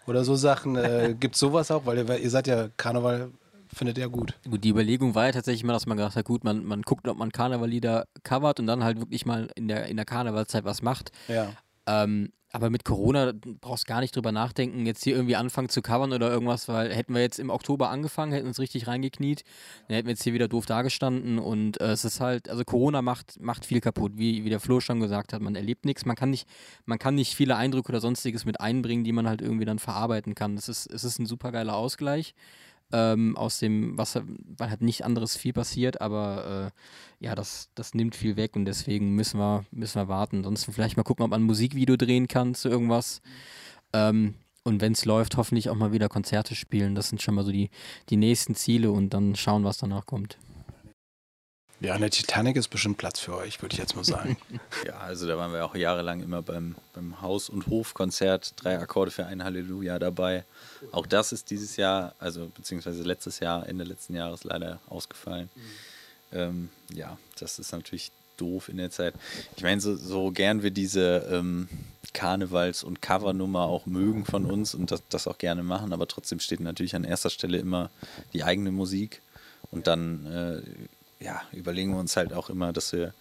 oder 0.07 0.23
so 0.23 0.37
Sachen. 0.37 0.77
Äh, 0.77 1.17
Gibt 1.21 1.35
es 1.35 1.41
sowas 1.41 1.73
auch? 1.73 1.87
Weil 1.87 1.99
ihr, 1.99 2.19
ihr 2.19 2.31
seid 2.31 2.47
ja 2.47 2.69
Karneval 2.77 3.31
findet 3.73 3.99
ihr 3.99 4.09
gut. 4.09 4.35
Gut, 4.49 4.65
die 4.65 4.71
Überlegung 4.71 5.15
war 5.15 5.27
ja 5.27 5.33
tatsächlich 5.33 5.65
mal, 5.65 5.73
dass 5.73 5.87
man 5.87 5.97
gesagt 5.97 6.17
hat, 6.17 6.25
gut, 6.25 6.45
man, 6.45 6.65
man 6.65 6.83
guckt, 6.83 7.07
ob 7.09 7.17
man 7.17 7.33
Karnevallieder 7.33 8.07
covert 8.23 8.61
und 8.61 8.67
dann 8.67 8.85
halt 8.85 8.99
wirklich 8.99 9.27
mal 9.27 9.49
in 9.55 9.69
der, 9.69 9.87
in 9.87 9.97
der 9.97 10.07
Karnevalzeit 10.07 10.65
was 10.65 10.83
macht. 10.83 11.13
Ja. 11.29 11.53
Ähm, 11.87 12.33
aber 12.53 12.71
mit 12.71 12.85
Corona 12.85 13.33
brauchst 13.61 13.87
gar 13.87 14.01
nicht 14.01 14.15
drüber 14.17 14.33
nachdenken, 14.33 14.87
jetzt 14.87 15.05
hier 15.05 15.15
irgendwie 15.15 15.37
anfangen 15.37 15.69
zu 15.69 15.83
covern 15.83 16.13
oder 16.13 16.31
irgendwas, 16.31 16.69
weil 16.69 16.93
hätten 16.95 17.15
wir 17.15 17.21
jetzt 17.21 17.39
im 17.39 17.51
Oktober 17.51 17.91
angefangen, 17.91 18.33
hätten 18.33 18.47
uns 18.47 18.59
richtig 18.59 18.87
reingekniet, 18.87 19.45
dann 19.89 19.97
hätten 19.97 20.07
wir 20.07 20.13
jetzt 20.13 20.25
hier 20.25 20.35
wieder 20.35 20.49
doof 20.49 20.67
dagestanden 20.67 21.39
und 21.39 21.81
äh, 21.81 21.93
es 21.93 22.05
ist 22.05 22.21
halt, 22.21 22.49
also 22.49 22.65
Corona 22.65 23.03
macht, 23.03 23.41
macht 23.41 23.65
viel 23.65 23.81
kaputt, 23.81 24.13
wie, 24.17 24.45
wie 24.45 24.51
der 24.51 24.61
Flo 24.61 24.81
schon 24.81 25.01
gesagt 25.01 25.33
hat, 25.33 25.41
man 25.41 25.55
erlebt 25.55 25.85
nichts, 25.85 26.05
man 26.05 26.17
kann 26.17 26.31
nicht, 26.31 26.49
man 26.87 26.99
kann 26.99 27.15
nicht 27.15 27.35
viele 27.35 27.57
Eindrücke 27.57 27.91
oder 27.91 28.01
sonstiges 28.01 28.45
mit 28.45 28.61
einbringen, 28.61 29.05
die 29.05 29.13
man 29.13 29.29
halt 29.29 29.43
irgendwie 29.43 29.65
dann 29.65 29.79
verarbeiten 29.79 30.35
kann. 30.35 30.57
Das 30.57 30.69
ist, 30.69 30.87
es 30.87 31.05
ist 31.05 31.19
ein 31.19 31.27
super 31.27 31.53
geiler 31.53 31.77
Ausgleich 31.77 32.35
ähm, 32.93 33.37
aus 33.37 33.59
dem, 33.59 33.97
was 33.97 34.21
weil 34.57 34.71
halt 34.71 34.83
nicht 34.83 35.05
anderes 35.05 35.37
viel 35.37 35.53
passiert, 35.53 36.01
aber 36.01 36.73
äh, 37.21 37.25
ja, 37.25 37.35
das, 37.35 37.71
das 37.75 37.95
nimmt 37.95 38.15
viel 38.15 38.37
weg 38.37 38.57
und 38.57 38.65
deswegen 38.65 39.15
müssen 39.15 39.39
wir, 39.39 39.65
müssen 39.71 40.01
wir 40.01 40.09
warten. 40.09 40.39
Ansonsten 40.39 40.73
vielleicht 40.73 40.97
mal 40.97 41.03
gucken, 41.03 41.25
ob 41.25 41.31
man 41.31 41.43
ein 41.43 41.47
Musikvideo 41.47 41.97
drehen 41.97 42.29
kann 42.29 42.55
zu 42.55 42.69
irgendwas. 42.69 43.21
Ähm, 43.93 44.35
und 44.63 44.81
wenn 44.81 44.93
es 44.93 45.05
läuft, 45.05 45.37
hoffentlich 45.37 45.71
auch 45.71 45.75
mal 45.75 45.93
wieder 45.93 46.09
Konzerte 46.09 46.55
spielen. 46.55 46.95
Das 46.95 47.09
sind 47.09 47.23
schon 47.23 47.35
mal 47.35 47.45
so 47.45 47.53
die, 47.53 47.71
die 48.11 48.17
nächsten 48.17 48.55
Ziele 48.55 48.91
und 48.91 49.15
dann 49.15 49.35
schauen, 49.35 49.65
was 49.65 49.79
danach 49.79 50.07
kommt. 50.07 50.39
Ja, 51.81 51.95
eine 51.95 52.11
Titanic 52.11 52.57
ist 52.57 52.69
bestimmt 52.69 52.99
Platz 52.99 53.21
für 53.21 53.35
euch, 53.35 53.63
würde 53.63 53.73
ich 53.73 53.79
jetzt 53.79 53.97
mal 53.97 54.05
sagen. 54.05 54.37
ja, 54.87 54.99
also 54.99 55.27
da 55.27 55.39
waren 55.39 55.53
wir 55.53 55.65
auch 55.65 55.75
jahrelang 55.75 56.23
immer 56.23 56.43
beim, 56.43 56.77
beim 56.93 57.23
Haus- 57.23 57.49
und 57.49 57.67
Hofkonzert, 57.69 58.53
drei 58.57 58.79
Akkorde 58.79 59.11
für 59.11 59.25
ein 59.25 59.43
Halleluja 59.43 59.99
dabei. 59.99 60.45
Auch 60.93 61.07
das 61.07 61.33
ist 61.33 61.51
dieses 61.51 61.77
Jahr, 61.77 62.15
also 62.19 62.51
beziehungsweise 62.55 63.03
letztes 63.03 63.41
Jahr, 63.41 63.67
Ende 63.67 63.85
letzten 63.85 64.15
Jahres 64.15 64.45
leider 64.45 64.79
ausgefallen. 64.89 65.49
Mhm. 65.55 65.61
Ähm, 66.33 66.69
ja, 66.93 67.19
das 67.39 67.59
ist 67.59 67.73
natürlich 67.73 68.13
doof 68.37 68.69
in 68.69 68.77
der 68.77 68.91
Zeit. 68.91 69.15
Ich 69.57 69.63
meine, 69.63 69.81
so, 69.81 69.97
so 69.97 70.31
gern 70.33 70.63
wir 70.63 70.71
diese 70.71 71.27
ähm, 71.31 71.69
Karnevals- 72.13 72.85
und 72.85 73.01
Covernummer 73.01 73.63
auch 73.63 73.87
mögen 73.87 74.27
von 74.27 74.45
uns 74.45 74.75
und 74.75 74.91
das, 74.91 75.03
das 75.09 75.27
auch 75.27 75.39
gerne 75.39 75.63
machen, 75.63 75.95
aber 75.95 76.07
trotzdem 76.09 76.41
steht 76.41 76.61
natürlich 76.61 76.95
an 76.95 77.05
erster 77.05 77.31
Stelle 77.31 77.59
immer 77.59 77.91
die 78.33 78.45
eigene 78.45 78.71
Musik 78.71 79.23
und 79.71 79.87
dann 79.87 80.27
äh, 80.27 80.63
ja, 81.21 81.43
überlegen 81.53 81.93
wir 81.93 82.01
uns 82.01 82.17
halt 82.17 82.33
auch 82.33 82.51
immer, 82.51 82.73
dass 82.73 82.93
wir 82.93 83.15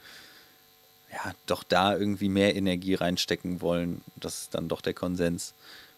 ja 1.11 1.33
doch 1.45 1.63
da 1.63 1.95
irgendwie 1.95 2.29
mehr 2.29 2.55
Energie 2.55 2.95
reinstecken 2.95 3.61
wollen. 3.61 4.01
Das 4.15 4.43
ist 4.43 4.55
dann 4.55 4.67
doch 4.67 4.81
der 4.81 4.93
Konsens. 4.93 5.53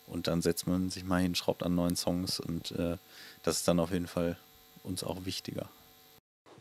Und 0.07 0.27
dann 0.27 0.41
setzt 0.41 0.67
man 0.67 0.89
sich 0.89 1.03
mal 1.03 1.21
hin, 1.21 1.35
schraubt 1.35 1.63
an 1.63 1.75
neuen 1.75 1.95
Songs 1.95 2.39
und 2.39 2.71
äh, 2.71 2.97
das 3.43 3.57
ist 3.57 3.67
dann 3.67 3.79
auf 3.79 3.91
jeden 3.91 4.07
Fall 4.07 4.37
uns 4.83 5.03
auch 5.03 5.25
wichtiger. 5.25 5.69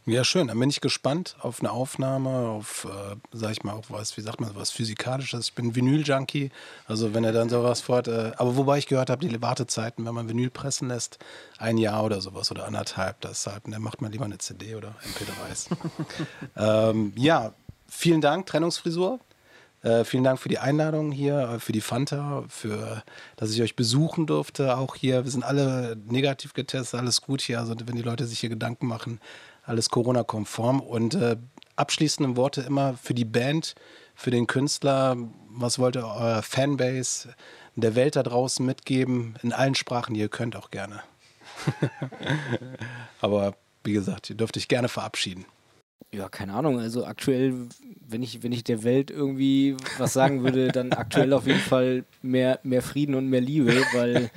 Ja, 0.07 0.25
schön. 0.25 0.49
Dann 0.49 0.59
bin 0.59 0.71
ich 0.71 0.81
gespannt 0.81 1.37
auf 1.41 1.61
eine 1.61 1.71
Aufnahme, 1.71 2.31
auf, 2.31 2.87
äh, 2.87 3.17
sag 3.33 3.53
ich 3.53 3.63
mal, 3.65 3.75
auch 3.75 3.85
was, 3.89 4.17
wie 4.17 4.23
sagt 4.23 4.41
man, 4.41 4.51
was 4.55 4.71
Physikalisches. 4.71 5.49
Ich 5.49 5.55
bin 5.55 5.75
Vinyl-Junkie, 5.75 6.51
also 6.87 7.13
wenn 7.13 7.23
er 7.23 7.33
dann 7.33 7.51
sowas 7.51 7.83
fort. 7.83 8.09
Äh, 8.09 8.33
aber 8.37 8.57
wobei 8.57 8.79
ich 8.79 8.87
gehört 8.87 9.11
habe, 9.11 9.27
die 9.27 9.43
Wartezeiten, 9.43 10.07
wenn 10.07 10.15
man 10.15 10.29
Vinyl 10.29 10.51
pressen 10.51 10.89
lässt, 10.89 11.19
ein 11.59 11.77
Jahr 11.77 12.03
oder 12.03 12.23
sowas 12.23 12.51
oder 12.51 12.67
anderthalb, 12.67 13.21
das 13.21 13.47
halt, 13.47 13.65
dann 13.67 13.83
macht 13.83 14.01
man 14.01 14.11
lieber 14.11 14.25
eine 14.25 14.39
CD 14.39 14.75
oder 14.75 14.95
MP3s. 15.05 15.69
ähm, 16.91 17.13
ja, 17.17 17.53
vielen 17.87 18.23
Dank, 18.23 18.47
Trennungsfrisur. 18.47 19.21
Äh, 19.83 20.05
vielen 20.05 20.25
Dank 20.25 20.39
für 20.39 20.51
die 20.51 20.59
Einladung 20.59 21.11
hier, 21.11 21.39
äh, 21.55 21.59
für 21.59 21.73
die 21.73 21.81
Fanta, 21.81 22.45
für, 22.49 23.03
dass 23.37 23.51
ich 23.51 23.63
euch 23.63 23.77
besuchen 23.77 24.27
durfte. 24.27 24.77
Auch 24.77 24.95
hier, 24.95 25.25
wir 25.25 25.31
sind 25.31 25.43
alle 25.43 25.97
negativ 26.07 26.53
getestet, 26.53 27.01
alles 27.01 27.23
gut 27.23 27.41
hier. 27.41 27.59
Also 27.61 27.75
wenn 27.87 27.97
die 27.97 28.03
Leute 28.03 28.27
sich 28.27 28.41
hier 28.41 28.51
Gedanken 28.51 28.87
machen, 28.87 29.21
alles 29.71 29.89
Corona-konform. 29.89 30.81
Und 30.81 31.15
äh, 31.15 31.37
abschließende 31.77 32.37
Worte 32.37 32.61
immer 32.61 32.95
für 32.95 33.15
die 33.15 33.25
Band, 33.25 33.75
für 34.15 34.31
den 34.31 34.47
Künstler. 34.47 35.17
Was 35.49 35.79
wollt 35.79 35.97
ihr 35.97 36.05
eurer 36.05 36.43
Fanbase 36.43 37.35
der 37.77 37.95
Welt 37.95 38.17
da 38.17 38.23
draußen 38.23 38.65
mitgeben? 38.65 39.37
In 39.43 39.53
allen 39.53 39.75
Sprachen, 39.75 40.15
die 40.15 40.21
ihr 40.21 40.29
könnt 40.29 40.57
auch 40.57 40.71
gerne. 40.71 41.03
Aber 43.21 43.55
wie 43.85 43.93
gesagt, 43.93 44.29
ihr 44.31 44.37
dürft 44.37 44.57
euch 44.57 44.69
gerne 44.69 44.89
verabschieden. 44.89 45.47
Ja, 46.13 46.29
keine 46.29 46.55
Ahnung. 46.55 46.81
Also 46.81 47.05
aktuell, 47.05 47.55
wenn 48.09 48.23
ich, 48.23 48.43
wenn 48.43 48.51
ich 48.51 48.65
der 48.65 48.83
Welt 48.83 49.13
irgendwie 49.13 49.77
was 49.97 50.13
sagen 50.13 50.43
würde, 50.43 50.69
dann 50.69 50.93
aktuell 50.93 51.33
auf 51.33 51.47
jeden 51.47 51.61
Fall 51.61 52.05
mehr, 52.21 52.59
mehr 52.65 52.83
Frieden 52.83 53.15
und 53.15 53.29
mehr 53.29 53.41
Liebe, 53.41 53.73
weil 53.93 54.29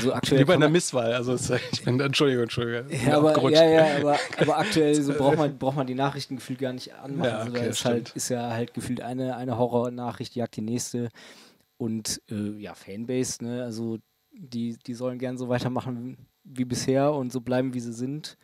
so 0.00 0.12
aktuell. 0.12 0.40
Wie 0.40 0.44
bei 0.44 0.54
einer 0.54 0.68
Misswahl. 0.68 1.14
Also 1.14 1.34
ich 1.70 1.84
bin, 1.84 2.00
Entschuldigung, 2.00 2.44
Entschuldigung. 2.44 2.90
Ja, 3.06 3.18
aber, 3.18 3.50
ja, 3.50 3.64
ja, 3.64 3.96
aber, 3.98 4.18
aber 4.38 4.58
aktuell 4.58 4.94
so 5.00 5.12
braucht 5.18 5.36
man, 5.38 5.56
braucht 5.56 5.76
man 5.76 5.86
die 5.86 5.94
Nachrichten 5.94 6.36
gefühlt 6.36 6.58
gar 6.58 6.72
nicht 6.72 6.92
anmachen. 6.94 7.30
Ja, 7.30 7.38
also 7.38 7.52
da 7.52 7.60
okay, 7.60 7.68
ist, 7.68 7.84
halt, 7.84 8.10
ist 8.16 8.28
ja 8.30 8.50
halt 8.50 8.74
gefühlt 8.74 9.00
eine, 9.00 9.36
eine 9.36 9.56
Horrornachricht, 9.56 10.34
jagt 10.34 10.56
die 10.56 10.62
nächste. 10.62 11.10
Und 11.76 12.22
äh, 12.28 12.58
ja, 12.58 12.74
Fanbase, 12.74 13.44
ne, 13.44 13.62
also 13.62 13.98
die, 14.32 14.78
die 14.84 14.94
sollen 14.94 15.18
gern 15.18 15.38
so 15.38 15.48
weitermachen 15.48 16.16
wie 16.42 16.64
bisher 16.64 17.12
und 17.12 17.32
so 17.32 17.40
bleiben, 17.40 17.72
wie 17.72 17.80
sie 17.80 17.92
sind. 17.92 18.36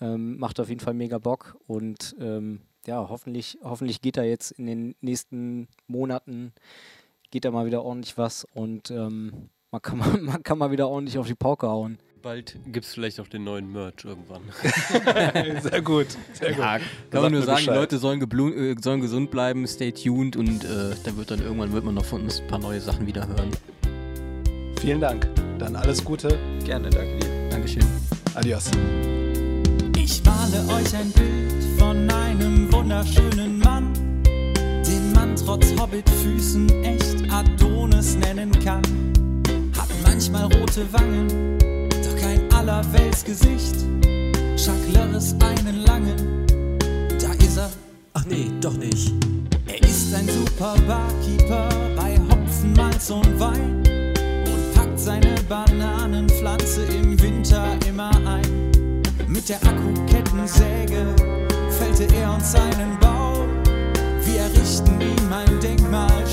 Ähm, 0.00 0.38
macht 0.38 0.60
auf 0.60 0.68
jeden 0.68 0.80
Fall 0.80 0.94
mega 0.94 1.18
Bock 1.18 1.56
und 1.66 2.14
ähm, 2.20 2.60
ja, 2.86 3.08
hoffentlich, 3.08 3.58
hoffentlich 3.62 4.00
geht 4.02 4.16
da 4.18 4.22
jetzt 4.22 4.50
in 4.52 4.66
den 4.66 4.94
nächsten 5.00 5.68
Monaten, 5.86 6.52
geht 7.30 7.44
da 7.46 7.50
mal 7.50 7.64
wieder 7.66 7.82
ordentlich 7.82 8.18
was 8.18 8.44
und 8.52 8.90
ähm, 8.90 9.48
man, 9.70 9.80
kann 9.82 9.98
mal, 9.98 10.16
man 10.20 10.42
kann 10.42 10.58
mal 10.58 10.70
wieder 10.70 10.88
ordentlich 10.88 11.16
auf 11.18 11.26
die 11.26 11.34
Pauke 11.34 11.66
hauen. 11.68 11.98
Bald 12.22 12.58
gibt 12.66 12.84
es 12.86 12.92
vielleicht 12.92 13.20
auch 13.20 13.28
den 13.28 13.44
neuen 13.44 13.70
Merch 13.72 14.04
irgendwann. 14.04 14.42
Sehr 15.62 15.80
gut. 15.80 16.08
Sehr 16.34 16.50
gut. 16.50 16.58
Ja, 16.58 16.78
kann 17.10 17.22
man 17.22 17.32
nur 17.32 17.42
sagen, 17.42 17.58
die 17.60 17.64
Bescheid. 17.66 17.76
Leute 17.76 17.98
sollen, 17.98 18.20
geblu- 18.22 18.54
äh, 18.54 18.74
sollen 18.82 19.00
gesund 19.00 19.30
bleiben, 19.30 19.66
stay 19.66 19.92
tuned 19.92 20.36
und 20.36 20.64
äh, 20.64 20.94
dann 21.04 21.16
wird 21.16 21.30
dann 21.30 21.40
irgendwann 21.40 21.72
wird 21.72 21.84
man 21.84 21.94
noch 21.94 22.04
von 22.04 22.22
uns 22.22 22.40
ein 22.40 22.46
paar 22.48 22.58
neue 22.58 22.80
Sachen 22.80 23.06
wieder 23.06 23.26
hören. 23.28 23.50
Vielen 24.80 25.00
Dank. 25.00 25.28
Dann 25.58 25.74
alles 25.76 26.04
Gute. 26.04 26.38
Gerne, 26.64 26.90
danke 26.90 27.18
dir. 27.18 27.48
Dankeschön. 27.48 27.84
Adios. 28.34 28.70
Ich 30.46 30.52
male 30.52 30.80
euch 30.80 30.94
ein 30.94 31.10
Bild 31.10 31.64
von 31.76 32.08
einem 32.08 32.72
wunderschönen 32.72 33.58
Mann, 33.58 33.92
den 34.24 35.12
man 35.12 35.34
trotz 35.34 35.72
Hobbitfüßen 35.76 36.84
echt 36.84 37.16
Adonis 37.32 38.16
nennen 38.16 38.52
kann. 38.62 38.82
Hat 39.76 39.88
manchmal 40.04 40.44
rote 40.44 40.86
Wangen, 40.92 41.58
doch 41.90 42.16
kein 42.20 42.40
Allerweltsgesicht. 42.52 43.74
Chuck 44.56 44.94
Lorris 44.94 45.34
einen 45.40 45.84
langen, 45.84 46.46
da 47.18 47.32
ist 47.44 47.56
er. 47.56 47.70
Ach 48.12 48.24
nee, 48.28 48.48
doch 48.60 48.76
nicht. 48.76 49.14
Er 49.66 49.82
ist 49.82 50.14
ein 50.14 50.28
super 50.28 50.76
Barkeeper 50.86 51.68
bei 51.96 52.16
Hopfen, 52.30 52.72
Malz 52.74 53.10
und 53.10 53.40
Wein 53.40 53.82
und 54.46 54.74
packt 54.74 55.00
seine 55.00 55.34
Bananenpflanze 55.48 56.84
im 56.84 57.20
Winter 57.20 57.66
immer 57.88 58.10
ein. 58.26 58.66
Mit 59.28 59.48
der 59.48 59.58
Akkukettensäge 60.46 61.06
fällte 61.70 62.14
er 62.14 62.32
uns 62.32 62.52
seinen 62.52 62.96
Bau. 63.00 63.44
Wir 64.24 64.42
errichten 64.42 65.00
ihm 65.00 65.32
ein 65.32 65.60
Denkmal, 65.60 66.24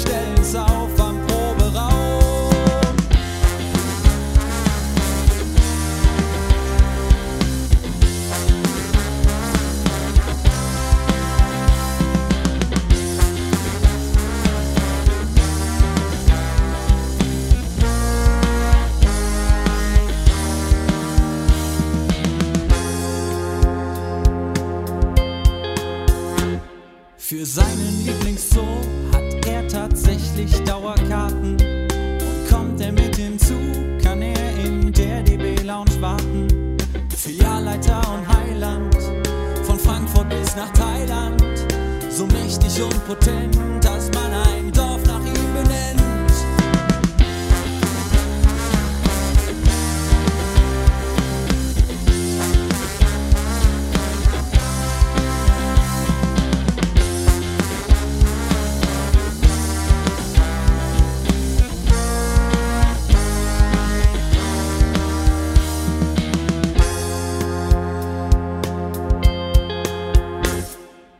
mächtig 42.74 42.84
und 42.84 43.06
potent, 43.08 43.84
dass 43.84 44.10
man 44.14 44.34
ein 44.34 44.72
Dorf 44.72 45.02
nach 45.06 45.20
ihm 45.26 45.54
benennt. 45.54 45.94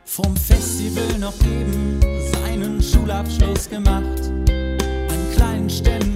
Vom 0.04 0.36
Festival 0.94 1.18
noch 1.18 1.34
eben 1.44 2.00
seinen 2.32 2.82
Schulabschluss 2.82 3.68
gemacht. 3.68 4.30
An 5.08 5.34
kleinen 5.34 5.68
Ständen 5.68 6.13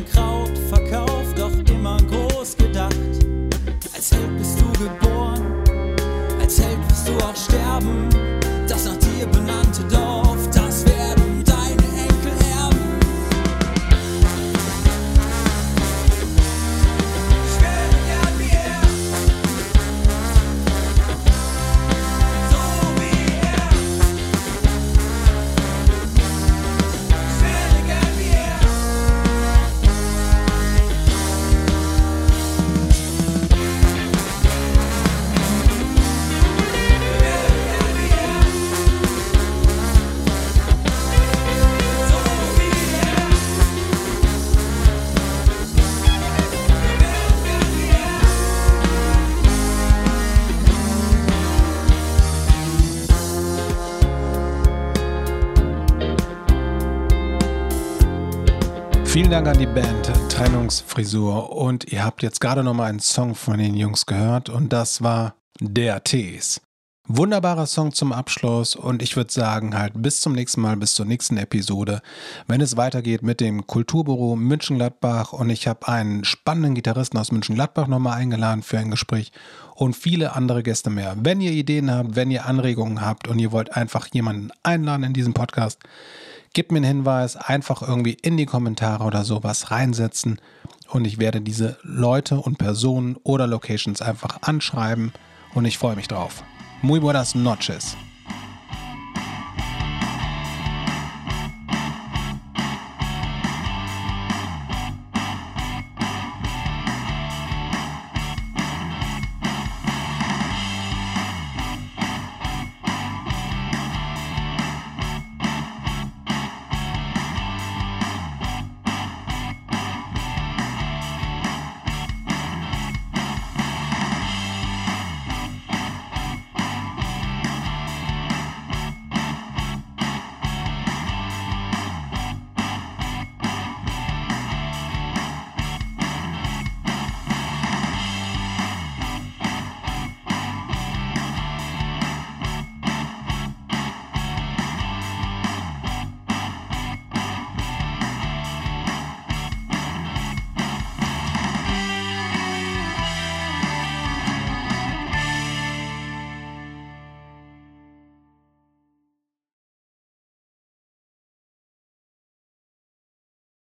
Vielen 59.28 59.44
Dank 59.44 59.56
an 59.56 59.60
die 59.60 59.66
Band 59.66 60.10
Trennungsfrisur. 60.30 61.54
Und 61.54 61.92
ihr 61.92 62.02
habt 62.02 62.22
jetzt 62.22 62.40
gerade 62.40 62.64
noch 62.64 62.72
mal 62.72 62.86
einen 62.86 62.98
Song 62.98 63.34
von 63.34 63.58
den 63.58 63.74
Jungs 63.74 64.06
gehört. 64.06 64.48
Und 64.48 64.72
das 64.72 65.02
war 65.02 65.34
Der 65.60 66.02
Tees. 66.02 66.62
Wunderbarer 67.08 67.66
Song 67.66 67.92
zum 67.92 68.14
Abschluss. 68.14 68.74
Und 68.74 69.02
ich 69.02 69.16
würde 69.16 69.30
sagen 69.30 69.76
halt 69.76 69.92
bis 69.96 70.22
zum 70.22 70.32
nächsten 70.32 70.62
Mal, 70.62 70.78
bis 70.78 70.94
zur 70.94 71.04
nächsten 71.04 71.36
Episode, 71.36 72.00
wenn 72.46 72.62
es 72.62 72.78
weitergeht 72.78 73.22
mit 73.22 73.40
dem 73.40 73.66
Kulturbüro 73.66 74.34
München-Gladbach. 74.34 75.34
Und 75.34 75.50
ich 75.50 75.68
habe 75.68 75.88
einen 75.88 76.24
spannenden 76.24 76.74
Gitarristen 76.74 77.18
aus 77.18 77.30
München-Gladbach 77.30 77.86
nochmal 77.86 78.16
eingeladen 78.16 78.62
für 78.62 78.78
ein 78.78 78.90
Gespräch. 78.90 79.32
Und 79.74 79.94
viele 79.94 80.34
andere 80.36 80.62
Gäste 80.62 80.88
mehr. 80.88 81.14
Wenn 81.20 81.42
ihr 81.42 81.52
Ideen 81.52 81.90
habt, 81.90 82.16
wenn 82.16 82.30
ihr 82.30 82.46
Anregungen 82.46 83.02
habt 83.02 83.28
und 83.28 83.38
ihr 83.38 83.52
wollt 83.52 83.76
einfach 83.76 84.06
jemanden 84.06 84.52
einladen 84.62 85.04
in 85.04 85.12
diesen 85.12 85.34
Podcast, 85.34 85.80
Gebt 86.58 86.72
mir 86.72 86.78
einen 86.78 86.86
Hinweis, 86.86 87.36
einfach 87.36 87.82
irgendwie 87.82 88.14
in 88.14 88.36
die 88.36 88.44
Kommentare 88.44 89.04
oder 89.04 89.22
sowas 89.22 89.70
reinsetzen 89.70 90.40
und 90.90 91.04
ich 91.04 91.20
werde 91.20 91.40
diese 91.40 91.78
Leute 91.84 92.40
und 92.40 92.58
Personen 92.58 93.16
oder 93.22 93.46
Locations 93.46 94.02
einfach 94.02 94.42
anschreiben 94.42 95.12
und 95.54 95.66
ich 95.66 95.78
freue 95.78 95.94
mich 95.94 96.08
drauf. 96.08 96.42
Muy 96.82 96.98
buenas 96.98 97.36
noches. 97.36 97.96